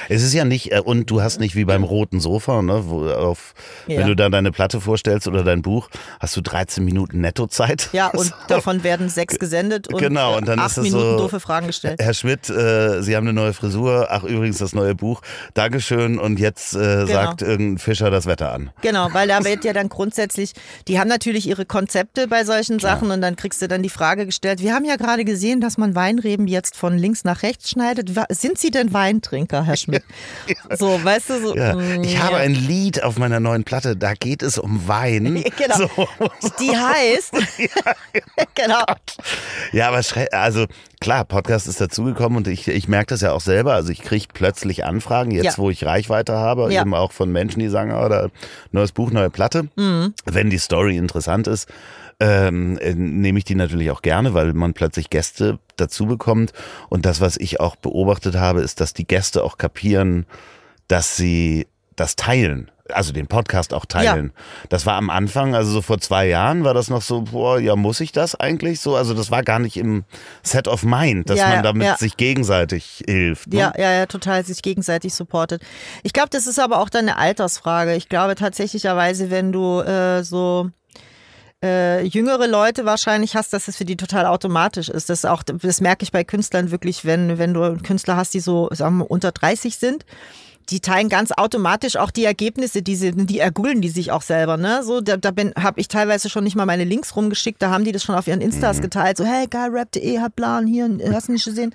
Es 0.08 0.22
ist 0.22 0.32
ja 0.32 0.44
nicht, 0.44 0.70
äh, 0.70 0.78
und 0.80 1.10
du 1.10 1.22
hast 1.22 1.40
nicht 1.40 1.56
wie 1.56 1.64
beim 1.64 1.82
roten 1.82 2.20
Sofa, 2.20 2.62
ne, 2.62 2.84
wo 2.86 3.10
auf, 3.10 3.54
Ja. 3.88 3.98
wenn 3.98 4.06
du 4.06 4.14
da 4.14 4.28
deine 4.28 4.52
Platte 4.52 4.80
vorstellst 4.80 5.26
oder 5.26 5.42
dein 5.42 5.62
Buch, 5.62 5.88
hast 6.20 6.36
du 6.36 6.40
13 6.40 6.84
Minuten 6.84 7.20
Nettozeit. 7.20 7.88
Ja, 7.92 8.11
und 8.18 8.32
davon 8.48 8.82
werden 8.84 9.08
sechs 9.08 9.38
gesendet 9.38 9.88
und 9.88 9.98
Genau, 9.98 10.36
und 10.36 10.46
dann 10.48 10.58
acht 10.58 10.72
ist 10.72 10.78
es 10.78 10.84
Minuten 10.84 11.02
so- 11.02 11.18
doofe 11.18 11.40
Fragen 11.40 11.66
gestellt. 11.66 12.00
Herr 12.00 12.14
Schmidt, 12.14 12.48
äh, 12.50 13.02
Sie 13.02 13.16
haben 13.16 13.26
eine 13.26 13.32
neue 13.32 13.52
Frisur. 13.52 14.08
Ach, 14.10 14.24
übrigens 14.24 14.58
das 14.58 14.74
neue 14.74 14.94
Buch. 14.94 15.22
Dankeschön. 15.54 16.18
Und 16.18 16.38
jetzt 16.38 16.74
äh, 16.74 17.06
sagt 17.06 17.42
irgendein 17.42 17.78
Fischer 17.78 18.10
das 18.10 18.26
Wetter 18.26 18.52
an. 18.52 18.70
Genau, 18.82 19.08
weil 19.12 19.28
da 19.28 19.44
wird 19.44 19.64
ja 19.64 19.72
dann 19.72 19.88
grundsätzlich, 19.88 20.52
die 20.88 20.98
haben 20.98 21.08
natürlich 21.08 21.46
ihre 21.48 21.64
Konzepte 21.66 22.28
bei 22.28 22.44
solchen 22.44 22.78
Sachen 22.78 23.10
und 23.10 23.20
dann 23.20 23.36
kriegst 23.36 23.62
du 23.62 23.68
dann 23.68 23.82
die 23.82 23.88
Frage 23.88 24.26
gestellt, 24.26 24.60
wir 24.62 24.74
haben 24.74 24.84
ja 24.84 24.96
gerade 24.96 25.24
gesehen, 25.24 25.60
dass 25.60 25.78
man 25.78 25.94
Weinreben 25.94 26.46
jetzt 26.46 26.76
von 26.76 26.96
links 26.96 27.24
nach 27.24 27.42
rechts 27.42 27.70
schneidet. 27.70 28.10
Sind 28.30 28.58
Sie 28.58 28.70
denn 28.70 28.92
Weintrinker, 28.92 29.64
Herr 29.64 29.76
Schmidt? 29.76 30.02
So, 30.78 31.02
weißt 31.02 31.30
du, 31.30 31.40
so. 31.40 31.56
Ja, 31.56 31.74
mm, 31.74 32.02
ich 32.04 32.18
habe 32.20 32.36
ja. 32.36 32.42
ein 32.42 32.54
Lied 32.54 33.02
auf 33.02 33.18
meiner 33.18 33.40
neuen 33.40 33.64
Platte, 33.64 33.96
da 33.96 34.14
geht 34.14 34.42
es 34.42 34.58
um 34.58 34.86
Wein. 34.88 35.44
Genau. 35.56 35.88
So. 35.96 36.08
Die 36.60 36.76
heißt, 36.76 37.32
genau. 38.54 38.84
Ja, 39.72 39.88
aber 39.88 40.00
also 40.32 40.66
klar, 41.00 41.24
Podcast 41.24 41.66
ist 41.66 41.80
dazugekommen 41.80 42.38
und 42.38 42.48
ich, 42.48 42.68
ich 42.68 42.88
merke 42.88 43.06
das 43.06 43.20
ja 43.22 43.32
auch 43.32 43.40
selber. 43.40 43.74
Also 43.74 43.90
ich 43.90 44.02
kriege 44.02 44.26
plötzlich 44.32 44.84
Anfragen, 44.84 45.30
jetzt 45.30 45.44
Ja. 45.44 45.58
wo 45.58 45.70
ich 45.70 45.84
Reichweite 45.84 46.34
habe, 46.34 46.72
Ja. 46.72 46.82
eben 46.82 46.94
auch 46.94 47.12
von 47.12 47.30
Menschen, 47.32 47.60
die 47.60 47.68
sagen, 47.68 47.92
oh, 47.92 48.08
da, 48.08 48.28
neues 48.70 48.92
Buch, 48.92 49.10
neue 49.10 49.30
Platte. 49.30 49.68
Mhm. 49.76 50.14
Wenn 50.24 50.50
die 50.50 50.58
Story 50.58 50.96
interessant 50.96 51.46
ist, 51.46 51.68
ähm, 52.20 52.78
äh, 52.78 52.94
nehme 52.94 53.38
ich 53.38 53.44
die 53.44 53.54
natürlich 53.56 53.90
auch 53.90 54.02
gerne, 54.02 54.32
weil 54.34 54.52
man 54.52 54.74
plötzlich 54.74 55.10
Gäste 55.10 55.58
dazu 55.76 56.06
bekommt. 56.06 56.52
Und 56.88 57.04
das, 57.06 57.20
was 57.20 57.36
ich 57.36 57.58
auch 57.58 57.74
beobachtet 57.76 58.36
habe, 58.36 58.60
ist, 58.60 58.80
dass 58.80 58.92
die 58.94 59.06
Gäste 59.06 59.42
auch 59.42 59.58
kapieren, 59.58 60.26
dass 60.86 61.16
sie 61.16 61.66
das 61.96 62.16
teilen. 62.16 62.70
Also 62.92 63.12
den 63.12 63.26
Podcast 63.26 63.72
auch 63.72 63.86
teilen. 63.86 64.32
Das 64.68 64.86
war 64.86 64.94
am 64.96 65.08
Anfang, 65.08 65.54
also 65.54 65.70
so 65.70 65.82
vor 65.82 65.98
zwei 66.00 66.26
Jahren, 66.26 66.64
war 66.64 66.74
das 66.74 66.90
noch 66.90 67.00
so, 67.00 67.22
boah, 67.22 67.58
ja, 67.58 67.76
muss 67.76 68.00
ich 68.00 68.12
das 68.12 68.34
eigentlich 68.34 68.80
so? 68.80 68.96
Also 68.96 69.14
das 69.14 69.30
war 69.30 69.42
gar 69.42 69.60
nicht 69.60 69.76
im 69.76 70.04
Set 70.42 70.68
of 70.68 70.82
Mind, 70.82 71.30
dass 71.30 71.38
Ja, 71.38 71.46
man 71.46 71.56
ja, 71.56 71.62
damit 71.62 71.86
ja. 71.86 71.96
sich 71.96 72.16
gegenseitig 72.16 73.02
hilft. 73.06 73.52
Ne? 73.52 73.60
Ja, 73.60 73.72
ja, 73.78 73.92
ja, 73.92 74.06
total 74.06 74.44
sich 74.44 74.62
gegenseitig 74.62 75.14
supportet. 75.14 75.62
Ich 76.02 76.12
glaube, 76.12 76.28
das 76.30 76.46
ist 76.46 76.58
aber 76.58 76.80
auch 76.80 76.90
dann 76.90 77.08
eine 77.08 77.16
Altersfrage. 77.16 77.94
Ich 77.94 78.08
glaube 78.08 78.34
tatsächlicherweise, 78.34 79.30
wenn 79.30 79.52
du 79.52 79.80
äh, 79.80 80.22
so 80.22 80.68
äh, 81.62 82.04
jüngere 82.04 82.48
Leute 82.48 82.84
wahrscheinlich 82.84 83.36
hast, 83.36 83.52
dass 83.52 83.68
es 83.68 83.76
für 83.76 83.84
die 83.84 83.96
total 83.96 84.26
automatisch 84.26 84.88
ist. 84.88 85.08
Das, 85.08 85.24
auch, 85.24 85.42
das 85.42 85.80
merke 85.80 86.02
ich 86.02 86.12
bei 86.12 86.24
Künstlern 86.24 86.70
wirklich, 86.70 87.04
wenn, 87.04 87.38
wenn 87.38 87.54
du 87.54 87.76
Künstler 87.78 88.16
hast, 88.16 88.34
die 88.34 88.40
so 88.40 88.68
sagen 88.72 88.98
wir, 88.98 89.10
unter 89.10 89.30
30 89.32 89.76
sind. 89.76 90.04
Die 90.70 90.80
teilen 90.80 91.08
ganz 91.08 91.32
automatisch 91.32 91.96
auch 91.96 92.10
die 92.10 92.24
Ergebnisse, 92.24 92.82
die, 92.82 92.96
sie, 92.96 93.12
die 93.12 93.38
ergoogeln 93.38 93.80
die 93.80 93.88
sich 93.88 94.10
auch 94.12 94.22
selber. 94.22 94.56
Ne? 94.56 94.82
So, 94.82 95.00
da, 95.00 95.16
da 95.16 95.30
bin 95.30 95.52
habe 95.58 95.80
ich 95.80 95.88
teilweise 95.88 96.28
schon 96.30 96.44
nicht 96.44 96.56
mal 96.56 96.66
meine 96.66 96.84
Links 96.84 97.14
rumgeschickt, 97.16 97.60
da 97.60 97.70
haben 97.70 97.84
die 97.84 97.92
das 97.92 98.02
schon 98.02 98.14
auf 98.14 98.26
ihren 98.26 98.40
Instas 98.40 98.78
Mhm. 98.78 98.82
geteilt. 98.82 99.16
So, 99.16 99.24
hey, 99.24 99.46
geil, 99.48 99.70
rap.de, 99.72 100.18
hat 100.20 100.36
Plan, 100.36 100.66
hier, 100.66 100.88
hast 101.12 101.28
du 101.28 101.32
nicht 101.32 101.44
gesehen? 101.44 101.74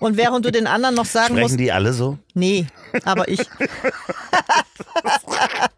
Und 0.00 0.16
während 0.16 0.44
du 0.46 0.52
den 0.52 0.66
anderen 0.66 0.94
noch 0.94 1.06
sagen 1.06 1.34
musst, 1.34 1.46
Sprechen 1.50 1.58
die 1.58 1.72
alle 1.72 1.92
so? 1.92 2.18
Nee, 2.34 2.66
aber 3.04 3.28
ich. 3.28 3.40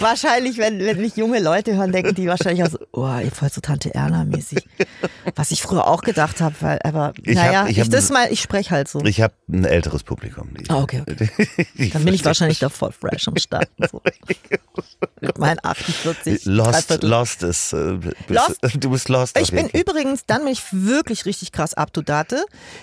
wahrscheinlich, 0.00 0.58
wenn, 0.58 0.78
wenn 0.80 1.00
mich 1.00 1.16
junge 1.16 1.38
Leute 1.40 1.76
hören, 1.76 1.92
denken 1.92 2.14
die 2.14 2.26
wahrscheinlich 2.26 2.64
auch 2.64 2.70
so, 2.70 2.78
oh, 2.92 3.18
ihr 3.22 3.30
voll 3.30 3.50
so 3.50 3.60
Tante 3.60 3.94
Erna-mäßig. 3.94 4.66
Was 5.36 5.50
ich 5.52 5.62
früher 5.62 5.86
auch 5.86 6.02
gedacht 6.02 6.40
habe, 6.40 6.54
weil, 6.60 6.78
aber 6.82 7.12
Ich 7.22 7.36
hab- 7.38 7.46
naja, 7.46 7.64
ich 7.66 7.78
ich, 7.78 7.80
hab- 7.84 7.90
das 7.90 8.10
mal, 8.10 8.26
ich 8.32 8.40
spreche 8.40 8.70
halt 8.70 8.88
so. 8.88 9.00
Ich 9.04 9.20
habe 9.20 9.34
ein 9.48 9.64
älteres 9.64 10.02
Publikum. 10.02 10.48
Die, 10.58 10.68
Ah, 10.70 10.80
okay, 10.82 11.02
okay. 11.08 11.30
Dann 11.92 12.04
bin 12.04 12.14
ich 12.14 12.24
wahrscheinlich 12.24 12.58
da 12.58 12.68
voll 12.68 12.92
fresh 12.92 13.28
am 13.28 13.36
Start. 13.36 13.68
So. 13.90 14.00
Mit 15.20 15.38
meinen 15.38 15.58
48. 15.62 16.44
Lost, 16.46 17.02
lost 17.02 17.42
ist. 17.42 17.72
Äh, 17.72 17.98
Lost? 18.28 18.58
Du 18.74 18.90
bist 18.90 19.08
lost. 19.08 19.38
Ich 19.38 19.52
bin 19.52 19.68
übrigens, 19.68 20.24
dann 20.26 20.42
bin 20.44 20.52
ich 20.52 20.62
wirklich 20.72 21.24
richtig 21.26 21.52
krass 21.52 21.74
up 21.74 21.92
to 21.92 22.02
date, 22.02 22.34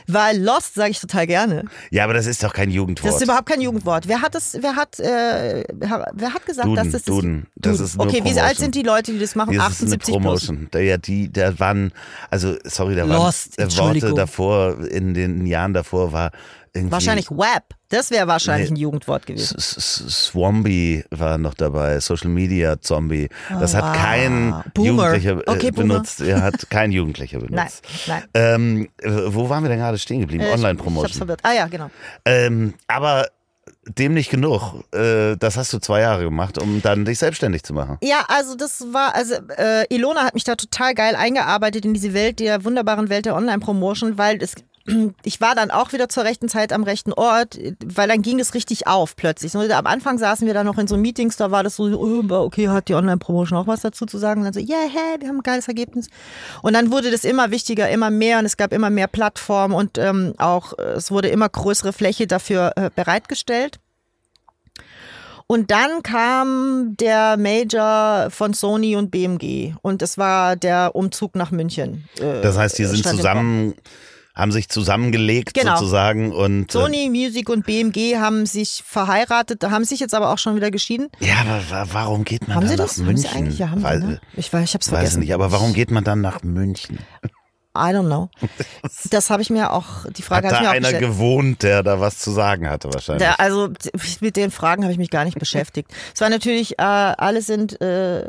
weil 0.08 0.41
Lost 0.41 0.76
sage 0.76 0.91
ich 0.91 1.00
total 1.00 1.28
gerne. 1.28 1.65
Ja, 1.91 2.04
aber 2.06 2.13
das 2.13 2.26
ist 2.28 2.43
doch 2.43 2.54
kein 2.54 2.69
Jugendwort. 2.72 3.08
Das 3.10 3.15
ist 3.17 3.24
überhaupt 3.24 3.48
kein 3.48 3.62
Jugendwort. 3.62 4.08
Wer 4.08 4.22
hat 4.22 4.36
das, 4.36 4.58
wer 4.62 4.76
hat, 4.76 5.00
äh, 5.00 5.63
wer 6.13 6.34
hat 6.34 6.45
gesagt, 6.50 6.68
Duden, 6.68 6.84
dass 6.84 6.92
das 6.92 7.04
Duden. 7.04 7.48
Das 7.56 7.80
ist 7.80 7.98
nur 7.98 8.06
Okay, 8.08 8.18
wie 8.24 8.30
alt 8.30 8.36
Promotion. 8.58 8.58
sind 8.64 8.76
die 8.76 8.84
Leute, 8.84 9.12
die 9.14 9.20
das 9.20 9.36
machen? 9.36 9.56
Das 9.58 9.72
ist 9.74 9.82
eine 9.84 9.96
78 9.96 10.14
plus. 10.22 10.24
Promotion. 10.46 10.68
Da, 10.72 10.80
ja, 10.80 10.98
die, 10.98 11.32
da 11.32 11.58
waren, 11.60 11.92
also 12.30 12.56
sorry, 12.66 12.96
da 12.96 13.04
Lost, 13.06 13.58
waren 13.58 13.70
Worte 14.02 14.14
davor, 14.16 14.80
in 14.88 15.14
den 15.14 15.46
Jahren 15.46 15.74
davor 15.74 16.12
war 16.12 16.32
irgendwie. 16.74 16.92
Wahrscheinlich 16.92 17.32
Web. 17.32 17.64
Das 17.90 18.12
wäre 18.12 18.28
wahrscheinlich 18.28 18.70
Nee. 18.70 18.76
ein 18.76 18.80
Jugendwort 18.80 19.26
gewesen. 19.26 19.58
S- 19.58 19.76
war 21.10 21.40
noch 21.40 21.56
dabei, 21.56 22.00
Social 22.00 22.30
Media 22.30 22.80
Zombie. 22.80 23.28
Das 23.50 23.74
hat 23.74 23.84
wow. 23.84 23.94
kein 23.96 24.64
Boomer. 24.76 25.16
Jugendlicher 25.16 25.38
äh, 25.40 25.44
Okay, 25.52 25.72
benutzt. 25.72 26.22
Er 26.22 26.44
hat 26.44 26.70
kein 26.70 26.92
Jugendlicher 26.92 27.40
Nein, 27.40 27.48
benutzt. 27.48 27.84
nein. 28.08 28.24
Ähm, 28.36 28.88
äh, 29.02 29.10
wo 29.34 29.50
waren 29.50 29.64
wir 29.64 29.70
denn 29.70 29.80
gerade 29.80 29.98
stehen 29.98 30.20
geblieben? 30.22 30.44
Äh, 30.44 30.46
ich- 30.46 30.50
Ich 30.50 30.54
hab's 30.54 30.64
Online-Promotion. 30.64 31.18
verwirrt. 31.18 31.40
Ah 31.44 31.54
ja, 31.54 31.68
genau. 31.68 31.90
Ähm, 32.26 32.76
aber 32.88 33.26
dem 33.97 34.13
nicht 34.13 34.30
genug. 34.30 34.84
Äh, 34.93 35.36
das 35.38 35.58
hast 35.58 35.73
du 35.73 35.80
zwei 35.80 36.02
Jahre 36.02 36.23
gemacht, 36.23 36.62
um 36.62 36.82
dann 36.82 37.06
dich 37.06 37.19
selbstständig 37.19 37.63
zu 37.63 37.73
machen. 37.73 37.97
Ja, 38.02 38.25
also 38.28 38.56
das 38.56 38.86
war, 38.91 39.15
also 39.15 39.36
äh, 39.58 39.86
Ilona 39.93 40.23
hat 40.23 40.34
mich 40.34 40.43
da 40.43 40.56
total 40.56 40.93
geil 40.93 41.15
eingearbeitet 41.15 41.86
in 41.86 41.93
diese 41.93 42.13
Welt 42.13 42.39
der 42.39 42.63
wunderbaren 42.63 43.10
Welt 43.10 43.25
der 43.25 43.36
Online-Promotion, 43.36 44.17
weil 44.17 44.41
es 44.41 44.56
ich 45.23 45.41
war 45.41 45.56
dann 45.56 45.71
auch 45.71 45.93
wieder 45.93 46.10
zur 46.10 46.23
rechten 46.23 46.49
Zeit 46.49 46.73
am 46.73 46.84
rechten 46.84 47.13
Ort, 47.13 47.60
weil 47.86 48.08
dann 48.08 48.21
ging 48.21 48.39
es 48.39 48.54
richtig 48.54 48.88
auf 48.88 49.15
plötzlich. 49.15 49.56
Am 49.56 49.86
Anfang 49.88 50.17
saßen 50.17 50.47
wir 50.47 50.54
dann 50.54 50.65
noch 50.65 50.78
in 50.78 50.88
so 50.88 50.97
Meetings, 50.97 51.38
da 51.38 51.52
war 51.52 51.63
das 51.63 51.75
so, 51.75 51.84
oh, 51.86 52.23
okay, 52.30 52.69
hat 52.69 52.88
die 52.88 52.95
Online-Promotion 52.95 53.58
auch 53.58 53.67
was 53.67 53.82
dazu 53.82 54.06
zu 54.06 54.17
sagen? 54.17 54.41
Und 54.41 54.45
dann 54.45 54.54
so, 54.54 54.60
yeah, 54.60 54.88
hey, 54.91 55.19
wir 55.19 55.28
haben 55.28 55.38
ein 55.38 55.43
geiles 55.43 55.67
Ergebnis. 55.67 56.08
Und 56.62 56.73
dann 56.73 56.91
wurde 56.91 57.12
das 57.12 57.23
immer 57.23 57.52
wichtiger, 57.52 57.89
immer 57.89 58.10
mehr 58.10 58.39
und 58.39 58.45
es 58.45 58.58
gab 58.58 58.73
immer 58.73 58.89
mehr 58.89 59.08
Plattformen 59.08 59.73
und 59.73 59.97
ähm, 59.97 60.34
auch 60.38 60.78
äh, 60.78 60.84
es 60.93 61.12
wurde 61.12 61.30
immer 61.30 61.49
größere 61.49 61.93
Fläche 61.93 62.28
dafür 62.28 62.73
äh, 62.75 62.89
bereitgestellt. 62.95 63.80
Und 65.52 65.71
dann 65.71 66.04
kam 66.04 66.95
der 66.99 67.36
Major 67.36 68.30
von 68.30 68.54
Sony 68.54 68.95
und 68.95 69.10
BMG 69.10 69.73
und 69.82 70.04
es 70.04 70.19
war 70.19 70.56
der 70.56 70.91
Umzug 70.93 71.36
nach 71.36 71.49
München. 71.49 72.08
Äh, 72.19 72.41
Das 72.41 72.56
heißt, 72.56 72.78
die 72.78 72.86
sind 72.86 72.99
stand 72.99 73.13
im 73.13 73.17
zusammen, 73.17 73.73
haben 74.39 74.52
sich 74.52 74.69
zusammengelegt 74.69 75.54
Genau. 75.54 75.75
sozusagen 75.75 76.32
und 76.32 76.63
äh, 76.69 76.71
Sony 76.71 77.10
Music 77.10 77.49
und 77.49 77.65
BMG 77.65 78.17
haben 78.17 78.45
sich 78.45 78.84
verheiratet, 78.86 79.63
haben 79.63 79.84
sich 79.86 79.99
jetzt 79.99 80.13
aber 80.15 80.32
auch 80.32 80.38
schon 80.38 80.56
wieder 80.56 80.71
geschieden. 80.71 81.10
Ja, 81.19 81.36
aber 81.41 81.62
wa- 81.69 81.88
warum 81.91 82.23
geht 82.25 82.47
man 82.47 82.56
Haben 82.56 82.62
dann 82.67 82.69
sie 82.69 82.75
nach 82.78 82.88
das? 82.88 82.97
Haben 82.97 83.06
München? 83.06 83.30
sie 83.30 83.38
eigentlich? 83.38 83.60
Ja, 83.60 83.69
haben 83.71 83.84
Weil, 83.84 83.99
sie, 84.02 84.08
ne? 84.08 84.21
Ich 84.36 84.52
weiß, 84.52 84.63
ich 84.63 84.73
hab's 84.73 84.88
Weiß 84.88 84.95
vergessen. 84.97 85.19
nicht, 85.19 85.34
aber 85.34 85.52
warum 85.52 85.73
geht 85.73 85.91
man 85.91 86.04
dann 86.04 86.21
nach 86.21 86.41
München? 86.43 86.99
I 87.78 87.91
don't 87.93 88.08
know. 88.08 88.30
Das 89.12 89.30
habe 89.30 89.41
ich 89.41 89.49
mir 89.49 89.71
auch, 89.71 90.06
die 90.06 90.23
Hat 90.23 90.28
Frage 90.28 90.47
da 90.49 90.56
ich 90.56 90.62
mir 90.62 90.67
auch 90.69 90.73
einer 90.73 90.89
gestellt. 90.91 91.02
gewohnt, 91.04 91.63
der 91.63 91.84
da 91.84 91.99
was 91.99 92.17
zu 92.17 92.32
sagen 92.32 92.67
hatte 92.67 92.91
wahrscheinlich? 92.91 93.21
Der, 93.28 93.39
also 93.39 93.69
mit 94.21 94.36
den 94.36 94.49
Fragen 94.52 94.84
habe 94.84 94.91
ich 94.91 94.97
mich 94.97 95.10
gar 95.12 95.23
nicht 95.25 95.38
beschäftigt. 95.39 95.91
Es 96.13 96.19
war 96.21 96.30
natürlich, 96.30 96.80
äh, 96.80 96.84
alle 96.84 97.41
sind, 97.41 97.80
äh, 97.82 98.23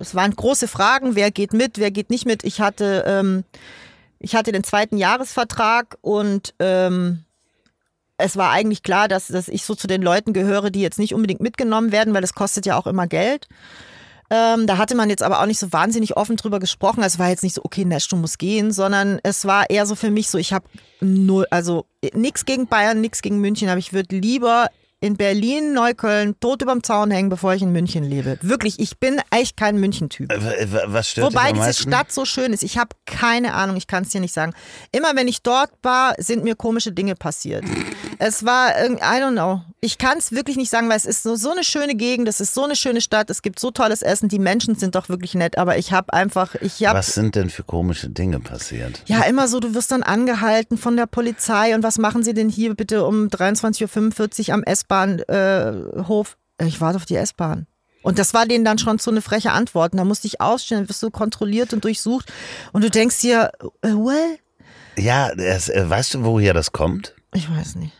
es 0.00 0.14
waren 0.14 0.34
große 0.34 0.68
Fragen, 0.68 1.14
wer 1.14 1.30
geht 1.30 1.52
mit, 1.52 1.78
wer 1.78 1.90
geht 1.90 2.10
nicht 2.10 2.26
mit. 2.26 2.42
Ich 2.44 2.60
hatte, 2.60 3.04
ähm, 3.06 3.44
ich 4.20 4.36
hatte 4.36 4.52
den 4.52 4.64
zweiten 4.64 4.96
Jahresvertrag 4.98 5.96
und 6.02 6.54
ähm, 6.58 7.24
es 8.18 8.36
war 8.36 8.50
eigentlich 8.50 8.82
klar, 8.82 9.08
dass, 9.08 9.28
dass 9.28 9.48
ich 9.48 9.64
so 9.64 9.74
zu 9.74 9.86
den 9.86 10.02
Leuten 10.02 10.32
gehöre, 10.32 10.70
die 10.70 10.82
jetzt 10.82 10.98
nicht 10.98 11.14
unbedingt 11.14 11.40
mitgenommen 11.40 11.90
werden, 11.90 12.14
weil 12.14 12.20
das 12.20 12.34
kostet 12.34 12.66
ja 12.66 12.76
auch 12.76 12.86
immer 12.86 13.06
Geld. 13.06 13.48
Ähm, 14.32 14.66
da 14.66 14.78
hatte 14.78 14.94
man 14.94 15.10
jetzt 15.10 15.24
aber 15.24 15.40
auch 15.40 15.46
nicht 15.46 15.58
so 15.58 15.72
wahnsinnig 15.72 16.16
offen 16.16 16.36
drüber 16.36 16.60
gesprochen. 16.60 17.02
Also 17.02 17.14
es 17.14 17.18
war 17.18 17.30
jetzt 17.30 17.42
nicht 17.42 17.54
so, 17.54 17.62
okay, 17.64 17.84
Nash, 17.84 18.06
du 18.08 18.16
musst 18.16 18.38
gehen, 18.38 18.70
sondern 18.70 19.18
es 19.24 19.44
war 19.44 19.68
eher 19.70 19.86
so 19.86 19.96
für 19.96 20.10
mich 20.10 20.28
so, 20.28 20.38
ich 20.38 20.52
habe 20.52 20.66
null, 21.00 21.46
also 21.50 21.86
nichts 22.12 22.44
gegen 22.44 22.68
Bayern, 22.68 23.00
nichts 23.00 23.22
gegen 23.22 23.40
München, 23.40 23.68
aber 23.68 23.78
ich 23.78 23.92
würde 23.92 24.16
lieber 24.16 24.68
in 25.00 25.16
Berlin, 25.16 25.72
Neukölln 25.72 26.38
tot 26.40 26.60
überm 26.62 26.82
Zaun 26.82 27.10
hängen, 27.10 27.30
bevor 27.30 27.54
ich 27.54 27.62
in 27.62 27.72
München 27.72 28.04
lebe. 28.04 28.38
Wirklich, 28.42 28.78
ich 28.78 28.98
bin 28.98 29.20
echt 29.30 29.56
kein 29.56 29.78
München-Typ. 29.80 30.30
Äh, 30.30 30.66
Was 30.86 31.08
stört 31.08 31.32
Wobei 31.32 31.52
diese? 31.52 31.72
Stadt 31.72 32.12
so 32.12 32.24
schön 32.26 32.52
ist. 32.52 32.62
Ich 32.62 32.76
habe 32.76 32.90
keine 33.06 33.54
Ahnung, 33.54 33.76
ich 33.76 33.86
kann 33.86 34.02
es 34.02 34.10
dir 34.10 34.20
nicht 34.20 34.34
sagen. 34.34 34.52
Immer 34.92 35.16
wenn 35.16 35.26
ich 35.26 35.42
dort 35.42 35.70
war, 35.82 36.14
sind 36.18 36.44
mir 36.44 36.54
komische 36.54 36.92
Dinge 36.92 37.14
passiert. 37.14 37.64
es 38.18 38.44
war, 38.44 38.78
irgend- 38.78 39.00
I 39.00 39.22
don't 39.22 39.32
know. 39.32 39.62
Ich 39.82 39.96
kann 39.96 40.18
es 40.18 40.32
wirklich 40.32 40.58
nicht 40.58 40.68
sagen, 40.68 40.90
weil 40.90 40.98
es 40.98 41.06
ist 41.06 41.22
so, 41.22 41.36
so 41.36 41.50
eine 41.52 41.64
schöne 41.64 41.94
Gegend, 41.94 42.28
es 42.28 42.40
ist 42.42 42.52
so 42.52 42.64
eine 42.64 42.76
schöne 42.76 43.00
Stadt, 43.00 43.30
es 43.30 43.40
gibt 43.40 43.58
so 43.58 43.70
tolles 43.70 44.02
Essen, 44.02 44.28
die 44.28 44.38
Menschen 44.38 44.74
sind 44.74 44.94
doch 44.94 45.08
wirklich 45.08 45.34
nett, 45.34 45.56
aber 45.56 45.78
ich 45.78 45.92
habe 45.92 46.12
einfach, 46.12 46.54
ich 46.56 46.84
habe 46.84 46.98
Was 46.98 47.14
sind 47.14 47.34
denn 47.34 47.48
für 47.48 47.62
komische 47.62 48.10
Dinge 48.10 48.40
passiert? 48.40 49.02
ja, 49.06 49.22
immer 49.22 49.48
so, 49.48 49.58
du 49.58 49.72
wirst 49.72 49.90
dann 49.90 50.02
angehalten 50.02 50.76
von 50.76 50.98
der 50.98 51.06
Polizei 51.06 51.74
und 51.74 51.82
was 51.82 51.96
machen 51.96 52.22
sie 52.22 52.34
denn 52.34 52.50
hier 52.50 52.74
bitte 52.74 53.06
um 53.06 53.28
23.45 53.28 54.48
Uhr 54.48 54.54
am 54.54 54.62
S-Bahnhof? 54.90 56.36
ich 56.62 56.80
warte 56.80 56.96
auf 56.96 57.06
die 57.06 57.16
S-Bahn. 57.16 57.66
Und 58.02 58.18
das 58.18 58.34
war 58.34 58.46
denen 58.46 58.64
dann 58.64 58.78
schon 58.78 58.98
so 58.98 59.10
eine 59.10 59.22
freche 59.22 59.52
Antwort. 59.52 59.92
Und 59.92 59.98
da 59.98 60.04
musste 60.04 60.26
ich 60.26 60.40
ausstellen, 60.40 60.88
wirst 60.88 61.02
du 61.02 61.10
kontrolliert 61.10 61.72
und 61.72 61.84
durchsucht. 61.84 62.32
Und 62.72 62.82
du 62.82 62.90
denkst 62.90 63.20
dir, 63.20 63.50
äh, 63.82 63.88
well? 63.88 64.38
Ja, 64.96 65.34
das, 65.34 65.68
äh, 65.68 65.88
weißt 65.88 66.14
du, 66.14 66.24
woher 66.24 66.54
das 66.54 66.72
kommt? 66.72 67.14
Ich 67.34 67.50
weiß 67.50 67.76
nicht. 67.76 67.92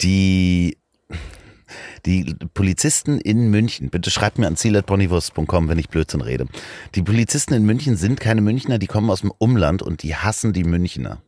Die, 0.00 0.78
Die 2.06 2.34
Polizisten 2.54 3.20
in 3.20 3.50
München, 3.50 3.90
bitte 3.90 4.10
schreibt 4.10 4.38
mir 4.38 4.46
an 4.46 4.56
ziel.bonnywurst.com, 4.56 5.68
wenn 5.68 5.78
ich 5.78 5.88
Blödsinn 5.88 6.20
rede. 6.20 6.46
Die 6.94 7.02
Polizisten 7.02 7.54
in 7.54 7.64
München 7.64 7.96
sind 7.96 8.20
keine 8.20 8.40
Münchner, 8.40 8.78
die 8.78 8.86
kommen 8.86 9.10
aus 9.10 9.20
dem 9.20 9.32
Umland 9.36 9.82
und 9.82 10.02
die 10.02 10.14
hassen 10.16 10.52
die 10.52 10.64
Münchner. 10.64 11.20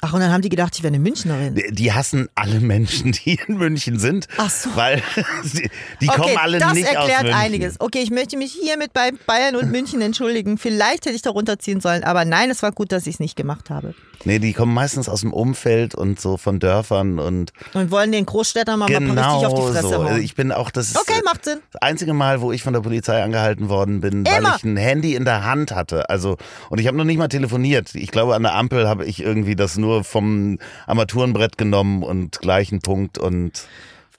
Ach, 0.00 0.12
und 0.12 0.20
dann 0.20 0.30
haben 0.32 0.42
die 0.42 0.48
gedacht, 0.48 0.74
ich 0.76 0.82
wäre 0.82 0.92
eine 0.94 1.02
Münchnerin. 1.02 1.54
Die- 1.54 1.72
Die 1.74 1.92
hassen 1.92 2.28
alle 2.34 2.60
Menschen, 2.60 3.12
die 3.24 3.38
in 3.46 3.56
München 3.58 3.98
sind. 3.98 4.28
Ach 4.36 4.48
so. 4.50 4.70
Weil 4.76 5.02
die, 5.44 5.68
die 6.00 6.08
okay, 6.08 6.20
kommen 6.20 6.36
alle 6.36 6.58
das 6.58 6.72
nicht 6.74 6.88
aus 6.88 6.94
erklärt 6.94 7.22
München. 7.24 7.38
einiges. 7.40 7.80
Okay, 7.80 8.00
ich 8.02 8.10
möchte 8.10 8.36
mich 8.36 8.52
hiermit 8.52 8.92
bei 8.92 9.10
Bayern 9.26 9.56
und 9.56 9.70
München 9.70 10.00
entschuldigen. 10.00 10.58
Vielleicht 10.58 11.06
hätte 11.06 11.16
ich 11.16 11.22
darunter 11.22 11.58
ziehen 11.58 11.80
sollen, 11.80 12.04
aber 12.04 12.24
nein, 12.24 12.50
es 12.50 12.62
war 12.62 12.72
gut, 12.72 12.92
dass 12.92 13.06
ich 13.06 13.14
es 13.14 13.20
nicht 13.20 13.36
gemacht 13.36 13.70
habe. 13.70 13.94
Nee, 14.24 14.38
die 14.40 14.52
kommen 14.52 14.74
meistens 14.74 15.08
aus 15.08 15.20
dem 15.20 15.32
Umfeld 15.32 15.94
und 15.94 16.20
so 16.20 16.36
von 16.36 16.58
Dörfern 16.58 17.18
und 17.18 17.52
Und 17.74 17.90
wollen 17.90 18.10
den 18.12 18.26
Großstädtern 18.26 18.78
mal, 18.78 18.86
genau 18.86 19.14
mal 19.14 19.22
richtig 19.34 19.46
auf 19.46 19.54
die 19.54 19.72
Fresse 19.72 19.88
so. 19.88 20.04
hauen. 20.04 20.20
Ich 20.22 20.34
bin 20.34 20.50
auch, 20.52 20.70
das 20.70 20.96
Okay, 20.96 21.20
macht 21.24 21.44
Sinn. 21.44 21.58
das 21.72 21.82
einzige 21.82 22.12
Mal, 22.14 22.40
wo 22.40 22.50
ich 22.52 22.62
von 22.62 22.72
der 22.72 22.80
Polizei 22.80 23.22
angehalten 23.22 23.68
worden 23.68 24.00
bin, 24.00 24.26
weil 24.26 24.38
Immer. 24.38 24.56
ich 24.56 24.64
ein 24.64 24.76
Handy 24.76 25.14
in 25.14 25.24
der 25.24 25.44
Hand 25.44 25.72
hatte. 25.74 26.10
Also 26.10 26.36
und 26.68 26.80
ich 26.80 26.86
habe 26.88 26.96
noch 26.96 27.04
nicht 27.04 27.18
mal 27.18 27.28
telefoniert. 27.28 27.94
Ich 27.94 28.10
glaube, 28.10 28.34
an 28.34 28.42
der 28.42 28.54
Ampel 28.54 28.88
habe 28.88 29.04
ich 29.04 29.20
irgendwie 29.22 29.54
das 29.56 29.76
nur 29.76 30.02
vom 30.04 30.58
Armaturenbrett 30.86 31.56
genommen 31.58 32.02
und 32.02 32.40
gleichen 32.40 32.80
Punkt 32.80 33.18
und 33.18 33.66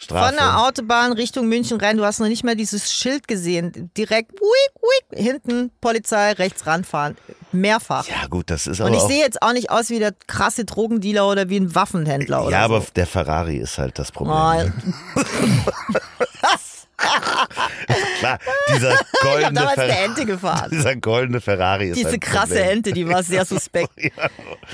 Strafe. 0.02 0.28
Von 0.28 0.36
der 0.38 0.62
Autobahn 0.62 1.12
Richtung 1.12 1.50
München 1.50 1.78
rein, 1.78 1.98
du 1.98 2.06
hast 2.06 2.20
noch 2.20 2.30
nicht 2.30 2.46
mal 2.46 2.56
dieses 2.56 2.94
Schild 2.94 3.28
gesehen. 3.28 3.92
Direkt, 3.98 4.32
wiek, 4.32 5.12
wiek, 5.12 5.20
hinten 5.20 5.72
Polizei, 5.82 6.32
rechts 6.32 6.66
ranfahren. 6.66 7.18
Mehrfach. 7.52 8.08
ja 8.08 8.28
gut, 8.28 8.50
das 8.50 8.68
ist 8.68 8.80
Und 8.80 8.88
aber 8.88 8.96
ich 8.96 9.02
auch 9.02 9.08
sehe 9.08 9.20
jetzt 9.20 9.42
auch 9.42 9.54
nicht 9.54 9.70
aus 9.72 9.90
wie 9.90 10.00
der 10.00 10.14
krasse 10.28 10.66
Drogendealer 10.66 11.28
oder 11.28 11.50
wie 11.50 11.58
ein 11.58 11.74
Waffenhändler 11.76 12.44
oder 12.44 12.52
ja, 12.52 12.68
so. 12.68 12.76
aber 12.76 12.86
der 12.96 13.08
Ferrari 13.08 13.58
ist 13.58 13.78
halt 13.78 13.98
das 14.00 14.12
Problem. 14.12 14.74
Oh, 15.16 15.22
Klar, 18.20 18.40
dieser 18.76 18.92
ich 18.94 18.98
habe 19.00 19.06
goldene, 19.22 19.54
damals 19.54 19.78
eine 19.78 19.98
Ente 20.00 20.26
gefahren. 20.26 20.70
dieser 20.72 20.96
goldene 20.96 21.42
Ferrari 21.42 21.90
ist 21.90 21.98
Diese 21.98 22.20
krasse 22.20 22.48
Problem. 22.56 22.70
Ente, 22.70 22.92
die 22.92 23.08
war 23.08 23.24
sehr 23.24 23.46
suspekt. 23.50 23.92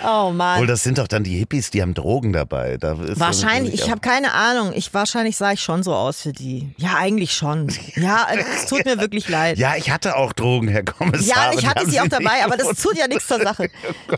Oh 0.03 0.07
Obwohl, 0.07 0.34
Mann. 0.34 0.67
das 0.67 0.84
sind 0.84 0.97
doch 0.97 1.07
dann 1.07 1.23
die 1.23 1.38
Hippies, 1.38 1.69
die 1.71 1.82
haben 1.82 1.93
Drogen 1.93 2.34
dabei. 2.34 2.78
Da 2.78 2.93
ist 2.93 3.19
Wahrscheinlich, 3.19 3.73
ich 3.76 3.89
habe 3.89 4.01
keine 4.01 4.34
Ahnung. 4.34 4.73
Ich 4.76 4.93
wahrscheinlich 4.93 5.38
sah 5.38 5.51
ich 5.51 5.61
schon 5.61 5.84
so 5.84 5.93
aus 5.93 6.21
für 6.21 6.34
die. 6.34 6.73
Ja, 6.78 6.95
eigentlich 6.97 7.34
schon. 7.34 7.71
Ja, 7.95 8.28
es 8.55 8.65
tut 8.67 8.84
mir 8.86 8.99
wirklich 8.99 9.30
leid. 9.30 9.57
Ja, 9.57 9.76
ich 9.78 9.89
hatte 9.89 10.17
auch 10.17 10.34
Drogen, 10.34 10.67
Herr 10.67 10.84
Kommissar. 10.84 11.53
Ja, 11.53 11.57
ich 11.57 11.65
hatte 11.65 11.89
sie 11.89 11.99
auch 12.01 12.07
dabei, 12.07 12.43
aber 12.43 12.57
das 12.57 12.82
tut 12.82 12.97
ja 12.97 13.07
nichts 13.07 13.28
zur 13.28 13.39
Sache, 13.41 13.69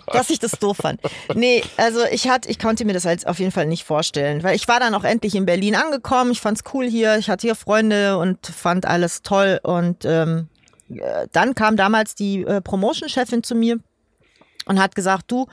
dass 0.07 0.29
ich 0.29 0.39
das 0.39 0.51
doof 0.53 0.77
fand. 0.77 0.99
Nee, 1.35 1.63
also 1.77 1.99
ich 2.11 2.27
hatte, 2.27 2.49
ich 2.49 2.57
konnte 2.59 2.85
mir 2.85 2.93
das 2.93 3.05
als 3.05 3.25
auf 3.25 3.39
jeden 3.39 3.51
Fall 3.51 3.65
nicht 3.67 3.83
vorstellen, 3.83 4.41
weil 4.43 4.55
ich 4.55 4.67
war 4.67 4.79
dann 4.79 4.93
auch 4.95 5.03
endlich 5.03 5.35
in 5.35 5.45
Berlin 5.45 5.75
angekommen. 5.75 6.31
Ich 6.31 6.41
fand's 6.41 6.61
cool 6.73 6.87
hier, 6.87 7.17
ich 7.17 7.29
hatte 7.29 7.47
hier 7.47 7.55
Freunde 7.55 7.96
und 8.05 8.45
fand 8.47 8.85
alles 8.85 9.21
toll 9.21 9.59
und 9.63 10.05
ähm, 10.05 10.49
äh, 10.89 11.27
dann 11.31 11.55
kam 11.55 11.77
damals 11.77 12.15
die 12.15 12.43
äh, 12.43 12.61
Promotion-Chefin 12.61 13.43
zu 13.43 13.55
mir 13.55 13.79
und 14.65 14.79
hat 14.79 14.95
gesagt, 14.95 15.25
du, 15.31 15.47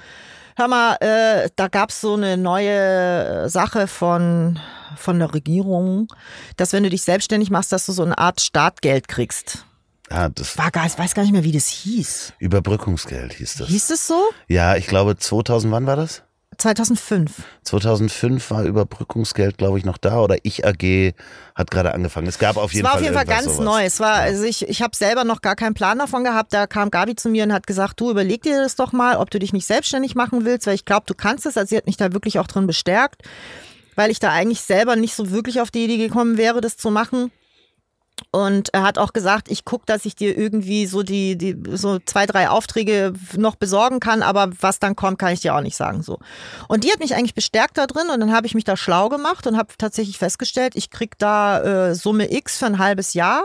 hör 0.56 0.68
mal, 0.68 0.96
äh, 1.00 1.48
da 1.56 1.68
gab's 1.68 2.00
so 2.00 2.14
eine 2.14 2.36
neue 2.36 3.48
Sache 3.48 3.86
von 3.86 4.58
von 4.96 5.18
der 5.18 5.34
Regierung, 5.34 6.06
dass 6.56 6.72
wenn 6.72 6.84
du 6.84 6.90
dich 6.90 7.02
selbstständig 7.02 7.50
machst, 7.50 7.72
dass 7.72 7.86
du 7.86 7.92
so 7.92 8.04
eine 8.04 8.16
Art 8.16 8.40
Startgeld 8.40 9.08
kriegst. 9.08 9.64
Ah, 10.10 10.28
das 10.28 10.58
War 10.58 10.70
gar, 10.70 10.86
ich 10.86 10.98
weiß 10.98 11.14
gar 11.14 11.22
nicht 11.22 11.32
mehr, 11.32 11.44
wie 11.44 11.52
das 11.52 11.66
hieß. 11.66 12.34
Überbrückungsgeld 12.38 13.32
hieß 13.32 13.56
das. 13.56 13.68
Hieß 13.68 13.90
es 13.90 14.06
so? 14.06 14.22
Ja, 14.48 14.76
ich 14.76 14.86
glaube 14.86 15.16
2000, 15.16 15.72
wann 15.72 15.86
war 15.86 15.96
das? 15.96 16.22
2005. 16.56 17.30
2005 17.64 18.50
war 18.50 18.64
Überbrückungsgeld, 18.64 19.58
glaube 19.58 19.78
ich, 19.78 19.84
noch 19.84 19.98
da 19.98 20.20
oder 20.20 20.36
Ich 20.42 20.64
AG 20.66 21.12
hat 21.54 21.70
gerade 21.70 21.94
angefangen. 21.94 22.26
Es 22.26 22.38
gab 22.38 22.56
auf 22.56 22.70
Es 22.70 22.74
jeden 22.74 22.84
war 22.84 22.92
Fall 22.92 22.98
auf 23.00 23.02
jeden 23.04 23.14
Fall 23.14 23.24
ganz 23.26 23.44
sowas. 23.44 23.60
neu. 23.60 23.84
Es 23.84 24.00
war, 24.00 24.14
also 24.14 24.44
ich, 24.44 24.68
ich 24.68 24.82
habe 24.82 24.96
selber 24.96 25.24
noch 25.24 25.40
gar 25.40 25.56
keinen 25.56 25.74
Plan 25.74 25.98
davon 25.98 26.24
gehabt. 26.24 26.52
Da 26.52 26.66
kam 26.66 26.90
Gabi 26.90 27.14
zu 27.16 27.28
mir 27.28 27.44
und 27.44 27.52
hat 27.52 27.66
gesagt, 27.66 28.00
du 28.00 28.10
überleg 28.10 28.42
dir 28.42 28.60
das 28.62 28.76
doch 28.76 28.92
mal, 28.92 29.16
ob 29.16 29.30
du 29.30 29.38
dich 29.38 29.52
nicht 29.52 29.66
selbstständig 29.66 30.14
machen 30.14 30.44
willst, 30.44 30.66
weil 30.66 30.74
ich 30.74 30.84
glaube, 30.84 31.04
du 31.06 31.14
kannst 31.14 31.46
es. 31.46 31.56
Also 31.56 31.70
sie 31.70 31.76
hat 31.76 31.86
mich 31.86 31.96
da 31.96 32.12
wirklich 32.12 32.38
auch 32.38 32.46
drin 32.46 32.66
bestärkt, 32.66 33.22
weil 33.96 34.10
ich 34.10 34.18
da 34.20 34.30
eigentlich 34.30 34.60
selber 34.60 34.96
nicht 34.96 35.14
so 35.14 35.30
wirklich 35.30 35.60
auf 35.60 35.70
die 35.70 35.84
Idee 35.84 35.98
gekommen 35.98 36.36
wäre, 36.36 36.60
das 36.60 36.76
zu 36.76 36.90
machen. 36.90 37.30
Und 38.30 38.72
er 38.74 38.82
hat 38.82 38.98
auch 38.98 39.12
gesagt, 39.12 39.50
ich 39.50 39.64
guck, 39.64 39.86
dass 39.86 40.04
ich 40.04 40.16
dir 40.16 40.36
irgendwie 40.36 40.86
so 40.86 41.02
die, 41.02 41.36
die 41.36 41.56
so 41.72 41.98
zwei, 42.00 42.26
drei 42.26 42.48
Aufträge 42.48 43.12
noch 43.36 43.56
besorgen 43.56 44.00
kann, 44.00 44.22
aber 44.22 44.50
was 44.60 44.78
dann 44.78 44.96
kommt, 44.96 45.18
kann 45.18 45.32
ich 45.32 45.40
dir 45.40 45.54
auch 45.54 45.60
nicht 45.60 45.76
sagen. 45.76 46.02
So. 46.02 46.18
Und 46.68 46.84
die 46.84 46.90
hat 46.90 47.00
mich 47.00 47.14
eigentlich 47.14 47.34
bestärkt 47.34 47.78
da 47.78 47.86
drin 47.86 48.08
und 48.12 48.20
dann 48.20 48.32
habe 48.32 48.46
ich 48.46 48.54
mich 48.54 48.64
da 48.64 48.76
schlau 48.76 49.08
gemacht 49.08 49.46
und 49.46 49.56
habe 49.56 49.74
tatsächlich 49.78 50.18
festgestellt, 50.18 50.74
ich 50.76 50.90
krieg 50.90 51.18
da 51.18 51.90
äh, 51.90 51.94
Summe 51.94 52.32
X 52.32 52.58
für 52.58 52.66
ein 52.66 52.78
halbes 52.78 53.14
Jahr. 53.14 53.44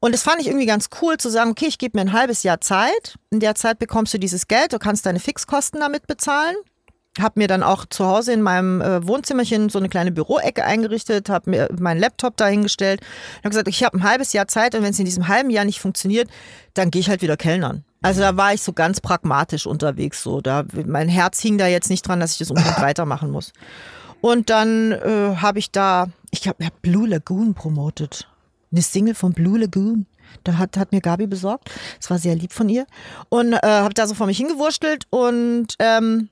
Und 0.00 0.12
das 0.12 0.22
fand 0.22 0.40
ich 0.40 0.48
irgendwie 0.48 0.66
ganz 0.66 0.88
cool 1.00 1.16
zu 1.16 1.30
sagen, 1.30 1.52
okay, 1.52 1.66
ich 1.66 1.78
gebe 1.78 1.96
mir 1.96 2.02
ein 2.02 2.12
halbes 2.12 2.42
Jahr 2.42 2.60
Zeit. 2.60 3.14
In 3.30 3.40
der 3.40 3.54
Zeit 3.54 3.78
bekommst 3.78 4.12
du 4.12 4.18
dieses 4.18 4.48
Geld, 4.48 4.72
du 4.72 4.78
kannst 4.78 5.06
deine 5.06 5.20
Fixkosten 5.20 5.80
damit 5.80 6.06
bezahlen. 6.06 6.56
Hab 7.18 7.36
mir 7.36 7.46
dann 7.46 7.62
auch 7.62 7.84
zu 7.84 8.06
Hause 8.06 8.32
in 8.32 8.40
meinem 8.40 8.80
äh, 8.80 9.06
Wohnzimmerchen 9.06 9.68
so 9.68 9.78
eine 9.78 9.90
kleine 9.90 10.12
Büroecke 10.12 10.64
eingerichtet, 10.64 11.28
habe 11.28 11.50
mir 11.50 11.68
meinen 11.78 12.00
Laptop 12.00 12.36
dahingestellt 12.38 13.00
und 13.00 13.38
habe 13.44 13.50
gesagt, 13.50 13.68
ich 13.68 13.84
habe 13.84 13.98
ein 13.98 14.02
halbes 14.02 14.32
Jahr 14.32 14.48
Zeit 14.48 14.74
und 14.74 14.82
wenn 14.82 14.92
es 14.92 14.98
in 14.98 15.04
diesem 15.04 15.28
halben 15.28 15.50
Jahr 15.50 15.66
nicht 15.66 15.80
funktioniert, 15.80 16.30
dann 16.72 16.90
gehe 16.90 17.00
ich 17.00 17.10
halt 17.10 17.20
wieder 17.20 17.36
kellnern. 17.36 17.84
Also 18.00 18.20
da 18.20 18.36
war 18.36 18.52
ich 18.52 18.62
so 18.62 18.72
ganz 18.72 19.00
pragmatisch 19.00 19.66
unterwegs. 19.66 20.22
So, 20.22 20.40
da 20.40 20.64
mein 20.86 21.08
Herz 21.08 21.40
hing 21.40 21.58
da 21.58 21.66
jetzt 21.66 21.90
nicht 21.90 22.06
dran, 22.06 22.18
dass 22.18 22.32
ich 22.32 22.38
das 22.38 22.50
unbedingt 22.50 22.80
weitermachen 22.80 23.30
muss. 23.30 23.52
Und 24.20 24.50
dann 24.50 24.92
äh, 24.92 25.36
habe 25.36 25.58
ich 25.58 25.70
da, 25.70 26.08
ich 26.30 26.48
habe 26.48 26.64
hab 26.64 26.80
Blue 26.80 27.08
Lagoon 27.08 27.54
promotet, 27.54 28.28
eine 28.70 28.82
Single 28.82 29.14
von 29.14 29.32
Blue 29.32 29.58
Lagoon. 29.58 30.06
Da 30.44 30.56
hat, 30.56 30.78
hat 30.78 30.92
mir 30.92 31.00
Gabi 31.00 31.26
besorgt. 31.26 31.70
Das 31.98 32.08
war 32.08 32.18
sehr 32.18 32.34
lieb 32.34 32.52
von 32.52 32.68
ihr. 32.68 32.86
Und 33.28 33.52
äh, 33.52 33.58
habe 33.62 33.92
da 33.92 34.06
so 34.06 34.14
vor 34.14 34.26
mich 34.26 34.38
hingewurschtelt 34.38 35.06
und 35.10 35.74
ähm, 35.78 36.30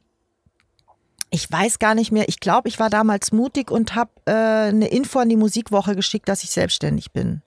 ich 1.30 1.50
weiß 1.50 1.78
gar 1.78 1.94
nicht 1.94 2.12
mehr. 2.12 2.28
Ich 2.28 2.40
glaube, 2.40 2.68
ich 2.68 2.78
war 2.78 2.90
damals 2.90 3.32
mutig 3.32 3.70
und 3.70 3.94
habe 3.94 4.10
äh, 4.26 4.32
eine 4.32 4.88
Info 4.88 5.18
an 5.18 5.28
die 5.28 5.36
Musikwoche 5.36 5.94
geschickt, 5.94 6.28
dass 6.28 6.42
ich 6.42 6.50
selbstständig 6.50 7.12
bin. 7.12 7.42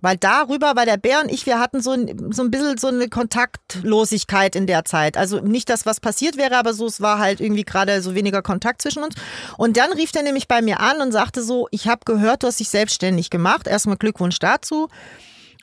Weil 0.00 0.18
darüber, 0.18 0.76
weil 0.76 0.84
der 0.84 0.98
Bär 0.98 1.22
und 1.22 1.32
ich, 1.32 1.46
wir 1.46 1.58
hatten 1.58 1.80
so 1.80 1.92
ein, 1.92 2.30
so 2.32 2.42
ein 2.42 2.50
bisschen 2.50 2.76
so 2.76 2.88
eine 2.88 3.08
Kontaktlosigkeit 3.08 4.54
in 4.54 4.66
der 4.66 4.84
Zeit. 4.84 5.16
Also 5.16 5.40
nicht, 5.40 5.70
dass 5.70 5.86
was 5.86 6.00
passiert 6.00 6.36
wäre, 6.36 6.56
aber 6.56 6.74
so, 6.74 6.86
es 6.86 7.00
war 7.00 7.18
halt 7.18 7.40
irgendwie 7.40 7.64
gerade 7.64 8.02
so 8.02 8.14
weniger 8.14 8.42
Kontakt 8.42 8.82
zwischen 8.82 9.02
uns. 9.02 9.14
Und 9.56 9.78
dann 9.78 9.92
rief 9.92 10.12
der 10.12 10.22
nämlich 10.22 10.48
bei 10.48 10.60
mir 10.60 10.80
an 10.80 11.00
und 11.00 11.12
sagte 11.12 11.42
so, 11.42 11.66
ich 11.70 11.88
habe 11.88 12.02
gehört, 12.04 12.42
du 12.42 12.46
hast 12.46 12.60
dich 12.60 12.68
selbstständig 12.68 13.30
gemacht. 13.30 13.66
Erstmal 13.66 13.96
Glückwunsch 13.96 14.38
dazu. 14.38 14.88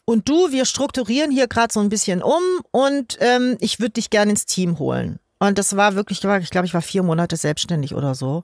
Und 0.05 0.27
du, 0.27 0.51
wir 0.51 0.65
strukturieren 0.65 1.31
hier 1.31 1.47
gerade 1.47 1.71
so 1.71 1.79
ein 1.79 1.89
bisschen 1.89 2.21
um 2.21 2.41
und 2.71 3.17
ähm, 3.21 3.55
ich 3.61 3.79
würde 3.79 3.93
dich 3.93 4.09
gerne 4.09 4.31
ins 4.31 4.45
Team 4.45 4.79
holen. 4.79 5.19
Und 5.47 5.57
das 5.57 5.75
war 5.75 5.95
wirklich, 5.95 6.23
ich 6.23 6.49
glaube, 6.51 6.65
ich 6.65 6.73
war 6.73 6.81
vier 6.81 7.03
Monate 7.03 7.35
selbstständig 7.35 7.93
oder 7.95 8.15
so. 8.15 8.43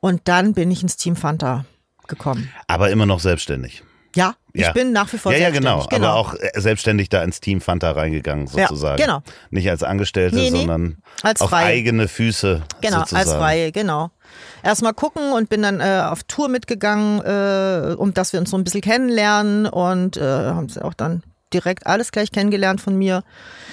Und 0.00 0.22
dann 0.24 0.54
bin 0.54 0.70
ich 0.72 0.82
ins 0.82 0.96
Team 0.96 1.14
Fanta 1.14 1.64
gekommen. 2.08 2.50
Aber 2.66 2.90
immer 2.90 3.06
noch 3.06 3.20
selbstständig. 3.20 3.84
Ja, 4.16 4.34
ich 4.52 4.62
Ja. 4.62 4.72
bin 4.72 4.92
nach 4.92 5.10
wie 5.12 5.18
vor 5.18 5.32
Ja, 5.32 5.38
ja, 5.38 5.44
selbstständig. 5.52 5.88
genau. 5.88 6.08
Aber 6.10 6.14
auch 6.18 6.34
äh, 6.34 6.60
selbstständig 6.60 7.08
da 7.10 7.22
ins 7.22 7.40
Team 7.40 7.60
Fanta 7.60 7.92
reingegangen, 7.92 8.46
Ja, 8.54 8.66
sozusagen. 8.66 9.00
genau. 9.00 9.22
Nicht 9.50 9.70
als 9.70 9.82
Angestellte, 9.84 10.34
Nee, 10.36 10.50
nee. 10.50 10.58
sondern 10.58 10.98
Als 11.22 11.40
auf 11.40 11.50
Freie. 11.50 11.66
eigene 11.66 12.08
Füße. 12.08 12.62
Genau, 12.80 12.98
sozusagen. 12.98 13.28
als 13.30 13.38
Freie, 13.38 13.70
genau. 13.72 14.10
Erstmal 14.64 14.94
gucken 14.94 15.32
und 15.32 15.48
bin 15.48 15.62
dann 15.62 15.80
äh, 15.80 16.02
auf 16.10 16.24
Tour 16.24 16.48
mitgegangen, 16.48 17.20
äh, 17.22 17.94
um 17.94 18.12
dass 18.12 18.32
wir 18.32 18.40
uns 18.40 18.50
so 18.50 18.58
ein 18.58 18.64
bisschen 18.64 18.80
kennenlernen 18.82 19.66
und 19.66 20.16
äh, 20.16 20.20
haben 20.22 20.68
sie 20.68 20.84
auch 20.84 20.94
dann 20.94 21.22
direkt 21.52 21.86
alles 21.86 22.12
gleich 22.12 22.32
kennengelernt 22.32 22.80
von 22.80 22.96
mir. 22.96 23.22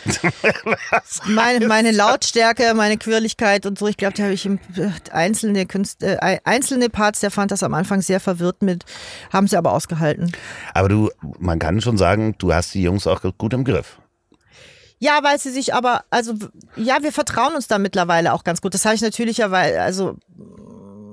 meine, 1.26 1.68
meine 1.68 1.92
Lautstärke, 1.92 2.74
meine 2.74 2.98
Quirligkeit 2.98 3.66
und 3.66 3.78
so. 3.80 3.88
Ich 3.88 3.98
glaube, 3.98 4.14
da 4.16 4.24
habe 4.24 4.34
ich 4.34 4.46
im, 4.46 4.60
äh, 4.76 4.90
einzelne 5.12 5.66
Künst, 5.66 6.04
äh, 6.04 6.40
einzelne 6.44 6.90
Parts, 6.90 7.20
der 7.20 7.32
fand 7.32 7.52
das 7.52 7.64
am 7.64 7.74
Anfang 7.74 8.02
sehr 8.02 8.20
verwirrt 8.20 8.62
mit, 8.62 8.86
haben 9.32 9.48
sie 9.48 9.58
aber 9.58 9.74
ausgehalten. 9.74 10.32
Aber 10.74 10.90
du, 10.90 11.10
man 11.40 11.60
kann 11.60 11.82
schon 11.82 11.98
sagen, 11.98 12.36
du 12.38 12.54
hast 12.54 12.74
die 12.74 12.84
Jungs 12.84 13.08
auch 13.08 13.22
gut 13.38 13.54
im 13.54 13.64
Griff. 13.64 13.98
Ja, 15.00 15.24
weil 15.24 15.40
sie 15.40 15.52
sich 15.52 15.74
aber, 15.74 16.04
also 16.10 16.34
ja, 16.76 17.02
wir 17.02 17.14
vertrauen 17.14 17.56
uns 17.56 17.68
da 17.68 17.80
mittlerweile 17.80 18.34
auch 18.34 18.44
ganz 18.44 18.62
gut. 18.62 18.74
Das 18.74 18.84
habe 18.84 18.96
ich 18.96 19.02
natürlich 19.02 19.38
ja, 19.38 19.50
weil, 19.50 19.78
also 19.78 20.18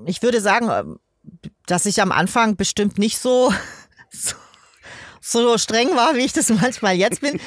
ich 0.06 0.22
würde 0.22 0.40
sagen, 0.40 0.68
ähm, 0.70 0.98
dass 1.66 1.86
ich 1.86 2.02
am 2.02 2.10
Anfang 2.12 2.56
bestimmt 2.56 2.98
nicht 2.98 3.18
so, 3.18 3.52
so, 4.10 4.34
so 5.32 5.58
streng 5.58 5.94
war, 5.96 6.14
wie 6.14 6.24
ich 6.24 6.32
das 6.32 6.48
manchmal 6.62 6.94
jetzt 6.94 7.20
bin. 7.20 7.40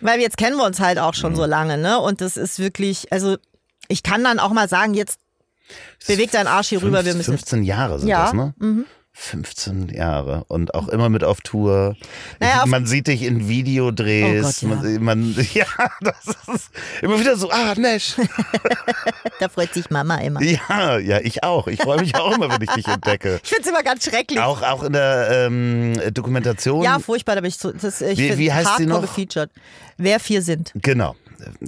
Weil 0.00 0.20
jetzt 0.20 0.36
kennen 0.36 0.56
wir 0.56 0.64
uns 0.64 0.80
halt 0.80 0.98
auch 0.98 1.14
schon 1.14 1.34
so 1.36 1.44
lange, 1.44 1.78
ne? 1.78 1.98
Und 2.00 2.20
das 2.20 2.36
ist 2.36 2.58
wirklich, 2.58 3.12
also 3.12 3.36
ich 3.88 4.02
kann 4.02 4.24
dann 4.24 4.38
auch 4.38 4.50
mal 4.52 4.68
sagen, 4.68 4.94
jetzt 4.94 5.18
beweg 6.06 6.30
deinen 6.30 6.46
Arsch 6.46 6.68
hier 6.68 6.82
rüber, 6.82 7.04
wir 7.04 7.14
müssen. 7.14 7.30
15 7.32 7.62
Jahre 7.62 7.98
sind 7.98 8.08
Ja, 8.08 8.24
das, 8.24 8.32
ne? 8.34 8.54
15 9.14 9.90
Jahre 9.90 10.44
und 10.48 10.74
auch 10.74 10.88
immer 10.88 11.08
mit 11.10 11.22
auf 11.22 11.42
Tour. 11.42 11.96
Naja, 12.40 12.62
auf- 12.62 12.66
man 12.66 12.86
sieht 12.86 13.06
dich 13.08 13.22
in 13.22 13.46
Videodrehs. 13.48 14.62
Oh 14.64 14.68
Gott, 14.68 14.82
ja. 14.84 14.98
man, 15.00 15.34
man, 15.34 15.46
ja, 15.54 15.66
das 16.00 16.26
ist 16.54 16.70
immer 17.02 17.20
wieder 17.20 17.36
so, 17.36 17.50
ah, 17.50 17.74
Nash. 17.76 18.16
Da 19.38 19.48
freut 19.48 19.74
sich 19.74 19.90
Mama 19.90 20.18
immer. 20.18 20.40
Ja, 20.42 20.98
ja, 20.98 21.18
ich 21.20 21.42
auch. 21.42 21.66
Ich 21.66 21.80
freue 21.82 22.00
mich 22.00 22.14
auch 22.14 22.36
immer, 22.36 22.48
wenn 22.50 22.62
ich 22.62 22.70
dich 22.70 22.86
entdecke. 22.86 23.40
Ich 23.42 23.48
finde 23.48 23.62
es 23.62 23.68
immer 23.68 23.82
ganz 23.82 24.04
schrecklich. 24.04 24.38
Auch, 24.38 24.62
auch 24.62 24.84
in 24.84 24.92
der 24.92 25.46
ähm, 25.46 25.94
Dokumentation. 26.12 26.82
Ja, 26.84 26.98
furchtbar, 27.00 27.34
da 27.34 27.40
bin 27.40 27.48
ich 27.48 27.56
so. 27.56 27.72
Das, 27.72 28.00
ich 28.02 28.18
Wie- 28.18 28.38
wie 28.38 28.52
heißt 28.52 28.68
hardcore 28.68 28.88
noch? 28.88 29.00
gefeatured. 29.02 29.50
Wer 29.96 30.20
vier 30.20 30.42
sind. 30.42 30.70
Genau. 30.76 31.16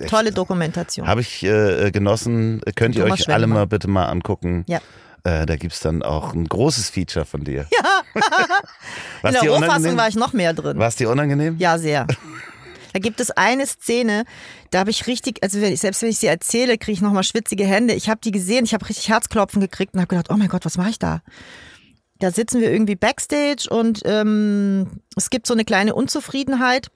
Tolle 0.08 0.30
Dokumentation. 0.30 1.06
Habe 1.08 1.22
ich 1.22 1.42
äh, 1.42 1.90
genossen. 1.90 2.60
Könnt 2.76 2.94
ihr 2.94 3.02
Thomas 3.04 3.20
euch 3.22 3.28
alle 3.28 3.38
Schwendemann. 3.40 3.58
mal 3.58 3.66
bitte 3.66 3.88
mal 3.88 4.06
angucken. 4.06 4.64
Ja. 4.68 4.80
Äh, 5.24 5.46
da 5.46 5.56
gibt's 5.56 5.80
dann 5.80 6.02
auch 6.02 6.34
ein 6.34 6.46
großes 6.46 6.90
Feature 6.90 7.24
von 7.24 7.44
dir. 7.44 7.66
Ja. 7.72 8.02
Was 9.22 9.34
In 9.34 9.40
der 9.40 9.50
Rohfassung 9.50 9.96
war 9.96 10.06
ich 10.06 10.16
noch 10.16 10.34
mehr 10.34 10.52
drin. 10.52 10.78
War 10.78 10.88
es 10.88 10.96
dir 10.96 11.08
unangenehm? 11.08 11.56
Ja, 11.58 11.78
sehr. 11.78 12.06
Da 12.92 13.00
gibt 13.00 13.20
es 13.20 13.30
eine 13.32 13.66
Szene, 13.66 14.24
da 14.70 14.80
habe 14.80 14.90
ich 14.90 15.08
richtig, 15.08 15.42
also 15.42 15.60
wenn 15.60 15.72
ich, 15.72 15.80
selbst 15.80 16.02
wenn 16.02 16.10
ich 16.10 16.18
sie 16.18 16.28
erzähle, 16.28 16.78
kriege 16.78 16.92
ich 16.92 17.00
nochmal 17.00 17.24
schwitzige 17.24 17.64
Hände. 17.64 17.94
Ich 17.94 18.08
habe 18.08 18.20
die 18.22 18.30
gesehen, 18.30 18.64
ich 18.64 18.74
habe 18.74 18.88
richtig 18.88 19.08
Herzklopfen 19.08 19.60
gekriegt 19.60 19.94
und 19.94 20.00
habe 20.00 20.08
gedacht, 20.08 20.28
oh 20.30 20.36
mein 20.36 20.48
Gott, 20.48 20.64
was 20.64 20.76
mache 20.76 20.90
ich 20.90 20.98
da? 21.00 21.22
Da 22.20 22.30
sitzen 22.30 22.60
wir 22.60 22.70
irgendwie 22.70 22.94
backstage 22.94 23.66
und 23.68 24.02
ähm, 24.04 25.00
es 25.16 25.30
gibt 25.30 25.46
so 25.46 25.54
eine 25.54 25.64
kleine 25.64 25.94
Unzufriedenheit. 25.94 26.88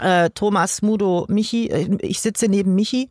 Äh, 0.00 0.28
Thomas, 0.30 0.82
Mudo, 0.82 1.24
Michi, 1.30 1.68
äh, 1.68 1.96
ich 2.00 2.20
sitze 2.20 2.48
neben 2.48 2.74
Michi 2.74 3.08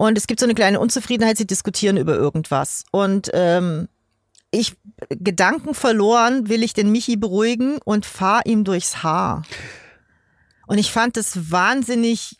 und 0.00 0.16
es 0.16 0.26
gibt 0.26 0.40
so 0.40 0.46
eine 0.46 0.54
kleine 0.54 0.80
Unzufriedenheit, 0.80 1.36
sie 1.36 1.46
diskutieren 1.46 1.98
über 1.98 2.14
irgendwas. 2.14 2.84
Und 2.90 3.30
ähm, 3.34 3.86
ich, 4.50 4.74
Gedanken 5.10 5.74
verloren, 5.74 6.48
will 6.48 6.62
ich 6.62 6.72
den 6.72 6.90
Michi 6.90 7.18
beruhigen 7.18 7.80
und 7.84 8.06
fahr 8.06 8.46
ihm 8.46 8.64
durchs 8.64 9.02
Haar. 9.02 9.42
Und 10.66 10.78
ich 10.78 10.90
fand 10.90 11.18
das 11.18 11.50
wahnsinnig 11.50 12.38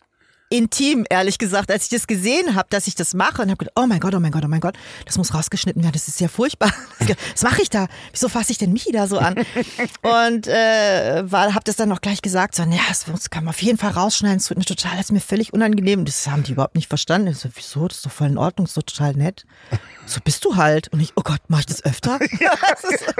intim, 0.51 1.05
ehrlich 1.09 1.37
gesagt, 1.37 1.71
als 1.71 1.85
ich 1.85 1.89
das 1.89 2.07
gesehen 2.07 2.55
habe, 2.55 2.67
dass 2.69 2.87
ich 2.87 2.95
das 2.95 3.13
mache 3.13 3.41
und 3.41 3.49
habe 3.49 3.57
gedacht, 3.57 3.73
oh 3.77 3.87
mein 3.87 3.99
Gott, 3.99 4.13
oh 4.13 4.19
mein 4.19 4.31
Gott, 4.31 4.43
oh 4.45 4.47
mein 4.47 4.59
Gott, 4.59 4.75
das 5.05 5.17
muss 5.17 5.33
rausgeschnitten 5.33 5.81
werden, 5.81 5.93
das 5.93 6.07
ist 6.07 6.19
ja 6.19 6.27
furchtbar. 6.27 6.71
Was 7.31 7.43
mache 7.43 7.61
ich 7.61 7.69
da? 7.69 7.87
Wieso 8.11 8.29
fasse 8.29 8.51
ich 8.51 8.57
denn 8.57 8.73
Michi 8.73 8.91
da 8.91 9.07
so 9.07 9.17
an? 9.17 9.35
Und 10.01 10.47
äh, 10.47 11.23
habe 11.31 11.61
das 11.63 11.75
dann 11.77 11.89
noch 11.89 12.01
gleich 12.01 12.21
gesagt, 12.21 12.55
so, 12.55 12.63
ja, 12.63 12.79
das 12.89 13.29
kann 13.29 13.45
man 13.45 13.53
auf 13.53 13.61
jeden 13.61 13.77
Fall 13.77 13.91
rausschneiden, 13.91 14.37
es 14.37 14.45
tut 14.45 14.57
mir 14.57 14.65
total, 14.65 14.91
das 14.91 15.05
ist 15.05 15.11
mir 15.11 15.21
völlig 15.21 15.53
unangenehm. 15.53 16.05
Das 16.05 16.27
haben 16.27 16.43
die 16.43 16.51
überhaupt 16.51 16.75
nicht 16.75 16.87
verstanden. 16.87 17.29
Ich 17.29 17.37
so, 17.37 17.49
wieso, 17.55 17.87
das 17.87 17.97
ist 17.97 18.05
doch 18.05 18.11
voll 18.11 18.27
in 18.27 18.37
Ordnung, 18.37 18.67
doch 18.73 18.83
total 18.83 19.13
nett. 19.13 19.45
So 20.07 20.19
bist 20.21 20.43
du 20.43 20.55
halt. 20.57 20.89
Und 20.91 20.99
ich, 20.99 21.13
oh 21.15 21.21
Gott, 21.21 21.39
mache 21.47 21.61
ich 21.61 21.65
das 21.67 21.85
öfter? 21.85 22.19
Das 22.19 22.83
ist, 22.83 23.13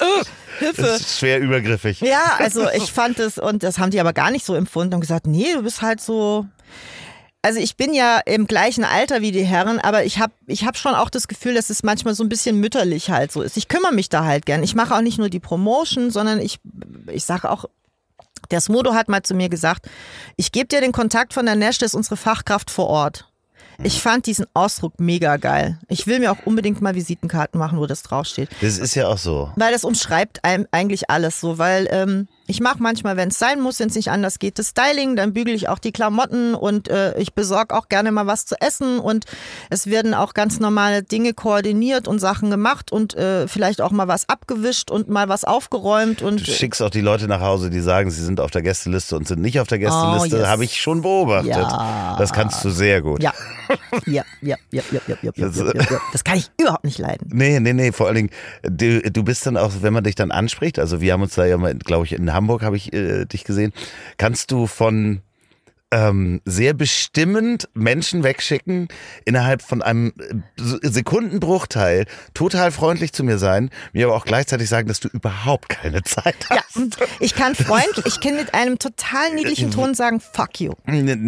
oh, 0.00 0.22
Hilfe. 0.58 0.82
Das 0.82 1.00
ist 1.00 1.18
schwer 1.18 1.38
übergriffig. 1.40 2.00
Ja, 2.00 2.36
also 2.38 2.68
ich 2.70 2.92
fand 2.92 3.18
es, 3.18 3.38
und 3.38 3.62
das 3.62 3.78
haben 3.78 3.90
die 3.90 4.00
aber 4.00 4.12
gar 4.12 4.30
nicht 4.30 4.44
so 4.44 4.54
empfunden 4.54 4.94
und 4.94 5.00
gesagt, 5.00 5.26
nee, 5.26 5.54
du 5.54 5.62
bist 5.62 5.80
halt 5.80 6.00
so. 6.00 6.46
Also 7.42 7.60
ich 7.60 7.76
bin 7.76 7.92
ja 7.92 8.20
im 8.24 8.46
gleichen 8.46 8.84
Alter 8.84 9.20
wie 9.20 9.30
die 9.30 9.44
Herren, 9.44 9.78
aber 9.78 10.04
ich 10.04 10.18
habe 10.18 10.32
ich 10.46 10.64
hab 10.64 10.78
schon 10.78 10.94
auch 10.94 11.10
das 11.10 11.28
Gefühl, 11.28 11.52
dass 11.52 11.68
es 11.68 11.82
manchmal 11.82 12.14
so 12.14 12.24
ein 12.24 12.30
bisschen 12.30 12.58
mütterlich 12.58 13.10
halt 13.10 13.32
so 13.32 13.42
ist. 13.42 13.58
Ich 13.58 13.68
kümmere 13.68 13.92
mich 13.92 14.08
da 14.08 14.24
halt 14.24 14.46
gern. 14.46 14.62
Ich 14.62 14.74
mache 14.74 14.94
auch 14.94 15.02
nicht 15.02 15.18
nur 15.18 15.28
die 15.28 15.40
Promotion, 15.40 16.10
sondern 16.10 16.40
ich, 16.40 16.58
ich 17.12 17.26
sage 17.26 17.50
auch, 17.50 17.66
der 18.50 18.62
Smodo 18.62 18.94
hat 18.94 19.10
mal 19.10 19.22
zu 19.22 19.34
mir 19.34 19.50
gesagt, 19.50 19.90
ich 20.36 20.52
gebe 20.52 20.68
dir 20.68 20.80
den 20.80 20.92
Kontakt 20.92 21.34
von 21.34 21.44
der 21.44 21.54
Nash, 21.54 21.76
das 21.76 21.90
ist 21.90 21.94
unsere 21.94 22.16
Fachkraft 22.16 22.70
vor 22.70 22.86
Ort. 22.86 23.30
Ich 23.82 24.00
fand 24.00 24.26
diesen 24.26 24.46
Ausdruck 24.54 25.00
mega 25.00 25.36
geil. 25.36 25.78
Ich 25.88 26.06
will 26.06 26.20
mir 26.20 26.30
auch 26.30 26.46
unbedingt 26.46 26.80
mal 26.80 26.94
Visitenkarten 26.94 27.58
machen, 27.58 27.78
wo 27.78 27.86
das 27.86 28.02
draufsteht. 28.02 28.48
Das 28.60 28.78
ist 28.78 28.94
ja 28.94 29.08
auch 29.08 29.18
so. 29.18 29.50
Weil 29.56 29.72
das 29.72 29.84
umschreibt 29.84 30.40
eigentlich 30.42 31.10
alles 31.10 31.40
so, 31.40 31.58
weil 31.58 31.88
ähm, 31.90 32.28
ich 32.46 32.60
mache 32.60 32.76
manchmal, 32.80 33.16
wenn 33.16 33.28
es 33.28 33.38
sein 33.38 33.60
muss, 33.60 33.80
wenn 33.80 33.88
es 33.88 33.94
nicht 33.94 34.10
anders 34.10 34.38
geht, 34.38 34.58
das 34.58 34.68
Styling, 34.68 35.16
dann 35.16 35.32
bügele 35.32 35.56
ich 35.56 35.68
auch 35.68 35.78
die 35.78 35.92
Klamotten 35.92 36.54
und 36.54 36.88
äh, 36.88 37.18
ich 37.18 37.32
besorge 37.32 37.74
auch 37.74 37.88
gerne 37.88 38.12
mal 38.12 38.26
was 38.26 38.44
zu 38.44 38.60
essen 38.60 38.98
und 38.98 39.24
es 39.70 39.86
werden 39.86 40.12
auch 40.12 40.34
ganz 40.34 40.60
normale 40.60 41.02
Dinge 41.02 41.32
koordiniert 41.32 42.06
und 42.06 42.18
Sachen 42.18 42.50
gemacht 42.50 42.92
und 42.92 43.14
äh, 43.14 43.48
vielleicht 43.48 43.80
auch 43.80 43.92
mal 43.92 44.08
was 44.08 44.28
abgewischt 44.28 44.90
und 44.90 45.08
mal 45.08 45.28
was 45.28 45.44
aufgeräumt 45.44 46.20
und 46.20 46.46
du 46.46 46.50
äh 46.50 46.54
schickst 46.54 46.82
auch 46.82 46.90
die 46.90 47.00
Leute 47.00 47.28
nach 47.28 47.40
Hause, 47.40 47.70
die 47.70 47.80
sagen, 47.80 48.10
sie 48.10 48.22
sind 48.22 48.40
auf 48.40 48.50
der 48.50 48.62
Gästeliste 48.62 49.16
und 49.16 49.26
sind 49.26 49.40
nicht 49.40 49.58
auf 49.60 49.68
der 49.68 49.78
Gästeliste, 49.78 50.36
oh, 50.36 50.40
yes. 50.40 50.46
habe 50.46 50.64
ich 50.64 50.80
schon 50.80 51.00
beobachtet. 51.00 51.50
Ja. 51.50 52.16
Das 52.18 52.32
kannst 52.32 52.62
du 52.64 52.70
sehr 52.70 53.00
gut. 53.00 53.22
Ja. 53.22 53.32
Ja, 54.06 54.24
ja, 54.42 54.56
ja, 54.70 54.82
ja, 54.90 55.00
ja, 55.08 55.16
ja, 55.22 55.32
das, 55.34 55.56
ja, 55.56 55.64
ja, 55.64 55.72
ja. 55.74 56.00
das 56.12 56.22
kann 56.22 56.36
ich 56.36 56.50
überhaupt 56.60 56.84
nicht 56.84 56.98
leiden. 56.98 57.30
Nee, 57.32 57.58
nee, 57.60 57.72
nee, 57.72 57.92
vor 57.92 58.06
allen 58.06 58.16
Dingen 58.16 58.30
du, 58.62 59.00
du 59.00 59.22
bist 59.22 59.46
dann 59.46 59.56
auch, 59.56 59.72
wenn 59.80 59.94
man 59.94 60.04
dich 60.04 60.14
dann 60.14 60.30
anspricht, 60.30 60.78
also 60.78 61.00
wir 61.00 61.12
haben 61.14 61.22
uns 61.22 61.34
da 61.34 61.46
ja 61.46 61.56
mal 61.56 61.74
glaube 61.74 62.04
ich 62.04 62.12
in 62.12 62.33
Hamburg 62.34 62.62
habe 62.62 62.76
ich 62.76 62.92
äh, 62.92 63.24
dich 63.24 63.44
gesehen, 63.44 63.72
kannst 64.18 64.50
du 64.50 64.66
von 64.66 65.22
ähm, 65.94 66.40
sehr 66.44 66.74
bestimmend 66.74 67.68
Menschen 67.74 68.24
wegschicken, 68.24 68.88
innerhalb 69.24 69.62
von 69.62 69.80
einem 69.80 70.12
äh, 70.18 70.88
Sekundenbruchteil 70.88 72.06
total 72.34 72.72
freundlich 72.72 73.12
zu 73.12 73.22
mir 73.22 73.38
sein, 73.38 73.70
mir 73.92 74.06
aber 74.06 74.16
auch 74.16 74.24
gleichzeitig 74.24 74.68
sagen, 74.68 74.88
dass 74.88 74.98
du 75.00 75.08
überhaupt 75.08 75.68
keine 75.68 76.02
Zeit 76.02 76.34
Ja, 76.50 76.56
hast. 76.74 76.96
ich 77.20 77.34
kann 77.36 77.54
freundlich, 77.54 78.06
ich 78.06 78.20
kann 78.20 78.34
mit 78.36 78.54
einem 78.54 78.78
total 78.78 79.32
niedlichen 79.34 79.70
Ton 79.70 79.94
sagen, 79.94 80.20
fuck 80.20 80.60
you. 80.60 80.72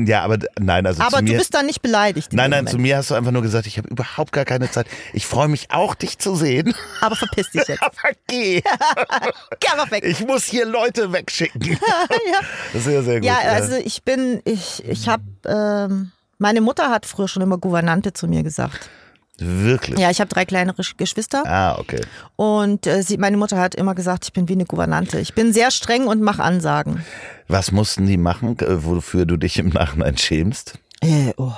Ja, 0.07 0.23
aber 0.25 0.39
nein, 0.59 0.85
also 0.87 1.03
Aber 1.03 1.19
zu 1.19 1.25
du 1.25 1.33
mir. 1.33 1.39
bist 1.39 1.55
dann 1.55 1.67
nicht 1.67 1.81
beleidigt. 1.83 2.33
in 2.33 2.37
Nein, 2.37 2.51
nein, 2.51 2.67
zu 2.67 2.73
Moment. 2.77 2.89
mir 2.89 2.97
hast 2.97 3.11
du 3.11 3.15
einfach 3.15 3.31
nur 3.33 3.43
gesagt, 3.43 3.67
ich 3.69 3.79
habe 3.79 3.89
überhaupt 3.89 4.33
gar 4.33 4.45
keine 4.45 4.71
Zeit. 4.71 4.87
Ich 5.13 5.27
freue 5.27 5.49
mich 5.49 5.71
auch, 5.71 5.95
dich 5.95 6.19
zu 6.19 6.35
sehen. 6.35 6.75
Aber 7.01 7.15
verpiss 7.15 7.51
dich 7.53 7.69
jetzt. 7.69 7.83
Aber 7.87 7.95
geh. 8.27 8.63
Geh 9.61 9.69
einfach 9.69 9.91
weg. 9.91 10.05
Ich 10.05 10.21
muss 10.27 10.45
hier 10.45 10.67
Leute 10.67 11.13
wegschicken. 11.13 11.63
ja. 11.63 11.79
Das 12.73 12.87
ist 12.87 12.93
ja 12.93 13.03
sehr 13.03 13.15
gut. 13.21 13.25
ja, 13.25 13.39
also 13.39 13.77
ich 13.77 14.03
bin, 14.03 14.41
ich, 14.45 14.56
ich 14.85 15.09
habe, 15.09 15.23
ähm, 15.47 16.13
meine 16.39 16.61
Mutter 16.61 16.91
hat 16.91 17.07
früher 17.07 17.29
schon 17.29 17.43
immer 17.43 17.59
Gouvernante 17.59 18.13
zu 18.13 18.27
mir 18.29 18.43
gesagt. 18.43 18.89
Wirklich? 19.39 19.99
Ja, 19.99 20.11
ich 20.11 20.21
habe 20.21 20.29
drei 20.29 20.47
kleinere 20.47 20.81
Sch- 20.83 20.97
Geschwister 20.97 21.43
Ah, 21.47 21.79
okay. 21.79 22.01
und 22.37 22.87
äh, 22.87 23.03
sie, 23.03 23.19
meine 23.19 23.37
Mutter 23.37 23.59
hat 23.59 23.75
immer 23.75 23.95
gesagt, 23.95 24.25
ich 24.25 24.33
bin 24.33 24.49
wie 24.49 24.55
eine 24.55 24.65
Gouvernante. 24.65 25.19
Ich 25.21 25.35
bin 25.35 25.53
sehr 25.53 25.71
streng 25.71 26.07
und 26.07 26.23
mache 26.23 26.43
Ansagen. 26.43 27.05
Was 27.47 27.71
mussten 27.71 28.07
die 28.07 28.17
machen, 28.17 28.59
äh, 28.61 28.85
wofür 28.85 29.27
du 29.27 29.37
dich 29.37 29.59
im 29.59 29.69
Nachhinein 29.69 30.17
schämst? 30.17 30.79
Äh, 31.03 31.35
oh. 31.37 31.53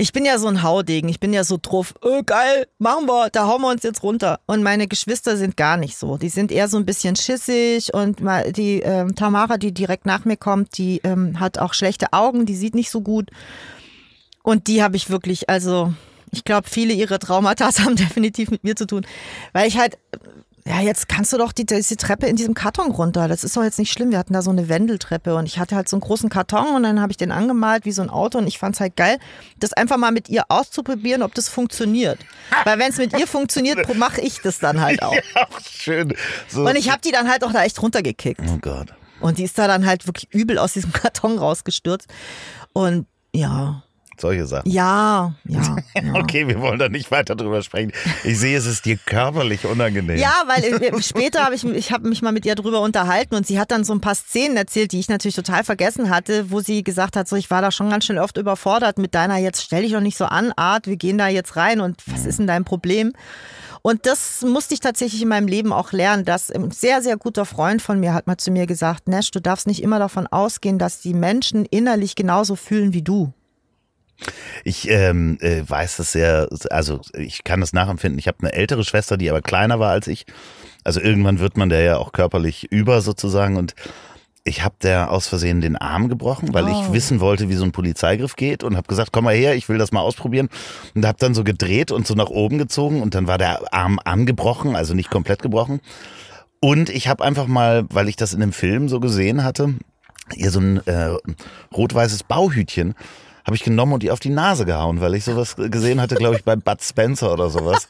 Ich 0.00 0.14
bin 0.14 0.24
ja 0.24 0.38
so 0.38 0.48
ein 0.48 0.62
Haudegen, 0.62 1.10
ich 1.10 1.20
bin 1.20 1.34
ja 1.34 1.44
so 1.44 1.58
drauf, 1.60 1.92
oh, 2.00 2.22
geil, 2.24 2.66
machen 2.78 3.04
wir, 3.04 3.28
da 3.28 3.46
hauen 3.46 3.60
wir 3.60 3.68
uns 3.68 3.82
jetzt 3.82 4.02
runter. 4.02 4.40
Und 4.46 4.62
meine 4.62 4.88
Geschwister 4.88 5.36
sind 5.36 5.58
gar 5.58 5.76
nicht 5.76 5.98
so. 5.98 6.16
Die 6.16 6.30
sind 6.30 6.50
eher 6.50 6.68
so 6.68 6.78
ein 6.78 6.86
bisschen 6.86 7.16
schissig 7.16 7.92
und 7.92 8.20
die 8.56 8.80
ähm, 8.80 9.14
Tamara, 9.14 9.58
die 9.58 9.74
direkt 9.74 10.06
nach 10.06 10.24
mir 10.24 10.38
kommt, 10.38 10.78
die 10.78 11.02
ähm, 11.04 11.38
hat 11.38 11.58
auch 11.58 11.74
schlechte 11.74 12.14
Augen, 12.14 12.46
die 12.46 12.56
sieht 12.56 12.74
nicht 12.74 12.90
so 12.90 13.02
gut. 13.02 13.30
Und 14.42 14.68
die 14.68 14.82
habe 14.82 14.96
ich 14.96 15.10
wirklich, 15.10 15.50
also 15.50 15.92
ich 16.30 16.44
glaube, 16.44 16.66
viele 16.66 16.94
ihrer 16.94 17.18
Traumata 17.18 17.68
haben 17.84 17.96
definitiv 17.96 18.50
mit 18.50 18.64
mir 18.64 18.76
zu 18.76 18.86
tun, 18.86 19.06
weil 19.52 19.68
ich 19.68 19.76
halt 19.76 19.98
ja, 20.66 20.80
jetzt 20.80 21.08
kannst 21.08 21.32
du 21.32 21.38
doch 21.38 21.52
die, 21.52 21.64
diese 21.64 21.96
Treppe 21.96 22.26
in 22.26 22.36
diesem 22.36 22.54
Karton 22.54 22.90
runter. 22.90 23.28
Das 23.28 23.44
ist 23.44 23.56
doch 23.56 23.62
jetzt 23.62 23.78
nicht 23.78 23.92
schlimm. 23.92 24.10
Wir 24.10 24.18
hatten 24.18 24.34
da 24.34 24.42
so 24.42 24.50
eine 24.50 24.68
Wendeltreppe 24.68 25.34
und 25.34 25.46
ich 25.46 25.58
hatte 25.58 25.74
halt 25.74 25.88
so 25.88 25.96
einen 25.96 26.02
großen 26.02 26.28
Karton 26.28 26.74
und 26.76 26.82
dann 26.82 27.00
habe 27.00 27.10
ich 27.12 27.16
den 27.16 27.32
angemalt 27.32 27.86
wie 27.86 27.92
so 27.92 28.02
ein 28.02 28.10
Auto 28.10 28.38
und 28.38 28.46
ich 28.46 28.58
fand 28.58 28.74
es 28.74 28.80
halt 28.80 28.96
geil, 28.96 29.18
das 29.58 29.72
einfach 29.72 29.96
mal 29.96 30.12
mit 30.12 30.28
ihr 30.28 30.44
auszuprobieren, 30.48 31.22
ob 31.22 31.34
das 31.34 31.48
funktioniert. 31.48 32.18
Weil 32.64 32.78
wenn 32.78 32.90
es 32.90 32.98
mit 32.98 33.18
ihr 33.18 33.26
funktioniert, 33.26 33.94
mache 33.96 34.20
ich 34.20 34.40
das 34.42 34.58
dann 34.58 34.80
halt 34.80 35.02
auch. 35.02 35.14
Ja, 35.14 35.48
schön. 35.66 36.14
So. 36.48 36.66
Und 36.66 36.76
ich 36.76 36.90
habe 36.90 37.00
die 37.02 37.10
dann 37.10 37.30
halt 37.30 37.42
auch 37.44 37.52
da 37.52 37.64
echt 37.64 37.80
runtergekickt. 37.80 38.40
Oh 38.46 38.58
Gott. 38.60 38.88
Und 39.20 39.38
die 39.38 39.44
ist 39.44 39.58
da 39.58 39.66
dann 39.66 39.86
halt 39.86 40.06
wirklich 40.06 40.32
übel 40.32 40.58
aus 40.58 40.74
diesem 40.74 40.92
Karton 40.92 41.38
rausgestürzt. 41.38 42.08
Und 42.72 43.06
ja, 43.34 43.82
Solche 44.20 44.46
Sachen. 44.46 44.70
ja, 44.70 45.34
ja. 45.44 45.76
ja. 45.94 46.14
Okay, 46.14 46.46
wir 46.46 46.60
wollen 46.60 46.78
da 46.78 46.88
nicht 46.88 47.10
weiter 47.10 47.36
drüber 47.36 47.62
sprechen. 47.62 47.92
Ich 48.24 48.38
sehe, 48.38 48.56
es 48.56 48.66
ist 48.66 48.84
dir 48.84 48.98
körperlich 48.98 49.64
unangenehm. 49.64 50.18
Ja, 50.18 50.32
weil 50.46 50.64
äh, 50.64 51.02
später 51.02 51.44
habe 51.44 51.54
ich, 51.54 51.64
ich 51.64 51.92
habe 51.92 52.08
mich 52.08 52.20
mal 52.20 52.32
mit 52.32 52.44
ihr 52.44 52.54
drüber 52.54 52.80
unterhalten 52.80 53.34
und 53.34 53.46
sie 53.46 53.58
hat 53.58 53.70
dann 53.70 53.84
so 53.84 53.94
ein 53.94 54.00
paar 54.00 54.14
Szenen 54.14 54.56
erzählt, 54.56 54.92
die 54.92 55.00
ich 55.00 55.08
natürlich 55.08 55.36
total 55.36 55.64
vergessen 55.64 56.10
hatte, 56.10 56.50
wo 56.50 56.60
sie 56.60 56.84
gesagt 56.84 57.16
hat, 57.16 57.28
so 57.28 57.36
ich 57.36 57.50
war 57.50 57.62
da 57.62 57.70
schon 57.70 57.88
ganz 57.90 58.04
schön 58.04 58.18
oft 58.18 58.36
überfordert 58.36 58.98
mit 58.98 59.14
deiner 59.14 59.38
jetzt 59.38 59.62
stell 59.62 59.82
dich 59.82 59.92
doch 59.92 60.00
nicht 60.00 60.16
so 60.16 60.26
an 60.26 60.52
Art, 60.56 60.86
wir 60.86 60.96
gehen 60.96 61.18
da 61.18 61.28
jetzt 61.28 61.56
rein 61.56 61.80
und 61.80 62.02
was 62.06 62.26
ist 62.26 62.38
denn 62.38 62.46
dein 62.46 62.64
Problem? 62.64 63.12
Und 63.82 64.04
das 64.04 64.42
musste 64.42 64.74
ich 64.74 64.80
tatsächlich 64.80 65.22
in 65.22 65.28
meinem 65.28 65.48
Leben 65.48 65.72
auch 65.72 65.92
lernen, 65.92 66.26
dass 66.26 66.50
ein 66.50 66.70
sehr, 66.70 67.00
sehr 67.00 67.16
guter 67.16 67.46
Freund 67.46 67.80
von 67.80 67.98
mir 67.98 68.12
hat 68.12 68.26
mal 68.26 68.36
zu 68.36 68.50
mir 68.50 68.66
gesagt, 68.66 69.08
Nash, 69.08 69.30
du 69.30 69.40
darfst 69.40 69.66
nicht 69.66 69.82
immer 69.82 69.98
davon 69.98 70.26
ausgehen, 70.26 70.78
dass 70.78 71.00
die 71.00 71.14
Menschen 71.14 71.64
innerlich 71.64 72.14
genauso 72.14 72.56
fühlen 72.56 72.92
wie 72.92 73.02
du. 73.02 73.32
Ich 74.64 74.88
ähm, 74.90 75.38
äh, 75.40 75.62
weiß 75.66 75.96
das 75.98 76.12
sehr, 76.12 76.48
also 76.70 77.00
ich 77.14 77.44
kann 77.44 77.60
das 77.60 77.72
nachempfinden. 77.72 78.18
Ich 78.18 78.28
habe 78.28 78.38
eine 78.40 78.52
ältere 78.52 78.84
Schwester, 78.84 79.16
die 79.16 79.30
aber 79.30 79.42
kleiner 79.42 79.78
war 79.80 79.90
als 79.90 80.06
ich. 80.06 80.26
Also 80.84 81.00
irgendwann 81.00 81.38
wird 81.40 81.56
man 81.56 81.68
der 81.68 81.82
ja 81.82 81.96
auch 81.98 82.12
körperlich 82.12 82.70
über 82.70 83.00
sozusagen 83.00 83.56
und 83.56 83.74
ich 84.44 84.64
habe 84.64 84.74
der 84.82 85.10
aus 85.10 85.26
Versehen 85.26 85.60
den 85.60 85.76
Arm 85.76 86.08
gebrochen, 86.08 86.54
weil 86.54 86.64
Oh. 86.64 86.68
ich 86.70 86.92
wissen 86.92 87.20
wollte, 87.20 87.50
wie 87.50 87.54
so 87.54 87.64
ein 87.64 87.72
Polizeigriff 87.72 88.36
geht 88.36 88.64
und 88.64 88.74
habe 88.76 88.88
gesagt, 88.88 89.12
komm 89.12 89.24
mal 89.24 89.34
her, 89.34 89.54
ich 89.54 89.68
will 89.68 89.76
das 89.76 89.92
mal 89.92 90.00
ausprobieren. 90.00 90.48
Und 90.94 91.06
habe 91.06 91.18
dann 91.18 91.34
so 91.34 91.44
gedreht 91.44 91.92
und 91.92 92.06
so 92.06 92.14
nach 92.14 92.30
oben 92.30 92.56
gezogen 92.56 93.02
und 93.02 93.14
dann 93.14 93.26
war 93.26 93.36
der 93.36 93.72
Arm 93.74 94.00
angebrochen, 94.02 94.76
also 94.76 94.94
nicht 94.94 95.10
komplett 95.10 95.42
gebrochen. 95.42 95.80
Und 96.58 96.88
ich 96.88 97.08
habe 97.08 97.22
einfach 97.22 97.46
mal, 97.46 97.84
weil 97.90 98.08
ich 98.08 98.16
das 98.16 98.32
in 98.32 98.40
dem 98.40 98.52
Film 98.52 98.88
so 98.88 98.98
gesehen 98.98 99.44
hatte, 99.44 99.74
ihr 100.34 100.50
so 100.50 100.60
ein 100.60 100.86
äh, 100.86 101.10
rot-weißes 101.74 102.22
Bauhütchen 102.24 102.94
habe 103.50 103.56
ich 103.56 103.64
genommen 103.64 103.94
und 103.94 104.04
die 104.04 104.12
auf 104.12 104.20
die 104.20 104.30
Nase 104.30 104.64
gehauen, 104.64 105.00
weil 105.00 105.12
ich 105.16 105.24
sowas 105.24 105.56
gesehen 105.56 106.00
hatte, 106.00 106.14
glaube 106.14 106.36
ich, 106.36 106.44
bei 106.44 106.54
Bud 106.54 106.80
Spencer 106.80 107.32
oder 107.32 107.50
sowas. 107.50 107.88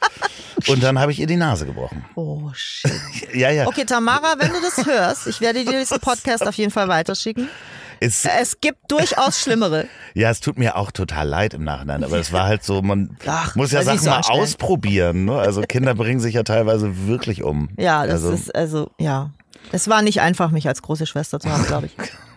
Und 0.68 0.82
dann 0.82 0.98
habe 0.98 1.12
ich 1.12 1.20
ihr 1.20 1.26
die 1.26 1.36
Nase 1.36 1.66
gebrochen. 1.66 2.02
Oh, 2.14 2.50
shit. 2.54 2.90
Ja, 3.34 3.50
ja. 3.50 3.66
Okay, 3.66 3.84
Tamara, 3.84 4.36
wenn 4.38 4.48
du 4.48 4.56
das 4.62 4.86
hörst, 4.86 5.26
ich 5.26 5.42
werde 5.42 5.62
dir 5.64 5.78
diesen 5.78 6.00
Podcast 6.00 6.46
auf 6.48 6.54
jeden 6.54 6.70
Fall 6.70 6.88
weiterschicken. 6.88 7.48
Es, 8.00 8.24
Es 8.24 8.62
gibt 8.62 8.90
durchaus 8.90 9.38
Schlimmere. 9.38 9.86
ja, 10.14 10.30
es 10.30 10.40
tut 10.40 10.58
mir 10.58 10.76
auch 10.76 10.90
total 10.90 11.28
leid 11.28 11.52
im 11.52 11.62
Nachhinein, 11.64 12.02
aber 12.02 12.16
es 12.16 12.32
war 12.32 12.44
halt 12.46 12.64
so, 12.64 12.80
man 12.80 13.18
Ach, 13.26 13.54
muss 13.54 13.70
ja 13.72 13.82
Sachen 13.82 13.98
so 13.98 14.08
mal 14.08 14.16
anstrengend. 14.16 14.42
ausprobieren. 14.44 15.24
Ne? 15.26 15.38
Also 15.38 15.60
Kinder 15.60 15.94
bringen 15.94 16.20
sich 16.20 16.34
ja 16.34 16.42
teilweise 16.42 17.06
wirklich 17.06 17.42
um. 17.42 17.68
Ja, 17.76 18.06
das 18.06 18.24
also, 18.24 18.32
ist, 18.32 18.54
also, 18.54 18.90
ja. 18.98 19.30
Es 19.72 19.88
war 19.88 20.00
nicht 20.00 20.22
einfach, 20.22 20.50
mich 20.52 20.66
als 20.66 20.80
große 20.80 21.04
Schwester 21.06 21.38
zu 21.38 21.50
haben, 21.50 21.66
glaube 21.66 21.86
ich. 21.86 21.92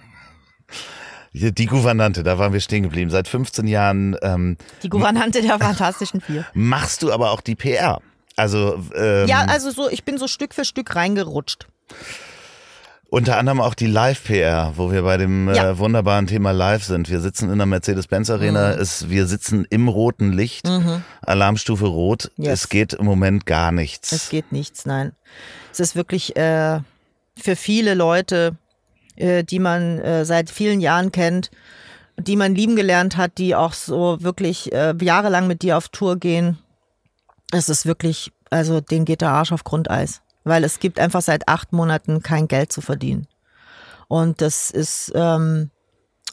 Die 1.34 1.66
Gouvernante, 1.66 2.24
da 2.24 2.38
waren 2.38 2.54
wir 2.54 2.60
stehen 2.60 2.84
geblieben. 2.84 3.10
Seit 3.10 3.28
15 3.28 3.68
Jahren 3.68 4.16
ähm, 4.22 4.58
Die 4.84 4.90
Gouvernante 4.90 5.42
der 5.42 5.58
Fantastischen 5.60 6.22
Vier. 6.22 6.46
machst 6.54 7.02
du 7.04 7.12
aber 7.12 7.32
auch 7.32 7.42
die 7.42 7.56
PR. 7.56 8.00
Also 8.36 8.82
ähm, 8.96 9.28
Ja, 9.28 9.46
also 9.48 9.72
so, 9.72 9.90
ich 9.90 10.04
bin 10.04 10.18
so 10.18 10.28
Stück 10.28 10.54
für 10.54 10.64
Stück 10.66 10.96
reingerutscht. 10.96 11.68
Unter 13.10 13.38
anderem 13.38 13.62
auch 13.62 13.76
die 13.76 13.86
Live-PR, 13.86 14.74
wo 14.76 14.92
wir 14.92 15.04
bei 15.04 15.18
dem 15.18 15.48
Ja. 15.54 15.70
äh, 15.72 15.78
wunderbaren 15.78 16.26
Thema 16.26 16.50
Live 16.52 16.84
sind. 16.84 17.10
Wir 17.12 17.20
sitzen 17.20 17.52
in 17.52 17.58
der 17.60 17.68
Mercedes-Benz-Arena, 17.68 18.72
es, 18.72 19.08
wir 19.10 19.28
sitzen 19.28 19.68
im 19.70 19.88
roten 19.88 20.32
Licht, 20.34 20.68
Alarmstufe 21.22 21.86
rot. 21.86 22.32
Mhm. 22.38 22.46
Yes. 22.46 22.54
Es 22.64 22.70
geht 22.70 22.94
im 22.94 23.06
Moment 23.06 23.46
gar 23.46 23.72
nichts. 23.72 24.12
Es 24.12 24.30
geht 24.30 24.52
nichts, 24.52 24.88
nein. 24.88 25.12
Es 25.72 25.80
ist 25.80 25.96
wirklich 25.96 26.36
äh, 26.36 26.80
für 27.40 27.56
viele 27.56 27.94
Leute, 27.94 28.56
äh, 29.16 29.44
die 29.44 29.60
man 29.60 30.00
äh, 30.00 30.26
seit 30.26 30.50
vielen 30.50 30.82
Jahren 30.82 31.12
kennt, 31.12 31.52
die 32.18 32.36
man 32.36 32.56
lieben 32.56 32.76
gelernt 32.76 33.18
hat, 33.18 33.38
die 33.38 33.56
auch 33.56 33.74
so 33.74 34.18
wirklich 34.22 34.72
äh, 34.72 34.94
jahrelang 35.02 35.48
mit 35.48 35.62
dir 35.62 35.78
auf 35.78 35.90
Tour 35.90 36.18
gehen. 36.18 36.60
Es 37.52 37.70
ist 37.70 37.86
wirklich, 37.86 38.32
also 38.50 38.82
denen 38.82 39.06
geht 39.06 39.22
der 39.22 39.30
Arsch 39.30 39.52
auf 39.52 39.64
Grundeis, 39.64 40.22
weil 40.44 40.64
es 40.64 40.80
gibt 40.80 41.00
einfach 41.00 41.22
seit 41.22 41.48
acht 41.48 41.74
Monaten 41.74 42.22
kein 42.22 42.48
Geld 42.48 42.72
zu 42.72 42.82
verdienen. 42.82 43.28
Und 44.08 44.42
das 44.42 44.70
ist 44.70 45.12
ähm, 45.16 45.72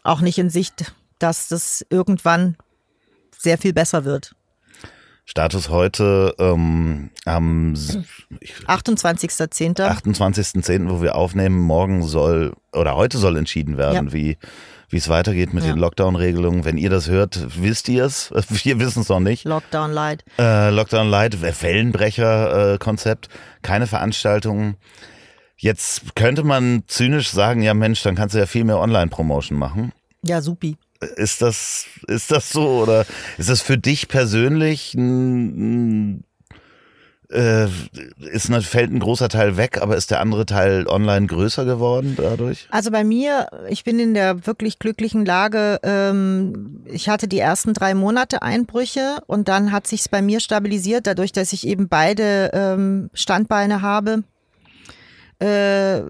auch 0.03 0.21
nicht 0.21 0.39
in 0.39 0.51
Sicht, 0.51 0.93
dass 1.19 1.49
das 1.49 1.85
irgendwann 1.89 2.57
sehr 3.37 3.59
viel 3.59 3.73
besser 3.73 4.05
wird. 4.05 4.35
Status 5.31 5.69
heute 5.69 6.35
ähm, 6.41 7.11
am 7.25 7.75
s- 7.75 7.99
ich- 8.41 8.55
28.10. 8.67 9.77
28.10., 9.79 10.91
wo 10.91 11.03
wir 11.03 11.15
aufnehmen, 11.15 11.57
morgen 11.61 12.03
soll 12.03 12.53
oder 12.73 12.97
heute 12.97 13.17
soll 13.17 13.37
entschieden 13.37 13.77
werden, 13.79 14.09
Ja. 14.09 14.13
wie 14.13 14.39
wie 14.93 14.97
es 14.97 15.09
weitergeht 15.09 15.55
mit 15.55 15.63
Ja. 15.63 15.71
den 15.73 15.79
Lockdown-Regelungen. 15.79 16.65
Wenn 16.65 16.77
ihr 16.77 16.91
das 16.91 17.09
hört, 17.09 17.47
wisst 17.63 17.89
ihr 17.89 18.05
es. 18.07 18.33
Wir 18.65 18.81
wissen 18.81 19.03
es 19.03 19.09
noch 19.09 19.21
nicht. 19.21 19.45
Lockdown 19.45 19.93
Light. 19.93 20.25
Äh, 20.37 20.71
Lockdown 20.71 21.09
Light, 21.09 21.41
Wellenbrecher-Konzept, 21.41 23.29
keine 23.63 23.87
Veranstaltungen. 23.87 24.77
Jetzt 25.57 26.17
könnte 26.17 26.43
man 26.43 26.83
zynisch 26.89 27.31
sagen, 27.31 27.63
ja 27.63 27.73
Mensch, 27.73 28.03
dann 28.03 28.17
kannst 28.17 28.35
du 28.35 28.41
ja 28.41 28.47
viel 28.47 28.65
mehr 28.65 28.81
Online-Promotion 28.81 29.57
machen. 29.57 29.93
Ja, 30.25 30.41
supi. 30.43 30.77
Ist 31.17 31.41
das, 31.41 31.87
ist 32.09 32.31
das 32.31 32.51
so 32.51 32.83
oder 32.83 33.07
ist 33.39 33.49
das 33.49 33.63
für 33.63 33.79
dich 33.79 34.09
persönlich 34.09 34.93
ein, 34.93 36.25
äh, 37.31 37.69
ist 38.19 38.51
ein, 38.51 38.61
fällt 38.61 38.93
ein 38.93 38.99
großer 38.99 39.31
Teil 39.31 39.57
weg, 39.57 39.79
aber 39.81 39.97
ist 39.97 40.11
der 40.11 40.21
andere 40.21 40.45
Teil 40.45 40.87
online 40.87 41.27
größer 41.27 41.65
geworden 41.65 42.17
dadurch? 42.19 42.69
Also 42.71 42.91
bei 42.91 43.03
mir, 43.03 43.47
ich 43.71 43.83
bin 43.85 43.99
in 43.99 44.13
der 44.13 44.47
wirklich 44.47 44.79
glücklichen 44.79 45.25
Lage, 45.25 45.81
ähm, 45.85 46.85
ich 46.85 47.09
hatte 47.09 47.29
die 47.29 47.39
ersten 47.39 47.73
drei 47.73 47.95
Monate 47.95 48.43
Einbrüche 48.43 49.23
und 49.27 49.49
dann 49.49 49.73
hat 49.73 49.87
sich's 49.87 50.09
bei 50.09 50.21
mir 50.21 50.41
stabilisiert, 50.41 51.07
dadurch, 51.07 51.33
dass 51.33 51.55
ich 51.55 51.67
eben 51.67 51.89
beide 51.89 52.51
ähm, 52.53 53.11
Standbeine 53.15 53.81
habe. 53.81 54.25
Äh, 55.39 56.03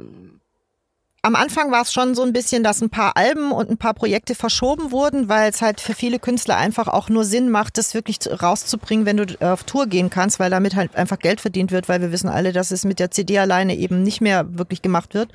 am 1.22 1.36
Anfang 1.36 1.70
war 1.70 1.82
es 1.82 1.92
schon 1.92 2.14
so 2.14 2.22
ein 2.22 2.32
bisschen, 2.32 2.62
dass 2.62 2.80
ein 2.80 2.88
paar 2.88 3.16
Alben 3.16 3.52
und 3.52 3.70
ein 3.70 3.76
paar 3.76 3.92
Projekte 3.92 4.34
verschoben 4.34 4.90
wurden, 4.90 5.28
weil 5.28 5.50
es 5.50 5.60
halt 5.60 5.80
für 5.80 5.94
viele 5.94 6.18
Künstler 6.18 6.56
einfach 6.56 6.88
auch 6.88 7.10
nur 7.10 7.24
Sinn 7.24 7.50
macht, 7.50 7.76
das 7.76 7.92
wirklich 7.92 8.18
rauszubringen, 8.42 9.04
wenn 9.04 9.18
du 9.18 9.36
auf 9.40 9.64
Tour 9.64 9.86
gehen 9.86 10.08
kannst, 10.08 10.40
weil 10.40 10.50
damit 10.50 10.76
halt 10.76 10.96
einfach 10.96 11.18
Geld 11.18 11.40
verdient 11.40 11.72
wird, 11.72 11.88
weil 11.88 12.00
wir 12.00 12.10
wissen 12.10 12.30
alle, 12.30 12.52
dass 12.52 12.70
es 12.70 12.84
mit 12.84 12.98
der 12.98 13.10
CD 13.10 13.38
alleine 13.38 13.76
eben 13.76 14.02
nicht 14.02 14.22
mehr 14.22 14.56
wirklich 14.56 14.80
gemacht 14.80 15.12
wird. 15.12 15.30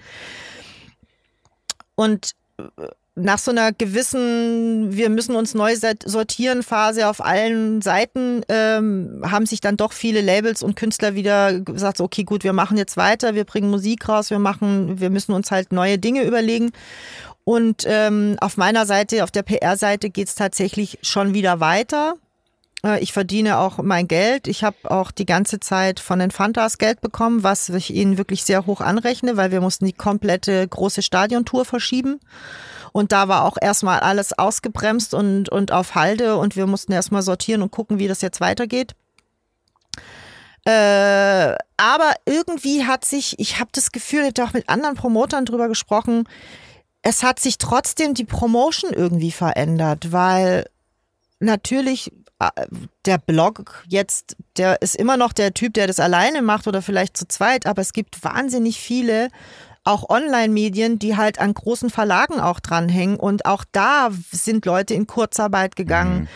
Und 1.94 2.32
äh, 2.58 2.88
nach 3.16 3.40
so 3.40 3.52
einer 3.52 3.72
gewissen, 3.72 4.96
wir 4.96 5.10
müssen 5.10 5.36
uns 5.36 5.54
neu 5.54 5.74
sortieren 6.06 6.64
Phase 6.64 7.08
auf 7.08 7.24
allen 7.24 7.82
Seiten, 7.82 8.42
ähm, 8.50 9.24
haben 9.26 9.46
sich 9.46 9.62
dann 9.62 9.78
doch 9.78 9.94
viele 9.94 10.22
Labels 10.22 10.62
und 10.62 10.76
Künstler 10.76 11.16
wieder 11.16 11.60
gesagt, 11.62 11.98
so, 11.98 12.04
okay, 12.04 12.26
gut, 12.26 12.44
wir 12.44 12.52
machen 12.52 12.78
jetzt 12.78 12.98
weiter, 12.98 13.34
wir 13.34 13.46
bringen 13.46 13.70
Musik 13.70 14.10
raus, 14.10 14.32
wir 14.32 14.40
machen, 14.40 15.00
wir 15.00 15.10
müssen 15.10 15.32
uns 15.32 15.50
halt 15.50 15.72
neue 15.72 15.98
Dinge 15.98 16.24
überlegen. 16.24 16.72
Und 17.46 17.86
ähm, 17.88 18.36
auf 18.42 18.58
meiner 18.58 18.86
Seite, 18.86 19.24
auf 19.24 19.32
der 19.32 19.44
PR-Seite 19.44 20.10
geht's 20.10 20.36
tatsächlich 20.36 21.00
schon 21.02 21.34
wieder 21.34 21.60
weiter. 21.62 22.16
Äh, 22.84 23.02
Ich 23.02 23.14
verdiene 23.14 23.60
auch 23.60 23.78
mein 23.78 24.08
Geld. 24.10 24.48
Ich 24.48 24.64
habe 24.64 24.78
auch 24.84 25.12
die 25.12 25.26
ganze 25.28 25.60
Zeit 25.62 26.02
von 26.02 26.20
den 26.20 26.32
Fantas 26.32 26.80
Geld 26.80 27.02
bekommen, 27.02 27.44
was 27.44 27.70
ich 27.70 27.94
ihnen 27.94 28.18
wirklich 28.18 28.44
sehr 28.44 28.66
hoch 28.66 28.82
anrechne, 28.82 29.38
weil 29.38 29.52
wir 29.52 29.62
mussten 29.62 29.86
die 29.86 29.94
komplette 29.94 30.68
große 30.68 31.02
Stadiontour 31.02 31.66
verschieben. 31.66 32.20
Und 32.96 33.12
da 33.12 33.28
war 33.28 33.44
auch 33.44 33.58
erstmal 33.60 34.00
alles 34.00 34.32
ausgebremst 34.32 35.14
und, 35.14 35.50
und 35.50 35.74
auf 35.74 35.96
Halde 35.96 36.38
und 36.38 36.56
wir 36.56 36.66
mussten 36.66 36.94
erstmal 36.94 37.24
sortieren 37.24 37.62
und 37.62 37.70
gucken, 37.70 38.00
wie 38.00 38.08
das 38.08 38.22
jetzt 38.22 38.40
weitergeht. 38.40 38.96
Äh, 40.64 41.56
aber 41.76 42.14
irgendwie 42.26 42.86
hat 42.86 43.04
sich, 43.04 43.38
ich 43.38 43.60
habe 43.60 43.70
das 43.74 43.92
Gefühl, 43.92 44.22
ich 44.22 44.28
habe 44.40 44.44
auch 44.44 44.54
mit 44.54 44.70
anderen 44.70 44.96
Promotern 44.96 45.44
drüber 45.44 45.68
gesprochen, 45.68 46.24
es 47.02 47.22
hat 47.22 47.42
sich 47.42 47.58
trotzdem 47.58 48.14
die 48.14 48.24
Promotion 48.24 48.94
irgendwie 48.94 49.34
verändert, 49.34 50.14
weil 50.14 50.66
natürlich 51.42 52.14
äh, 52.40 52.50
der 53.04 53.18
Blog 53.18 53.84
jetzt, 53.90 54.38
der 54.56 54.82
ist 54.82 54.96
immer 54.96 55.18
noch 55.18 55.34
der 55.34 55.54
Typ, 55.54 55.74
der 55.74 55.88
das 55.88 56.00
alleine 56.00 56.42
macht 56.42 56.66
oder 56.66 56.82
vielleicht 56.82 57.18
zu 57.18 57.28
zweit, 57.28 57.66
aber 57.66 57.82
es 57.82 57.92
gibt 57.92 58.24
wahnsinnig 58.24 58.80
viele 58.80 59.28
auch 59.86 60.10
Online-Medien, 60.10 61.00
die 61.00 61.16
halt 61.16 61.40
an 61.40 61.54
großen 61.54 61.90
Verlagen 61.90 62.40
auch 62.40 62.60
dranhängen 62.60 63.18
und 63.18 63.46
auch 63.46 63.64
da 63.72 64.10
sind 64.32 64.66
Leute 64.66 64.94
in 64.94 65.08
Kurzarbeit 65.08 65.76
gegangen. 65.76 66.28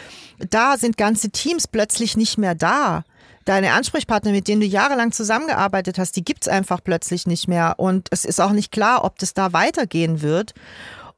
Da 0.50 0.78
sind 0.78 0.97
ganze 0.97 1.32
Teams 1.32 1.68
plötzlich 1.68 2.16
nicht 2.16 2.38
mehr 2.38 2.56
da. 2.56 3.04
Deine 3.45 3.74
Ansprechpartner, 3.74 4.32
mit 4.32 4.47
denen 4.47 4.62
du 4.62 4.68
jahrelang 4.68 5.12
zusammengearbeitet 5.12 5.97
hast, 5.97 6.16
die 6.16 6.24
gibt's 6.24 6.47
einfach 6.47 6.84
plötzlich 6.84 7.26
nicht 7.26 7.47
mehr. 7.47 7.76
Und 7.78 8.08
es 8.12 8.24
ist 8.24 8.39
auch 8.39 8.52
nicht 8.52 8.72
klar, 8.72 9.04
ob 9.04 9.18
das 9.18 9.34
da 9.34 9.52
weitergehen 9.54 10.22
wird. 10.22 10.54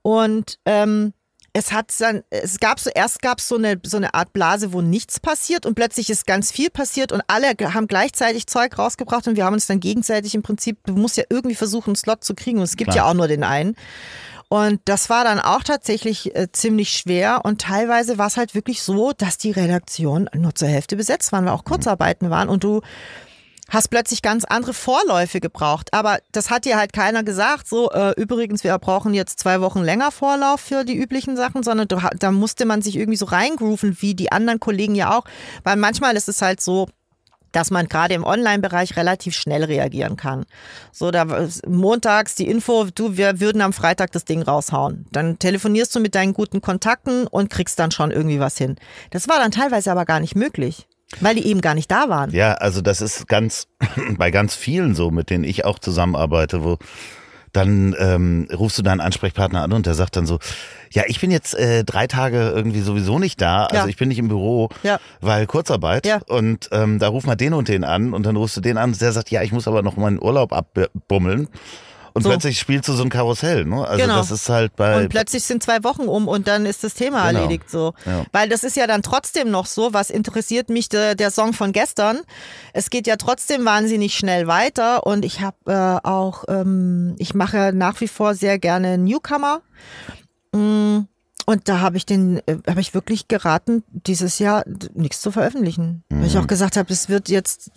Und 0.02 0.58
ähm, 0.66 1.14
es 1.54 1.72
hat 1.74 1.93
dann, 1.99 2.24
es 2.30 2.60
gab 2.60 2.80
so, 2.80 2.89
erst 2.93 3.22
gab 3.22 3.39
es 3.39 3.47
so 3.47 3.58
eine, 3.58 3.80
so 3.84 3.97
eine 3.97 4.14
Art 4.14 4.32
Blase, 4.32 4.72
wo 4.72 4.82
nichts 4.82 5.20
passiert 5.20 5.66
und 5.66 5.76
plötzlich 5.76 6.10
ist 6.10 6.26
ganz 6.26 6.52
viel 6.52 6.70
passiert 6.70 7.12
und 7.12 7.22
alle 7.28 7.54
haben 7.74 7.88
gleichzeitig 7.88 8.47
Zeug 8.47 8.78
rausgebracht 8.78 9.28
und 9.28 9.36
wir 9.36 9.43
haben 9.43 9.54
uns 9.54 9.68
dann 9.68 9.82
gegenseitig 9.82 10.34
im 10.34 10.43
Prinzip, 10.43 10.78
du 10.86 10.93
musst 10.93 11.18
ja 11.18 11.26
irgendwie 11.30 11.56
versuchen, 11.56 11.89
einen 11.89 11.95
Slot 11.97 12.24
zu 12.24 12.36
kriegen 12.36 12.60
und 12.60 12.64
es 12.64 12.78
gibt 12.78 12.91
Klar. 12.91 13.06
ja 13.06 13.10
auch 13.10 13.16
nur 13.16 13.28
den 13.28 13.43
einen. 13.43 13.76
Und 14.47 14.82
das 14.86 15.10
war 15.10 15.24
dann 15.24 15.39
auch 15.39 15.64
tatsächlich 15.64 16.36
äh, 16.36 16.52
ziemlich 16.52 16.89
schwer 16.89 17.41
und 17.45 17.62
teilweise 17.62 18.18
war 18.18 18.28
es 18.28 18.36
halt 18.36 18.54
wirklich 18.54 18.82
so, 18.82 19.14
dass 19.14 19.38
die 19.38 19.52
Redaktion 19.52 20.30
nur 20.34 20.56
zur 20.56 20.68
Hälfte 20.68 20.97
besetzt 20.97 21.32
waren, 21.32 21.45
weil 21.45 21.54
auch 21.54 21.64
Kurzarbeiten 21.64 22.30
waren 22.30 22.49
und 22.49 22.64
du 22.64 22.82
hast 23.72 23.90
plötzlich 23.90 24.22
ganz 24.22 24.44
andere 24.44 24.74
Vorläufe 24.74 25.40
gebraucht. 25.40 25.94
Aber 25.94 26.20
das 26.32 26.52
hat 26.52 26.66
dir 26.66 26.78
halt 26.78 26.94
keiner 26.94 27.24
gesagt. 27.24 27.68
So, 27.68 27.90
äh, 27.92 28.12
übrigens, 28.18 28.64
wir 28.64 28.78
brauchen 28.78 29.14
jetzt 29.14 29.40
zwei 29.40 29.62
Wochen 29.62 29.82
länger 29.82 30.12
Vorlauf 30.12 30.62
für 30.62 30.84
die 30.84 30.98
üblichen 30.98 31.36
Sachen, 31.36 31.64
sondern 31.64 31.88
da 31.88 32.32
musste 32.32 32.66
man 32.66 32.82
sich 32.82 32.98
irgendwie 32.98 33.18
so 33.18 33.26
reingrooven, 33.26 33.98
wie 34.02 34.14
die 34.14 34.32
anderen 34.32 34.60
Kollegen 34.60 34.94
ja 34.94 35.18
auch. 35.18 35.24
Weil 35.64 35.78
manchmal 35.78 36.16
ist 36.16 36.30
es 36.30 36.42
halt 36.42 36.62
so, 36.62 36.88
dass 37.52 37.72
man 37.72 37.88
gerade 37.88 38.14
im 38.14 38.24
Online-Bereich 38.24 38.96
relativ 38.98 39.36
schnell 39.36 39.64
reagieren 39.64 40.16
kann. 40.16 40.46
So, 40.92 41.12
da 41.12 41.26
montags 41.68 42.36
die 42.36 42.48
Info, 42.48 42.86
du, 42.94 43.18
wir 43.18 43.40
würden 43.40 43.62
am 43.62 43.74
Freitag 43.74 44.12
das 44.12 44.26
Ding 44.26 44.42
raushauen. 44.42 45.06
Dann 45.12 45.40
telefonierst 45.40 45.96
du 45.96 46.00
mit 46.00 46.16
deinen 46.16 46.34
guten 46.34 46.62
Kontakten 46.62 47.28
und 47.28 47.50
kriegst 47.50 47.80
dann 47.80 47.92
schon 47.92 48.12
irgendwie 48.12 48.40
was 48.40 48.58
hin. 48.58 48.78
Das 49.12 49.28
war 49.28 49.40
dann 49.40 49.52
teilweise 49.52 49.92
aber 49.92 50.06
gar 50.06 50.20
nicht 50.20 50.36
möglich, 50.36 50.88
weil 51.20 51.36
die 51.36 51.45
eben 51.45 51.62
gar 51.62 51.76
nicht 51.76 51.91
da 51.91 52.09
waren. 52.09 52.32
Ja, 52.32 52.53
also 52.53 52.82
das 52.82 53.01
ist 53.01 53.28
ganz 53.28 53.68
bei 54.18 54.32
ganz 54.32 54.55
vielen 54.55 54.95
so, 54.95 55.12
mit 55.12 55.30
denen 55.30 55.43
ich 55.43 55.66
auch 55.66 55.80
zusammenarbeite, 55.80 56.64
wo 56.64 56.78
dann 57.53 57.93
ähm, 57.99 58.47
rufst 58.57 58.78
du 58.78 58.82
deinen 58.82 59.01
Ansprechpartner 59.01 59.62
an 59.62 59.74
und 59.74 59.86
der 59.86 59.93
sagt 59.93 60.16
dann 60.16 60.26
so, 60.26 60.39
ja, 60.93 61.03
ich 61.07 61.20
bin 61.20 61.32
jetzt 61.32 61.53
äh, 61.53 61.84
drei 61.84 62.07
Tage 62.07 62.49
irgendwie 62.55 62.80
sowieso 62.80 63.20
nicht 63.20 63.41
da, 63.41 63.66
also 63.66 63.84
Ja. 63.84 63.89
ich 63.89 63.97
bin 63.97 64.07
nicht 64.07 64.20
im 64.20 64.30
Büro, 64.30 64.70
Ja. 64.84 64.99
weil 65.20 65.47
Kurzarbeit 65.47 66.05
Ja. 66.05 66.22
und 66.30 66.70
ähm, 66.72 66.97
da 66.97 67.09
ruf 67.09 67.26
mal 67.26 67.36
den 67.36 67.53
und 67.53 67.68
den 67.68 67.84
an 67.84 68.14
und 68.14 68.26
dann 68.26 68.38
rufst 68.38 68.55
du 68.55 68.62
den 68.62 68.78
an 68.78 68.91
und 68.91 69.01
der 69.01 69.12
sagt, 69.12 69.32
ja, 69.32 69.41
ich 69.41 69.51
muss 69.51 69.68
aber 69.68 69.82
noch 69.82 69.97
meinen 69.97 70.18
Urlaub 70.22 70.53
abbummeln 70.53 71.49
und 72.14 72.24
So. 72.24 72.30
plötzlich 72.30 72.59
spielst 72.59 72.88
du 72.89 72.93
so 72.93 73.03
ein 73.03 73.09
Karussell, 73.09 73.66
ne? 73.66 73.86
Also 73.88 74.01
Genau. 74.03 74.18
das 74.18 74.32
ist 74.32 74.49
halt 74.49 74.76
bei 74.76 74.97
Und 75.03 75.09
plötzlich 75.09 75.43
sind 75.43 75.64
zwei 75.64 75.84
Wochen 75.84 76.03
um 76.03 76.28
und 76.28 76.47
dann 76.47 76.66
ist 76.66 76.84
das 76.84 76.93
Thema 76.93 77.28
Genau. 77.28 77.41
erledigt 77.41 77.70
so. 77.70 77.93
Ja. 78.05 78.24
Weil 78.32 78.49
das 78.49 78.64
ist 78.64 78.76
ja 78.76 78.88
dann 78.88 79.01
trotzdem 79.03 79.49
noch 79.51 79.66
so, 79.66 79.93
was 79.93 80.09
interessiert 80.09 80.70
mich 80.70 80.89
der, 80.89 81.16
der 81.16 81.32
Song 81.32 81.53
von 81.53 81.72
gestern. 81.72 82.20
Es 82.74 82.89
geht 82.89 83.07
ja 83.07 83.16
trotzdem 83.16 83.66
wahnsinnig 83.66 84.16
schnell 84.16 84.47
weiter 84.47 85.05
und 85.05 85.24
ich 85.26 85.41
habe 85.41 85.57
äh, 85.68 86.07
auch, 86.07 86.43
ähm, 86.47 87.16
ich 87.18 87.34
mache 87.34 87.72
nach 87.74 87.99
wie 88.01 88.07
vor 88.07 88.36
sehr 88.36 88.59
gerne 88.59 88.97
Newcomer. 88.97 89.62
Mm, 90.53 90.99
Und 91.47 91.68
da 91.68 91.80
habe 91.80 91.97
ich 91.97 92.05
den, 92.05 92.38
äh, 92.45 92.57
habe 92.68 92.82
ich 92.82 92.93
wirklich 92.93 93.28
geraten, 93.28 93.84
dieses 93.91 94.38
Jahr 94.39 94.64
nichts 94.93 95.22
zu 95.22 95.32
veröffentlichen. 95.32 96.03
Weil 96.09 96.28
ich 96.28 96.38
auch 96.38 96.47
gesagt 96.47 96.78
habe, 96.78 96.93
es 96.93 97.09
wird 97.09 97.30
jetzt 97.30 97.72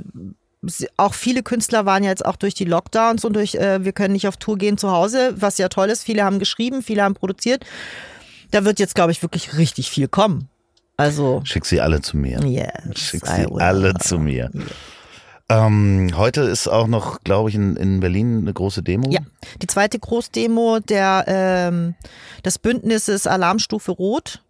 auch 0.97 1.15
viele 1.15 1.43
Künstler 1.43 1.87
waren 1.87 2.03
ja 2.05 2.11
jetzt 2.11 2.25
auch 2.25 2.37
durch 2.37 2.55
die 2.55 2.65
Lockdowns 2.65 3.25
und 3.25 3.35
durch, 3.35 3.55
äh, 3.55 3.85
wir 3.85 3.93
können 3.93 4.12
nicht 4.12 4.29
auf 4.29 4.37
Tour 4.37 4.59
gehen 4.59 4.79
zu 4.79 4.91
Hause, 4.91 5.35
was 5.37 5.59
ja 5.59 5.69
toll 5.69 5.91
ist. 5.91 6.05
Viele 6.05 6.25
haben 6.25 6.39
geschrieben, 6.39 6.83
viele 6.83 7.03
haben 7.03 7.15
produziert. 7.15 7.65
Da 8.51 8.65
wird 8.65 8.79
jetzt, 8.79 8.95
glaube 8.95 9.12
ich, 9.12 9.23
wirklich 9.23 9.57
richtig 9.57 9.91
viel 9.91 10.09
kommen. 10.09 10.49
Also, 10.97 11.41
Schick 11.45 11.65
sie 11.67 11.81
alle 11.81 12.01
zu 12.03 12.17
mir. 12.17 12.41
yes. 12.45 12.71
Schick 12.99 13.27
sie 13.27 13.47
alle 13.59 13.95
zu 13.95 14.19
mir. 14.19 14.51
Ähm, 15.49 16.11
heute 16.17 16.43
ist 16.43 16.69
auch 16.69 16.87
noch, 16.87 17.21
glaube 17.21 17.51
ich, 17.51 17.57
in, 17.57 17.77
in 17.77 18.01
Berlin 18.01 18.39
eine 18.39 18.53
große 18.53 18.83
Demo. 18.83 19.11
Ja, 19.11 19.21
die 19.61 19.67
zweite 19.67 19.99
Großdemo 19.99 20.79
der, 20.81 21.25
ähm, 21.27 21.95
des 22.45 22.59
Bündnisses 22.59 23.27
Alarmstufe 23.27 23.93
Rot. 23.93 24.44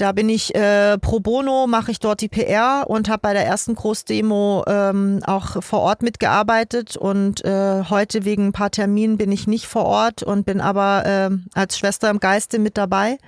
Da 0.00 0.12
bin 0.12 0.30
ich 0.30 0.54
äh, 0.54 0.96
pro 0.96 1.20
bono, 1.20 1.66
mache 1.66 1.90
ich 1.90 2.00
dort 2.00 2.22
die 2.22 2.28
PR 2.28 2.84
und 2.88 3.10
habe 3.10 3.20
bei 3.20 3.34
der 3.34 3.44
ersten 3.44 3.74
Großdemo 3.74 4.64
ähm, 4.66 5.20
auch 5.26 5.62
vor 5.62 5.80
Ort 5.80 6.02
mitgearbeitet. 6.02 6.96
Und 6.96 7.44
äh, 7.44 7.84
heute 7.90 8.24
wegen 8.24 8.46
ein 8.46 8.52
paar 8.52 8.70
Terminen 8.70 9.18
bin 9.18 9.30
ich 9.30 9.46
nicht 9.46 9.66
vor 9.66 9.84
Ort 9.84 10.22
und 10.22 10.46
bin 10.46 10.62
aber 10.62 11.02
ähm, 11.04 11.48
als 11.52 11.76
Schwester 11.76 12.08
im 12.08 12.18
Geiste 12.18 12.58
mit 12.58 12.78
dabei. 12.78 13.18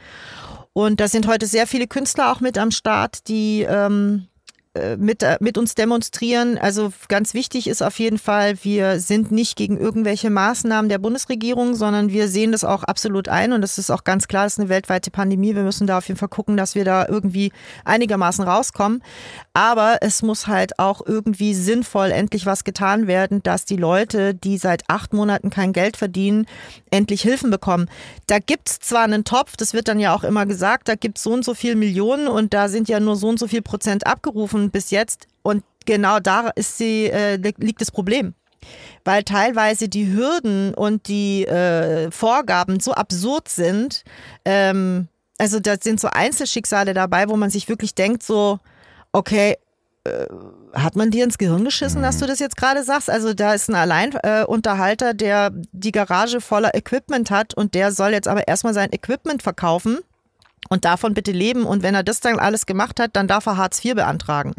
Und 0.73 1.01
da 1.01 1.09
sind 1.09 1.27
heute 1.27 1.45
sehr 1.45 1.67
viele 1.67 1.87
Künstler 1.87 2.33
auch 2.33 2.41
mit 2.41 2.57
am 2.57 2.71
Start, 2.71 3.29
die 3.29 3.67
ähm, 3.69 4.29
äh, 4.29 4.32
mit, 4.97 5.23
äh, 5.23 5.37
mit 5.41 5.59
uns 5.59 5.75
demonstrieren. 5.75 6.57
Also 6.57 6.93
ganz 7.09 7.35
wichtig 7.35 7.67
ist 7.67 7.83
auf 7.83 7.99
jeden 7.99 8.19
Fall, 8.19 8.55
wir 8.63 9.01
sind 9.01 9.31
nicht 9.31 9.57
gegen 9.57 9.77
irgendwelche 9.77 10.31
Maßnahmen 10.31 10.89
der 10.89 10.99
Bundesregierung, 10.99 11.75
sondern 11.75 12.11
wir 12.11 12.27
sehen 12.29 12.53
das 12.53 12.65
auch 12.65 12.83
absolut 12.83 13.29
ein 13.29 13.53
und 13.53 13.61
das 13.61 13.77
ist 13.77 13.91
auch 13.91 14.03
ganz 14.05 14.29
klar, 14.29 14.45
das 14.45 14.55
ist 14.55 14.61
eine 14.61 14.71
weltweite 14.71 15.11
Pandemie. 15.11 15.55
Wir 15.55 15.63
müssen 15.63 15.87
da 15.87 15.99
auf 15.99 16.09
jeden 16.09 16.19
Fall 16.19 16.29
gucken, 16.29 16.57
dass 16.57 16.75
wir 16.75 16.87
da 16.87 17.07
irgendwie 17.07 17.53
einigermaßen 17.85 18.45
rauskommen. 18.45 19.03
Aber 19.55 19.99
es 20.01 20.23
muss 20.23 20.47
halt 20.47 20.79
auch 20.79 21.03
irgendwie 21.05 21.53
sinnvoll 21.53 22.11
endlich 22.11 22.47
was 22.47 22.65
getan 22.65 23.07
werden, 23.07 23.43
dass 23.43 23.67
die 23.67 23.77
Leute, 23.77 24.35
die 24.35 24.57
seit 24.57 24.85
acht 24.89 25.13
Monaten 25.13 25.51
kein 25.51 25.75
Geld 25.75 25.99
verdienen, 25.99 26.47
endlich 26.91 27.21
Hilfen 27.21 27.51
bekommen. 27.51 27.91
Da 28.27 28.39
gibt's 28.39 28.79
zwar 28.79 29.05
einen 29.05 29.25
Topf, 29.25 29.57
das 29.57 29.75
wird 29.75 29.89
dann 29.89 30.01
ja 30.01 30.15
auch 30.15 30.25
immer 30.25 30.47
gesagt, 30.47 30.89
da 30.89 30.95
gibt's 30.95 31.23
so 31.23 31.33
und 31.33 31.45
so 31.45 31.53
viel 31.53 31.77
Millionen 31.77 32.29
und 32.29 32.55
da 32.55 32.69
sind 32.69 32.89
ja 32.89 32.99
nur 32.99 33.17
so 33.17 33.29
und 33.29 33.39
so 33.39 33.47
viel 33.47 33.63
Prozent 33.63 34.07
abgerufen 34.07 34.71
bis 34.71 34.91
jetzt. 34.91 35.27
Und 35.43 35.65
genau 35.85 36.19
da 36.19 36.49
ist 36.55 36.79
sie, 36.79 37.07
äh, 37.07 37.37
liegt 37.37 37.83
das 37.83 37.91
Problem. 37.91 38.35
Weil 39.05 39.25
teilweise 39.25 39.89
die 39.89 40.13
Hürden 40.13 40.73
und 40.73 41.09
die 41.09 41.45
äh, 41.45 42.11
Vorgaben 42.11 42.81
so 42.81 42.93
absurd 42.93 43.49
sind. 43.49 44.05
Ähm, 44.45 45.09
also 45.37 45.59
da 45.59 45.75
sind 45.79 46.01
so 46.01 46.09
Einzelschicksale 46.09 46.95
dabei, 46.95 47.29
wo 47.29 47.37
man 47.37 47.51
sich 47.51 47.69
wirklich 47.69 47.97
denkt, 47.97 48.23
so, 48.23 48.61
okay, 49.13 49.57
äh, 50.05 50.27
hat 50.73 50.97
man 50.97 51.11
dir 51.11 51.25
ins 51.25 51.39
Gehirn 51.39 51.65
geschissen, 51.65 52.03
dass 52.03 52.19
du 52.19 52.27
das 52.27 52.39
jetzt 52.39 52.57
gerade 52.57 52.83
sagst? 52.83 53.11
Also 53.11 53.35
da 53.35 53.55
ist 53.55 53.69
ein 53.69 53.75
Alleinunterhalter, 53.75 55.15
der 55.15 55.51
die 55.73 55.93
Garage 55.93 56.41
voller 56.41 56.75
Equipment 56.75 57.31
hat 57.31 57.55
und 57.55 57.75
der 57.75 57.93
soll 57.93 58.11
jetzt 58.11 58.29
aber 58.29 58.49
erstmal 58.49 58.75
sein 58.75 58.93
Equipment 58.93 59.43
verkaufen 59.43 59.99
und 60.69 60.85
davon 60.85 61.15
bitte 61.15 61.33
leben. 61.33 61.65
Und 61.65 61.83
wenn 61.83 61.95
er 61.95 62.03
das 62.03 62.21
dann 62.21 62.39
alles 62.39 62.67
gemacht 62.67 62.99
hat, 62.99 63.11
dann 63.15 63.29
darf 63.29 63.47
er 63.47 63.59
Hartz 63.59 63.85
IV 63.85 63.95
beantragen. 63.95 64.55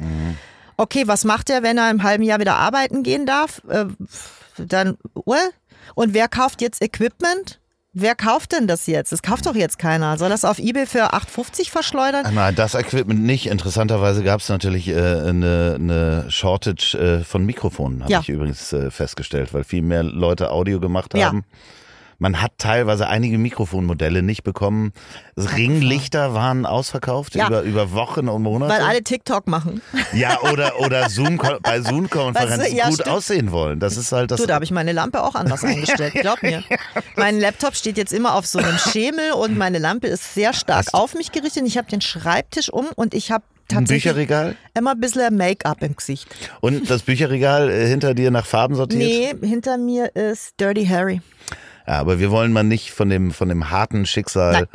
Okay, 0.78 1.08
was 1.08 1.24
macht 1.24 1.50
er, 1.50 1.64
wenn 1.64 1.78
er 1.78 1.90
im 1.92 2.04
halben 2.04 2.24
Jahr 2.24 2.40
wieder 2.40 2.56
arbeiten 2.56 3.04
gehen 3.04 3.26
darf? 3.26 3.62
Äh, 3.68 3.86
dann, 4.58 4.98
well? 5.26 5.50
Und 5.96 6.14
wer 6.14 6.28
kauft 6.28 6.62
jetzt 6.62 6.82
Equipment? 6.82 7.60
Wer 7.96 8.16
kauft 8.16 8.54
denn 8.54 8.66
das 8.66 8.88
jetzt? 8.88 9.12
Das 9.12 9.22
kauft 9.22 9.46
doch 9.46 9.54
jetzt 9.56 9.78
keiner. 9.78 10.18
Soll 10.18 10.30
das 10.30 10.46
auf 10.46 10.58
Ebay 10.58 10.88
für 10.88 11.14
8,50 11.14 11.70
verschleudern? 11.70 12.26
Nein, 12.34 12.56
das 12.56 12.74
Equipment 12.74 13.22
nicht. 13.22 13.46
Interessanterweise 13.48 14.24
gab 14.24 14.42
es 14.42 14.50
natürlich 14.50 14.88
äh, 14.88 14.94
eine, 14.96 15.74
eine 15.76 16.26
Shortage 16.32 16.98
äh, 16.98 17.24
von 17.24 17.46
Mikrofonen, 17.46 18.02
habe 18.02 18.12
Ja. 18.12 18.20
ich 18.22 18.30
übrigens 18.30 18.74
äh, 18.74 18.90
festgestellt, 18.90 19.54
weil 19.54 19.64
viel 19.64 19.84
mehr 19.84 20.02
Leute 20.02 20.50
Audio 20.50 20.80
gemacht 20.80 21.14
Ja. 21.14 21.32
Man 22.24 22.42
hat 22.42 22.54
teilweise 22.58 23.08
einige 23.10 23.38
Mikrofonmodelle 23.38 24.24
nicht 24.24 24.44
bekommen. 24.44 24.94
Ringlichter 25.36 26.34
waren 26.34 26.66
ausverkauft 26.66 27.36
Ja. 27.36 27.48
über, 27.48 27.62
über 27.64 27.92
Wochen 27.92 28.30
und 28.30 28.44
Monate. 28.44 28.72
Weil 28.74 28.82
alle 28.82 29.04
TikTok 29.04 29.46
machen. 29.48 29.82
ja, 30.14 30.40
oder, 30.42 30.80
oder 30.80 31.10
Zoom, 31.10 31.38
bei 31.62 31.82
Zoom-Konferenzen 31.82 32.60
Weißt 32.62 32.72
du, 32.72 32.76
ja, 32.78 32.86
gut 32.86 32.94
stimmt. 32.94 33.10
aussehen 33.10 33.52
wollen. 33.52 33.82
Das 33.82 33.98
ist 33.98 34.14
halt 34.14 34.32
das. 34.32 34.40
Du, 34.40 34.48
da 34.48 34.56
habe 34.56 34.64
ich 34.64 34.72
meine 34.72 34.94
Lampe 34.94 35.22
auch 35.22 35.36
anders 35.36 35.64
eingestellt, 35.66 36.14
glaub 36.14 36.42
mir. 36.42 36.64
Mein 37.18 37.42
Laptop 37.42 37.76
steht 37.76 37.98
jetzt 37.98 38.14
immer 38.14 38.36
auf 38.36 38.46
so 38.46 38.60
einem 38.60 38.78
Schemel 38.78 39.34
und 39.34 39.58
meine 39.58 39.80
Lampe 39.80 40.08
ist 40.08 40.34
sehr 40.34 40.54
stark 40.54 40.78
Hast- 40.78 40.94
auf 40.94 41.16
mich 41.16 41.34
gerichtet. 41.34 41.64
Ich 41.68 41.78
habe 41.78 41.90
den 41.90 42.00
Schreibtisch 42.00 42.70
um 42.72 42.86
und 42.96 43.14
ich 43.14 43.32
habe 43.32 43.44
ein 43.70 43.80
tatsächlich 43.80 44.04
Bücherregal 44.14 44.56
immer 44.78 44.92
ein 44.92 45.00
bisschen 45.02 45.36
Make-up 45.36 45.82
im 45.84 45.96
Gesicht. 45.96 46.28
und 46.62 46.90
das 46.90 47.02
Bücherregal 47.02 47.70
äh, 47.70 47.86
hinter 47.88 48.14
dir 48.14 48.32
nach 48.32 48.46
Farben 48.46 48.76
sortiert. 48.76 49.02
Nee, 49.42 49.48
hinter 49.48 49.78
mir 49.78 50.16
ist 50.16 50.54
Dirty 50.60 50.86
Harry. 50.86 51.22
Ja, 51.88 52.00
aber 52.00 52.20
wir 52.20 52.32
wollen 52.32 52.52
mal 52.54 52.64
nicht 52.64 52.92
von 52.92 53.10
dem, 53.10 53.32
von 53.32 53.50
dem 53.50 53.70
harten 53.70 54.06
Schicksal 54.06 54.68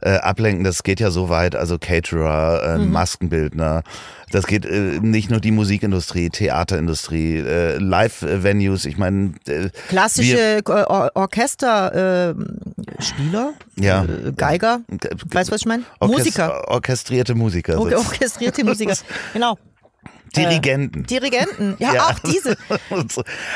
äh, 0.00 0.16
ablenken. 0.16 0.64
Das 0.64 0.82
geht 0.82 1.00
ja 1.00 1.10
so 1.10 1.28
weit. 1.28 1.54
Also 1.56 1.78
Caterer, 1.78 2.74
äh, 2.74 2.78
Mhm. 2.78 2.90
Maskenbildner. 2.92 3.82
Das 4.30 4.46
geht 4.46 4.64
äh, 4.64 4.98
nicht 5.00 5.30
nur 5.30 5.40
die 5.40 5.50
Musikindustrie, 5.50 6.30
Theaterindustrie, 6.30 7.36
äh, 7.38 7.76
Live-Venues. 7.78 8.84
Ich 8.86 8.96
meine, 8.96 9.34
äh, 9.46 9.68
Klassische 9.88 10.60
Or 10.68 10.88
Or 10.90 11.10
Orchesterspieler, 11.14 12.34
äh, 12.98 13.02
Spieler, 13.02 13.52
Ja. 13.78 14.04
äh, 14.04 14.32
Geiger, 14.36 14.80
wir, 14.88 14.98
weißt 15.30 15.50
du, 15.50 15.52
was 15.54 15.60
ich 15.60 15.66
meine? 15.66 15.82
Orchest- 16.00 16.18
Musiker, 16.18 16.68
Orchestrierte 16.68 17.34
Musiker. 17.34 17.78
Or 17.80 17.92
orchestrierte 17.96 18.64
Musiker, 18.64 18.94
genau. 19.32 19.58
Dirigenten. 20.36 21.04
Dirigenten, 21.06 21.76
ja, 21.78 22.06
auch 22.06 22.18
diese. 22.20 22.56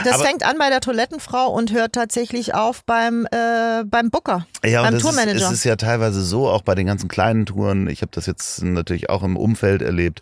Das 0.05 0.15
Aber- 0.15 0.25
fängt 0.25 0.45
an 0.45 0.57
bei 0.59 0.69
der 0.69 0.81
Toilettenfrau 0.81 1.49
und 1.53 1.73
hört 1.73 1.93
tatsächlich 1.95 2.55
auf 2.55 2.85
beim, 2.85 3.27
äh, 3.31 3.85
beim 3.85 4.11
Booker, 4.11 4.47
Ja, 4.65 4.81
und 4.81 4.87
beim 4.87 4.95
das 4.95 5.03
ist, 5.03 5.09
Tourmanager. 5.09 5.47
es 5.47 5.53
ist 5.53 5.65
ja 5.65 5.77
teilweise 5.77 6.23
so, 6.23 6.49
auch 6.49 6.63
bei 6.63 6.75
den 6.75 6.87
ganzen 6.87 7.09
kleinen 7.09 7.47
Touren, 7.47 7.89
ich 7.89 8.03
habe 8.03 8.11
das 8.15 8.27
jetzt 8.27 8.63
natürlich 8.63 9.09
auch 9.11 9.23
im 9.23 9.37
Umfeld 9.37 9.83
erlebt, 9.83 10.21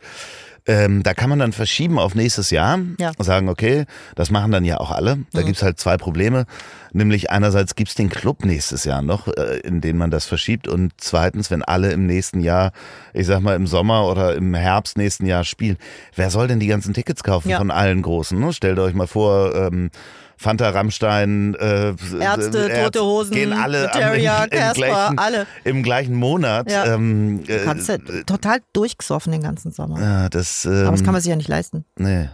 ähm, 0.66 1.02
da 1.02 1.12
kann 1.14 1.28
man 1.28 1.38
dann 1.38 1.52
verschieben 1.52 1.98
auf 1.98 2.14
nächstes 2.14 2.50
Jahr, 2.50 2.78
Ja. 2.98 3.12
sagen, 3.18 3.48
okay, 3.48 3.84
das 4.14 4.30
machen 4.30 4.50
dann 4.50 4.64
ja 4.64 4.78
auch 4.80 4.90
alle. 4.90 5.18
Da 5.32 5.42
gibt's 5.42 5.62
halt 5.62 5.78
zwei 5.78 5.96
Probleme, 5.98 6.46
nämlich 6.92 7.30
einerseits 7.30 7.74
gibt's 7.74 7.94
den 7.94 8.08
Club 8.08 8.44
nächstes 8.44 8.84
Jahr 8.84 9.02
noch, 9.02 9.28
äh, 9.28 9.58
in 9.64 9.80
den 9.80 9.96
man 9.98 10.10
das 10.10 10.24
verschiebt 10.24 10.66
und 10.66 10.92
zweitens, 10.96 11.50
wenn 11.50 11.62
alle 11.62 11.92
im 11.92 12.06
nächsten 12.06 12.40
Jahr, 12.40 12.72
ich 13.12 13.26
sag 13.26 13.40
mal 13.40 13.56
im 13.56 13.66
Sommer 13.66 14.08
oder 14.08 14.34
im 14.34 14.54
Herbst 14.54 14.96
nächsten 14.96 15.26
Jahr 15.26 15.44
spielen, 15.44 15.76
wer 16.16 16.30
soll 16.30 16.48
denn 16.48 16.60
die 16.60 16.66
ganzen 16.68 16.94
Tickets 16.94 17.22
kaufen 17.22 17.50
Ja. 17.50 17.58
von 17.58 17.70
allen 17.70 18.00
Großen? 18.02 18.38
Ne? 18.38 18.52
Stellt 18.52 18.78
euch 18.78 18.94
mal 18.94 19.06
vor, 19.06 19.54
ähm, 19.54 19.90
Fanta 20.36 20.70
Rammstein, 20.70 21.54
äh, 21.54 21.94
Ärzte, 22.20 22.70
äh, 22.70 22.84
Tote 22.84 23.02
Hosen, 23.04 23.32
gehen 23.32 23.52
alle 23.52 23.92
am- 23.92 24.00
Materia, 24.00 24.44
im, 24.44 24.50
Casper, 24.50 24.74
gleichen, 24.86 25.18
alle. 25.18 25.46
im 25.64 25.82
gleichen 25.82 26.14
Monat. 26.14 26.70
Ja. 26.70 26.94
Ähm, 26.94 27.44
Du 27.46 27.52
äh, 27.52 27.64
kannst 27.64 27.88
ja 27.88 27.98
total 28.26 28.58
durchgesoffen 28.72 29.32
den 29.32 29.42
ganzen 29.42 29.72
Sommer. 29.72 30.00
ja, 30.00 30.28
das, 30.28 30.64
ähm, 30.64 30.72
Aber 30.86 30.90
das 30.92 31.04
kann 31.04 31.12
man 31.12 31.20
sich 31.22 31.30
ja 31.30 31.36
nicht 31.36 31.48
leisten. 31.48 31.84
nee. 31.96 32.28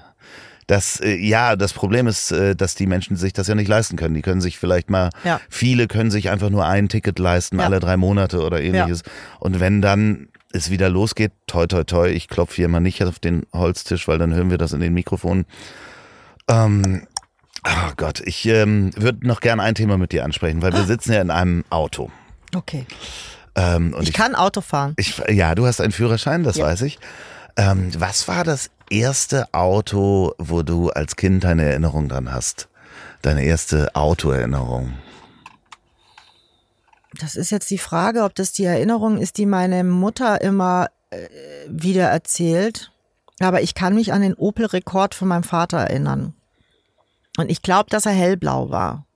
Das, 0.66 1.01
äh, 1.01 1.16
ja, 1.16 1.57
das 1.57 1.72
Problem 1.72 2.07
ist, 2.07 2.30
äh, 2.30 2.55
dass 2.55 2.76
die 2.76 2.86
Menschen 2.86 3.16
sich 3.16 3.32
das 3.32 3.48
ja 3.48 3.57
nicht 3.57 3.66
leisten 3.66 3.96
können. 3.96 4.14
Die 4.14 4.22
können 4.22 4.40
sich 4.40 4.57
vielleicht 4.57 4.88
mal, 4.88 5.11
Ja. 5.24 5.40
viele 5.48 5.88
können 5.88 6.12
sich 6.12 6.30
einfach 6.30 6.48
nur 6.48 6.64
ein 6.64 6.88
Ticket 6.88 7.18
leisten, 7.18 7.59
Ja. 7.59 7.64
alle 7.64 7.80
drei 7.80 7.96
Monate 7.96 8.40
oder 8.40 8.61
ähnliches. 8.61 9.03
Und 9.40 9.59
wenn 9.59 9.82
dann 9.82 10.28
es 10.53 10.70
wieder 10.70 10.88
losgeht, 10.88 11.32
toi, 11.48 11.66
toi, 11.66 11.82
toi, 11.82 12.09
ich 12.11 12.28
klopfe 12.28 12.55
hier 12.55 12.68
mal 12.68 12.78
nicht 12.78 13.03
auf 13.03 13.18
den 13.18 13.46
Holztisch, 13.53 14.07
weil 14.07 14.18
dann 14.18 14.32
hören 14.32 14.51
wir 14.51 14.59
das 14.59 14.72
in 14.72 14.78
den 14.78 14.94
Mikrofonen. 14.94 15.44
Ähm, 16.48 17.03
oh 17.64 17.92
Gott, 17.96 18.20
ich 18.20 18.46
ähm, 18.46 18.90
würde 18.96 19.26
noch 19.26 19.40
gern 19.40 19.61
ein 19.61 19.74
Thema 19.74 19.98
mit 19.98 20.12
dir 20.12 20.24
ansprechen, 20.24 20.62
weil 20.62 20.72
wir 20.72 20.84
sitzen 20.84 21.12
ja 21.12 21.20
in 21.20 21.30
einem 21.30 21.64
Auto. 21.70 22.11
Okay. 22.54 22.86
Ähm, 23.54 23.94
und 23.94 24.08
Ich 24.08 24.12
kann 24.14 24.34
Auto 24.34 24.61
fahren. 24.61 24.94
Ich, 24.96 25.20
ja, 25.28 25.54
du 25.54 25.66
hast 25.66 25.80
einen 25.80 25.92
Führerschein, 25.92 26.42
das 26.42 26.56
Ja. 26.56 26.66
weiß 26.66 26.82
ich. 26.82 26.98
Ähm, 27.56 27.90
was 27.98 28.28
war 28.28 28.44
das 28.44 28.70
erste 28.90 29.52
Auto, 29.52 30.32
wo 30.38 30.62
du 30.62 30.90
als 30.90 31.16
Kind 31.16 31.44
eine 31.44 31.64
Erinnerung 31.64 32.08
dran 32.08 32.32
hast? 32.32 32.68
Deine 33.22 33.44
erste 33.44 33.94
Autoerinnerung. 33.94 34.94
Das 37.18 37.34
ist 37.34 37.50
jetzt 37.50 37.70
die 37.70 37.78
Frage, 37.78 38.22
ob 38.22 38.34
das 38.34 38.52
die 38.52 38.64
Erinnerung 38.64 39.18
ist, 39.18 39.36
die 39.36 39.46
meine 39.46 39.82
Mutter 39.84 40.40
immer 40.40 40.88
äh, 41.11 41.28
wieder 41.68 42.06
erzählt. 42.08 42.92
Aber 43.40 43.62
ich 43.62 43.74
kann 43.74 43.94
mich 43.94 44.12
an 44.12 44.22
den 44.22 44.34
Opel-Rekord 44.34 45.14
von 45.14 45.28
meinem 45.28 45.42
Vater 45.42 45.78
erinnern. 45.78 46.34
Und 47.41 47.51
ich 47.51 47.62
glaube, 47.62 47.91
dass 47.91 48.07
er 48.07 48.12
hellblau 48.12 48.70
war. 48.70 49.07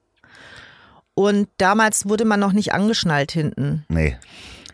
Und 1.14 1.48
damals 1.58 2.08
wurde 2.08 2.24
man 2.24 2.40
noch 2.40 2.52
nicht 2.52 2.72
angeschnallt 2.72 3.30
hinten. 3.30 3.84
Nee. 3.88 4.16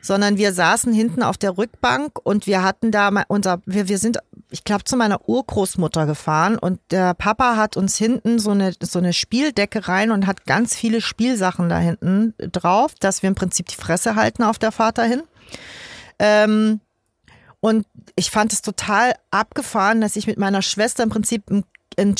Sondern 0.01 0.39
wir 0.39 0.55
saßen 0.55 0.95
hinten 0.95 1.23
auf 1.23 1.37
der 1.37 1.59
Rückbank 1.59 2.19
und 2.23 2.47
wir 2.47 2.63
hatten 2.63 2.91
da 2.91 3.11
mal 3.11 3.27
unser, 3.29 3.61
wir, 3.67 3.89
wir 3.89 3.99
sind, 3.99 4.19
ich 4.51 4.65
glaube, 4.65 4.85
zu 4.85 4.97
meiner 4.97 5.29
Urgroßmutter 5.29 6.07
gefahren 6.07 6.57
und 6.57 6.81
der 6.91 7.13
Papa 7.13 7.57
hat 7.57 7.77
uns 7.77 7.99
hinten 7.99 8.39
so 8.39 8.53
eine, 8.53 8.73
so 8.81 8.99
eine 8.99 9.13
Spieldecke 9.13 9.89
rein 9.89 10.11
und 10.11 10.27
hat 10.27 10.47
ganz 10.47 10.75
viele 10.75 11.03
Spielsachen 11.03 11.69
da 11.69 11.79
hinten 11.79 12.33
drauf, 12.39 12.95
dass 12.99 13.23
wir 13.23 13.29
im 13.29 13.35
Prinzip 13.35 13.69
die 13.69 13.77
Fresse 13.77 14.15
halten 14.15 14.43
auf 14.43 14.59
der 14.59 14.73
Fahrt 14.73 14.97
dahin. 14.97 15.23
Ähm, 16.19 16.81
und 17.61 17.87
ich 18.17 18.31
fand 18.31 18.53
es 18.53 18.63
total 18.63 19.15
abgefahren, 19.31 20.01
dass 20.01 20.17
ich 20.17 20.27
mit 20.27 20.39
meiner 20.39 20.63
Schwester 20.63 21.03
im 21.03 21.11
Prinzip 21.11 21.51
ein, 21.51 21.65
ein, 21.99 22.15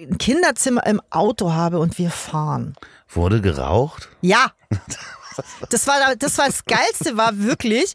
ein 0.00 0.18
Kinderzimmer 0.18 0.86
im 0.86 1.00
Auto 1.10 1.52
habe 1.52 1.78
und 1.78 1.98
wir 1.98 2.10
fahren. 2.10 2.74
Wurde 3.08 3.40
geraucht? 3.40 4.08
Ja. 4.20 4.52
Das 5.68 5.86
war 5.86 5.96
das, 6.18 6.38
war 6.38 6.46
das 6.46 6.64
Geilste, 6.64 7.18
war 7.18 7.36
wirklich, 7.38 7.92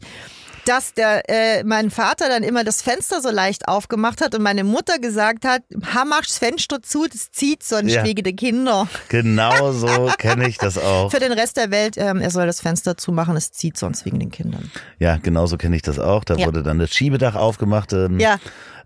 dass 0.64 0.94
der 0.94 1.28
äh, 1.28 1.64
mein 1.64 1.90
Vater 1.90 2.28
dann 2.28 2.44
immer 2.44 2.62
das 2.62 2.80
Fenster 2.80 3.20
so 3.20 3.30
leicht 3.30 3.66
aufgemacht 3.66 4.20
hat 4.20 4.36
und 4.36 4.42
meine 4.42 4.62
Mutter 4.62 5.00
gesagt 5.00 5.44
hat, 5.44 5.62
ha, 5.92 6.04
mach 6.04 6.20
das 6.20 6.38
Fenster 6.38 6.80
zu, 6.82 7.08
das 7.08 7.32
zieht 7.32 7.64
sonst 7.64 7.94
Ja. 7.94 8.04
wegen 8.04 8.22
der 8.22 8.34
Kinder. 8.34 8.86
Genau 9.08 9.72
so 9.72 9.88
kenne 10.18 10.46
ich 10.46 10.56
das 10.58 10.78
auch. 10.78 11.10
Für 11.10 11.18
den 11.18 11.32
Rest 11.32 11.56
der 11.56 11.72
Welt, 11.72 11.96
ähm, 11.98 12.20
er 12.20 12.30
soll 12.30 12.46
das 12.46 12.60
Fenster 12.60 12.96
zumachen, 12.96 13.34
es 13.34 13.50
zieht 13.50 13.76
sonst 13.76 14.04
wegen 14.04 14.20
den 14.20 14.30
Kindern. 14.30 14.70
Ja, 15.00 15.16
genau 15.16 15.46
so 15.46 15.56
kenne 15.56 15.74
ich 15.74 15.82
das 15.82 15.98
auch. 15.98 16.22
Da 16.22 16.36
Ja. 16.36 16.46
wurde 16.46 16.62
dann 16.62 16.78
das 16.78 16.90
Schiebedach 16.90 17.34
aufgemacht. 17.34 17.92
Ähm, 17.92 18.20
Ja. 18.20 18.36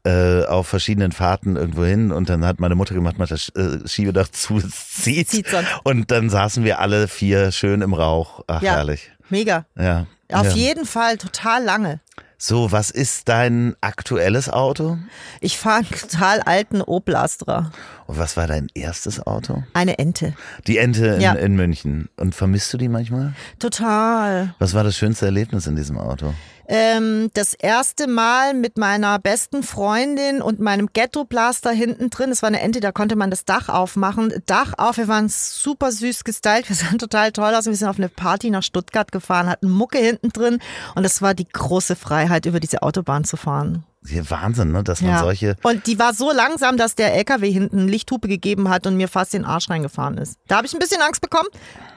Äh, 0.06 0.44
auf 0.46 0.68
verschiedenen 0.68 1.10
Fahrten 1.10 1.56
irgendwo 1.56 1.84
hin 1.84 2.12
und 2.12 2.28
dann 2.28 2.44
hat 2.44 2.60
meine 2.60 2.76
Mutter 2.76 2.94
gemacht, 2.94 3.18
macht 3.18 3.32
das 3.32 3.48
äh, 3.50 3.86
Schiebedach 3.86 4.28
zu, 4.28 4.56
es 4.64 4.88
zieht. 5.02 5.28
Zieht. 5.28 5.46
Und 5.82 6.10
dann 6.10 6.30
saßen 6.30 6.64
wir 6.64 6.78
alle 6.78 7.08
vier 7.08 7.50
schön 7.50 7.82
im 7.82 7.92
Rauch. 7.92 8.42
Ach, 8.46 8.62
Ja. 8.62 8.74
herrlich. 8.76 9.10
Mega. 9.28 9.66
Ja. 9.76 10.06
Auf 10.32 10.46
ja. 10.46 10.52
jeden 10.52 10.86
Fall 10.86 11.18
total 11.18 11.64
lange. 11.64 12.00
So, 12.38 12.70
was 12.70 12.90
ist 12.90 13.28
dein 13.28 13.74
aktuelles 13.80 14.50
Auto? 14.50 14.98
Ich 15.40 15.58
fahre 15.58 15.78
einen 15.78 15.90
total 15.90 16.40
alten 16.42 16.82
Opel 16.82 17.16
Astra. 17.16 17.72
Und 18.06 18.18
was 18.18 18.36
war 18.36 18.46
dein 18.46 18.68
erstes 18.74 19.26
Auto? 19.26 19.64
Eine 19.72 19.98
Ente. 19.98 20.34
Die 20.66 20.78
Ente 20.78 21.06
in, 21.06 21.20
Ja. 21.20 21.32
in 21.32 21.56
München. 21.56 22.08
Und 22.16 22.34
vermisst 22.34 22.72
du 22.72 22.78
die 22.78 22.88
manchmal? 22.88 23.32
Total. 23.58 24.54
Was 24.58 24.74
war 24.74 24.84
das 24.84 24.96
schönste 24.96 25.26
Erlebnis 25.26 25.66
in 25.66 25.76
diesem 25.76 25.98
Auto? 25.98 26.32
Ähm, 26.68 27.30
das 27.34 27.54
erste 27.54 28.08
Mal 28.08 28.54
mit 28.54 28.76
meiner 28.76 29.18
besten 29.20 29.62
Freundin 29.62 30.42
und 30.42 30.58
meinem 30.58 30.88
Ghetto-Blaster 30.92 31.70
hinten 31.70 32.10
drin. 32.10 32.30
Es 32.30 32.42
war 32.42 32.48
eine 32.48 32.60
Ente, 32.60 32.80
da 32.80 32.90
konnte 32.90 33.14
man 33.16 33.30
das 33.30 33.44
Dach 33.44 33.68
aufmachen. 33.68 34.32
Dach 34.46 34.72
auf, 34.76 34.96
wir 34.98 35.06
waren 35.08 35.28
super 35.28 35.92
süß 35.92 36.24
gestylt, 36.24 36.68
wir 36.68 36.74
sahen 36.76 36.98
total 36.98 37.30
toll 37.32 37.54
aus. 37.54 37.66
Wir 37.66 37.74
sind 37.76 37.88
auf 37.88 37.98
eine 37.98 38.08
Party 38.08 38.50
nach 38.50 38.62
Stuttgart 38.64 39.12
gefahren, 39.12 39.48
hatten 39.48 39.70
Mucke 39.70 39.98
hinten 39.98 40.30
drin 40.30 40.58
und 40.96 41.04
es 41.04 41.22
war 41.22 41.34
die 41.34 41.48
große 41.48 41.94
Freiheit, 41.96 42.46
über 42.46 42.58
diese 42.60 42.82
Autobahn 42.82 43.24
zu 43.24 43.36
fahren. 43.36 43.84
Wahnsinn, 44.30 44.72
ne? 44.72 44.82
dass 44.84 45.00
man 45.02 45.10
Ja. 45.12 45.18
solche. 45.20 45.56
Und 45.62 45.86
die 45.86 45.98
war 45.98 46.14
so 46.14 46.32
langsam, 46.32 46.76
dass 46.76 46.94
der 46.94 47.14
LKW 47.14 47.50
hinten 47.50 47.88
Lichthupe 47.88 48.28
gegeben 48.28 48.68
hat 48.68 48.86
und 48.86 48.96
mir 48.96 49.08
fast 49.08 49.32
den 49.32 49.44
Arsch 49.44 49.68
reingefahren 49.70 50.18
ist. 50.18 50.38
Da 50.48 50.56
habe 50.58 50.66
ich 50.66 50.72
ein 50.72 50.78
bisschen 50.78 51.02
Angst 51.02 51.20
bekommen. 51.20 51.48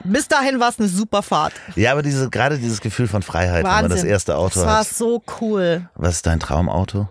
Bis 0.04 0.28
dahin 0.28 0.60
war 0.60 0.68
es 0.70 0.78
eine 0.78 0.88
super 0.88 1.22
Fahrt. 1.22 1.52
Ja, 1.76 1.92
aber 1.92 2.02
diese, 2.02 2.30
gerade 2.30 2.58
dieses 2.58 2.80
Gefühl 2.80 3.08
von 3.08 3.22
Freiheit, 3.22 3.64
wenn 3.64 3.70
man 3.70 3.84
Wahnsinn. 3.84 3.96
das 3.98 4.04
erste 4.04 4.36
Auto 4.36 4.60
Das 4.60 4.66
war 4.66 4.78
hat. 4.80 4.88
so 4.88 5.22
cool. 5.40 5.88
Was 5.94 6.16
ist 6.16 6.26
dein 6.26 6.40
Traumauto? 6.40 7.08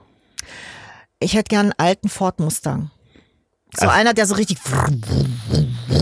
Ich 1.19 1.33
hätte 1.35 1.49
gern 1.49 1.67
einen 1.67 1.73
alten 1.77 2.09
Ford 2.09 2.39
Mustang. 2.39 2.91
So 3.77 3.87
Ach. 3.87 3.93
einer, 3.95 4.13
der 4.13 4.25
so 4.25 4.35
richtig 4.35 4.57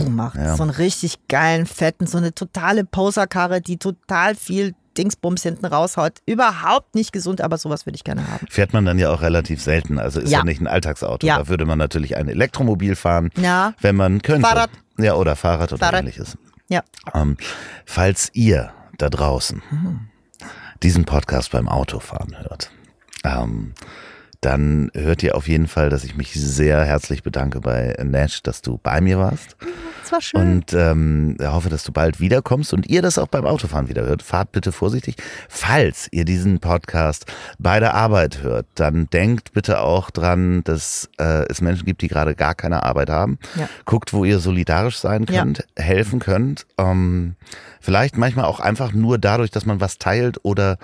macht. 0.10 0.36
Ja. 0.36 0.56
So 0.56 0.64
einen 0.64 0.70
richtig 0.72 1.28
geilen, 1.28 1.66
fetten, 1.66 2.08
so 2.08 2.18
eine 2.18 2.34
totale 2.34 2.84
Poserkarre, 2.86 3.62
die 3.62 3.78
total 3.78 4.36
viel 4.36 4.74
Dingsbums 4.98 5.44
hinten 5.44 5.66
raushaut. 5.66 6.14
Überhaupt 6.26 6.96
nicht 6.96 7.12
gesund, 7.14 7.42
aber 7.42 7.58
sowas 7.58 7.86
würde 7.86 7.96
ich 7.96 8.04
gerne 8.04 8.28
haben. 8.30 8.48
Fährt 8.50 8.74
man 8.74 8.86
dann 8.86 8.98
ja 9.00 9.12
auch 9.12 9.22
relativ 9.22 9.62
selten. 9.62 10.00
Also 10.00 10.20
ist 10.20 10.32
ja, 10.32 10.40
Ja. 10.40 10.44
nicht 10.44 10.60
ein 10.62 10.68
Alltagsauto. 10.68 11.26
Ja. 11.28 11.38
Da 11.38 11.48
würde 11.48 11.66
man 11.66 11.78
natürlich 11.78 12.18
ein 12.18 12.28
Elektromobil 12.30 12.96
fahren, 12.96 13.30
Ja. 13.38 13.74
wenn 13.82 13.96
man 13.96 14.22
könnte. 14.22 14.48
Fahrrad. 14.48 14.70
Ja, 14.98 15.14
oder 15.16 15.36
Fahrrad 15.36 15.72
oder 15.74 15.86
Fahrrad. 15.86 16.00
ähnliches. 16.02 16.38
Ja. 16.70 16.82
Ähm, 17.14 17.38
falls 17.86 18.30
ihr 18.34 18.72
da 18.98 19.10
draußen 19.10 19.62
Mhm. 19.70 20.00
diesen 20.84 21.06
Podcast 21.06 21.52
beim 21.52 21.70
Autofahren 21.70 22.38
hört, 22.40 22.72
ähm, 23.24 23.74
dann 24.42 24.92
hört 24.94 25.24
ihr 25.24 25.36
auf 25.36 25.48
jeden 25.48 25.68
Fall, 25.68 25.90
dass 25.90 26.04
ich 26.04 26.16
mich 26.16 26.34
sehr 26.34 26.84
herzlich 26.86 27.24
bedanke 27.24 27.60
bei 27.62 27.96
Nash, 28.04 28.44
dass 28.44 28.62
du 28.62 28.78
bei 28.82 29.02
mir 29.02 29.18
warst. 29.18 29.56
Das 30.04 30.12
war 30.12 30.22
schön. 30.22 30.40
Und 30.42 30.74
ähm, 30.74 31.36
hoffe, 31.42 31.70
dass 31.70 31.84
du 31.84 31.92
bald 31.92 32.20
wiederkommst 32.20 32.72
und 32.74 32.88
ihr 32.88 33.02
das 33.02 33.18
auch 33.18 33.28
beim 33.28 33.46
Autofahren 33.46 33.90
wieder 33.90 34.06
hört. 34.06 34.22
Fahrt 34.24 34.52
bitte 34.54 34.72
vorsichtig. 34.72 35.16
Falls 35.50 36.08
ihr 36.12 36.24
diesen 36.24 36.60
Podcast 36.60 37.26
bei 37.60 37.80
der 37.80 37.94
Arbeit 37.96 38.42
hört, 38.42 38.68
dann 38.76 39.10
denkt 39.10 39.52
bitte 39.54 39.82
auch 39.82 40.10
dran, 40.12 40.64
dass 40.64 41.10
äh, 41.20 41.46
es 41.50 41.60
Menschen 41.60 41.86
gibt, 41.86 42.02
die 42.02 42.08
gerade 42.08 42.36
gar 42.36 42.56
keine 42.56 42.84
Arbeit 42.84 43.10
haben. 43.10 43.38
Ja. 43.56 43.68
Guckt, 43.86 44.14
wo 44.14 44.24
ihr 44.24 44.40
solidarisch 44.40 44.98
sein 44.98 45.26
Ja. 45.30 45.42
könnt, 45.42 45.66
helfen 45.76 46.20
könnt. 46.20 46.66
Ähm, 46.78 47.36
vielleicht 47.82 48.18
manchmal 48.18 48.46
auch 48.46 48.60
einfach 48.62 48.94
nur 48.94 49.18
dadurch, 49.18 49.52
dass 49.52 49.66
man 49.66 49.82
was 49.82 49.98
teilt 49.98 50.40
oder 50.44 50.78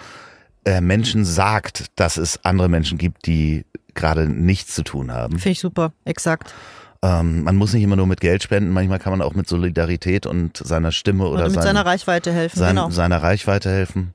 äh, 0.66 0.82
Menschen 0.82 1.26
sagt, 1.26 1.86
dass 1.96 2.18
es 2.18 2.44
andere 2.44 2.70
Menschen 2.70 2.98
gibt, 2.98 3.26
die 3.26 3.66
gerade 3.94 4.28
nichts 4.28 4.76
zu 4.76 4.84
tun 4.84 5.12
haben. 5.12 5.34
Finde 5.40 5.52
ich 5.52 5.60
super. 5.60 5.92
Exakt. 6.06 6.54
Ähm, 7.04 7.44
man 7.44 7.56
muss 7.58 7.74
nicht 7.74 7.84
immer 7.84 7.98
nur 7.98 8.08
mit 8.08 8.22
Geld 8.22 8.44
spenden, 8.44 8.72
manchmal 8.72 8.98
kann 9.00 9.12
man 9.12 9.22
auch 9.22 9.34
mit 9.36 9.48
Solidarität 9.48 10.26
und 10.26 10.56
seiner 10.58 10.92
Stimme 10.94 11.26
oder, 11.26 11.34
Oder 11.34 11.44
mit 11.46 11.54
sein, 11.56 11.64
seiner 11.64 11.86
Reichweite 11.86 12.32
helfen. 12.32 12.58
sein, 12.60 12.76
genau. 12.76 12.90
seiner 12.92 13.22
Reichweite 13.22 13.70
helfen. 13.70 14.14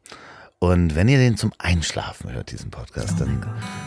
Und 0.61 0.97
wenn 0.97 1.07
ihr 1.07 1.19
den 1.19 1.37
zum 1.37 1.53
Einschlafen 1.59 2.33
hört, 2.33 2.51
diesen 2.51 2.71
Podcast, 2.71 3.15
Oh 3.17 3.25
dann, 3.25 3.45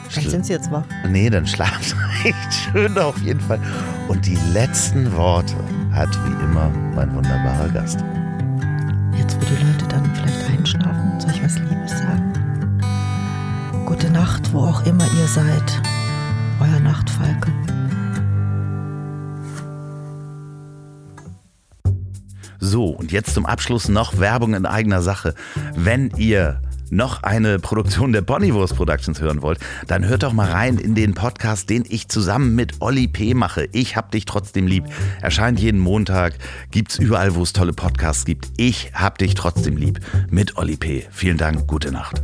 Vielleicht 0.07 0.30
sind 0.30 0.45
sie 0.45 0.53
jetzt 0.53 0.72
wach. 0.72 0.86
nee, 1.09 1.30
dann 1.30 1.45
schlaft 1.45 1.95
echt 2.24 2.53
schön 2.72 2.97
auf 2.97 3.18
jeden 3.24 3.41
Fall. 3.41 3.59
Und 4.07 4.26
die 4.26 4.38
letzten 4.53 5.12
Worte 5.14 5.55
hat 5.91 6.09
wie 6.26 6.43
immer 6.45 6.70
mein 6.95 7.14
wunderbarer 7.14 7.68
Gast. 7.70 7.99
Jetzt, 9.18 9.36
wo 9.41 9.45
die 9.45 9.66
Leute 9.66 9.86
dann 9.89 10.05
vielleicht 10.16 10.49
einschlafen, 10.49 10.91
Gute 14.02 14.14
Nacht, 14.14 14.52
wo 14.52 14.62
auch 14.62 14.84
immer 14.88 15.06
ihr 15.20 15.28
seid. 15.28 15.80
Euer 16.60 16.80
Nachtfalke. 16.80 17.52
So, 22.60 22.86
und 22.86 23.12
jetzt 23.12 23.36
zum 23.36 23.45
Abschluss 23.45 23.89
noch 23.89 24.18
Werbung 24.18 24.56
in 24.56 24.66
eigener 24.66 25.04
Sache. 25.04 25.36
Wenn 25.76 26.10
ihr 26.18 26.64
noch 26.89 27.22
eine 27.22 27.60
Produktion 27.60 28.12
der 28.12 28.24
Bonnywurst 28.24 28.76
Productions 28.76 29.22
hören 29.22 29.43
wollt, 29.43 29.60
dann 29.86 30.08
hört 30.08 30.24
doch 30.24 30.34
mal 30.34 30.49
rein 30.49 30.80
in 30.80 30.95
den 30.95 31.14
Podcast, 31.14 31.70
den 31.70 31.84
ich 31.88 32.10
zusammen 32.10 32.56
mit 32.56 32.82
Olli 32.82 33.08
P. 33.08 33.36
mache. 33.36 33.70
Ich 33.72 33.97
hab 33.97 34.10
dich 34.10 34.26
trotzdem 34.26 34.66
lieb. 34.66 34.86
Erscheint 35.22 35.60
jeden 35.60 35.80
Montag, 35.80 36.34
gibt's 36.72 36.97
überall, 36.97 37.36
wo 37.36 37.43
es 37.43 37.54
tolle 37.54 37.74
Podcasts 37.74 38.26
gibt. 38.26 38.49
Ich 38.58 38.93
hab 38.95 39.20
dich 39.20 39.36
trotzdem 39.36 39.78
lieb. 39.78 39.99
Mit 40.32 40.58
Olli 40.58 40.78
P. 40.78 41.06
Vielen 41.12 41.38
Dank, 41.38 41.68
gute 41.68 41.91
Nacht. 41.91 42.24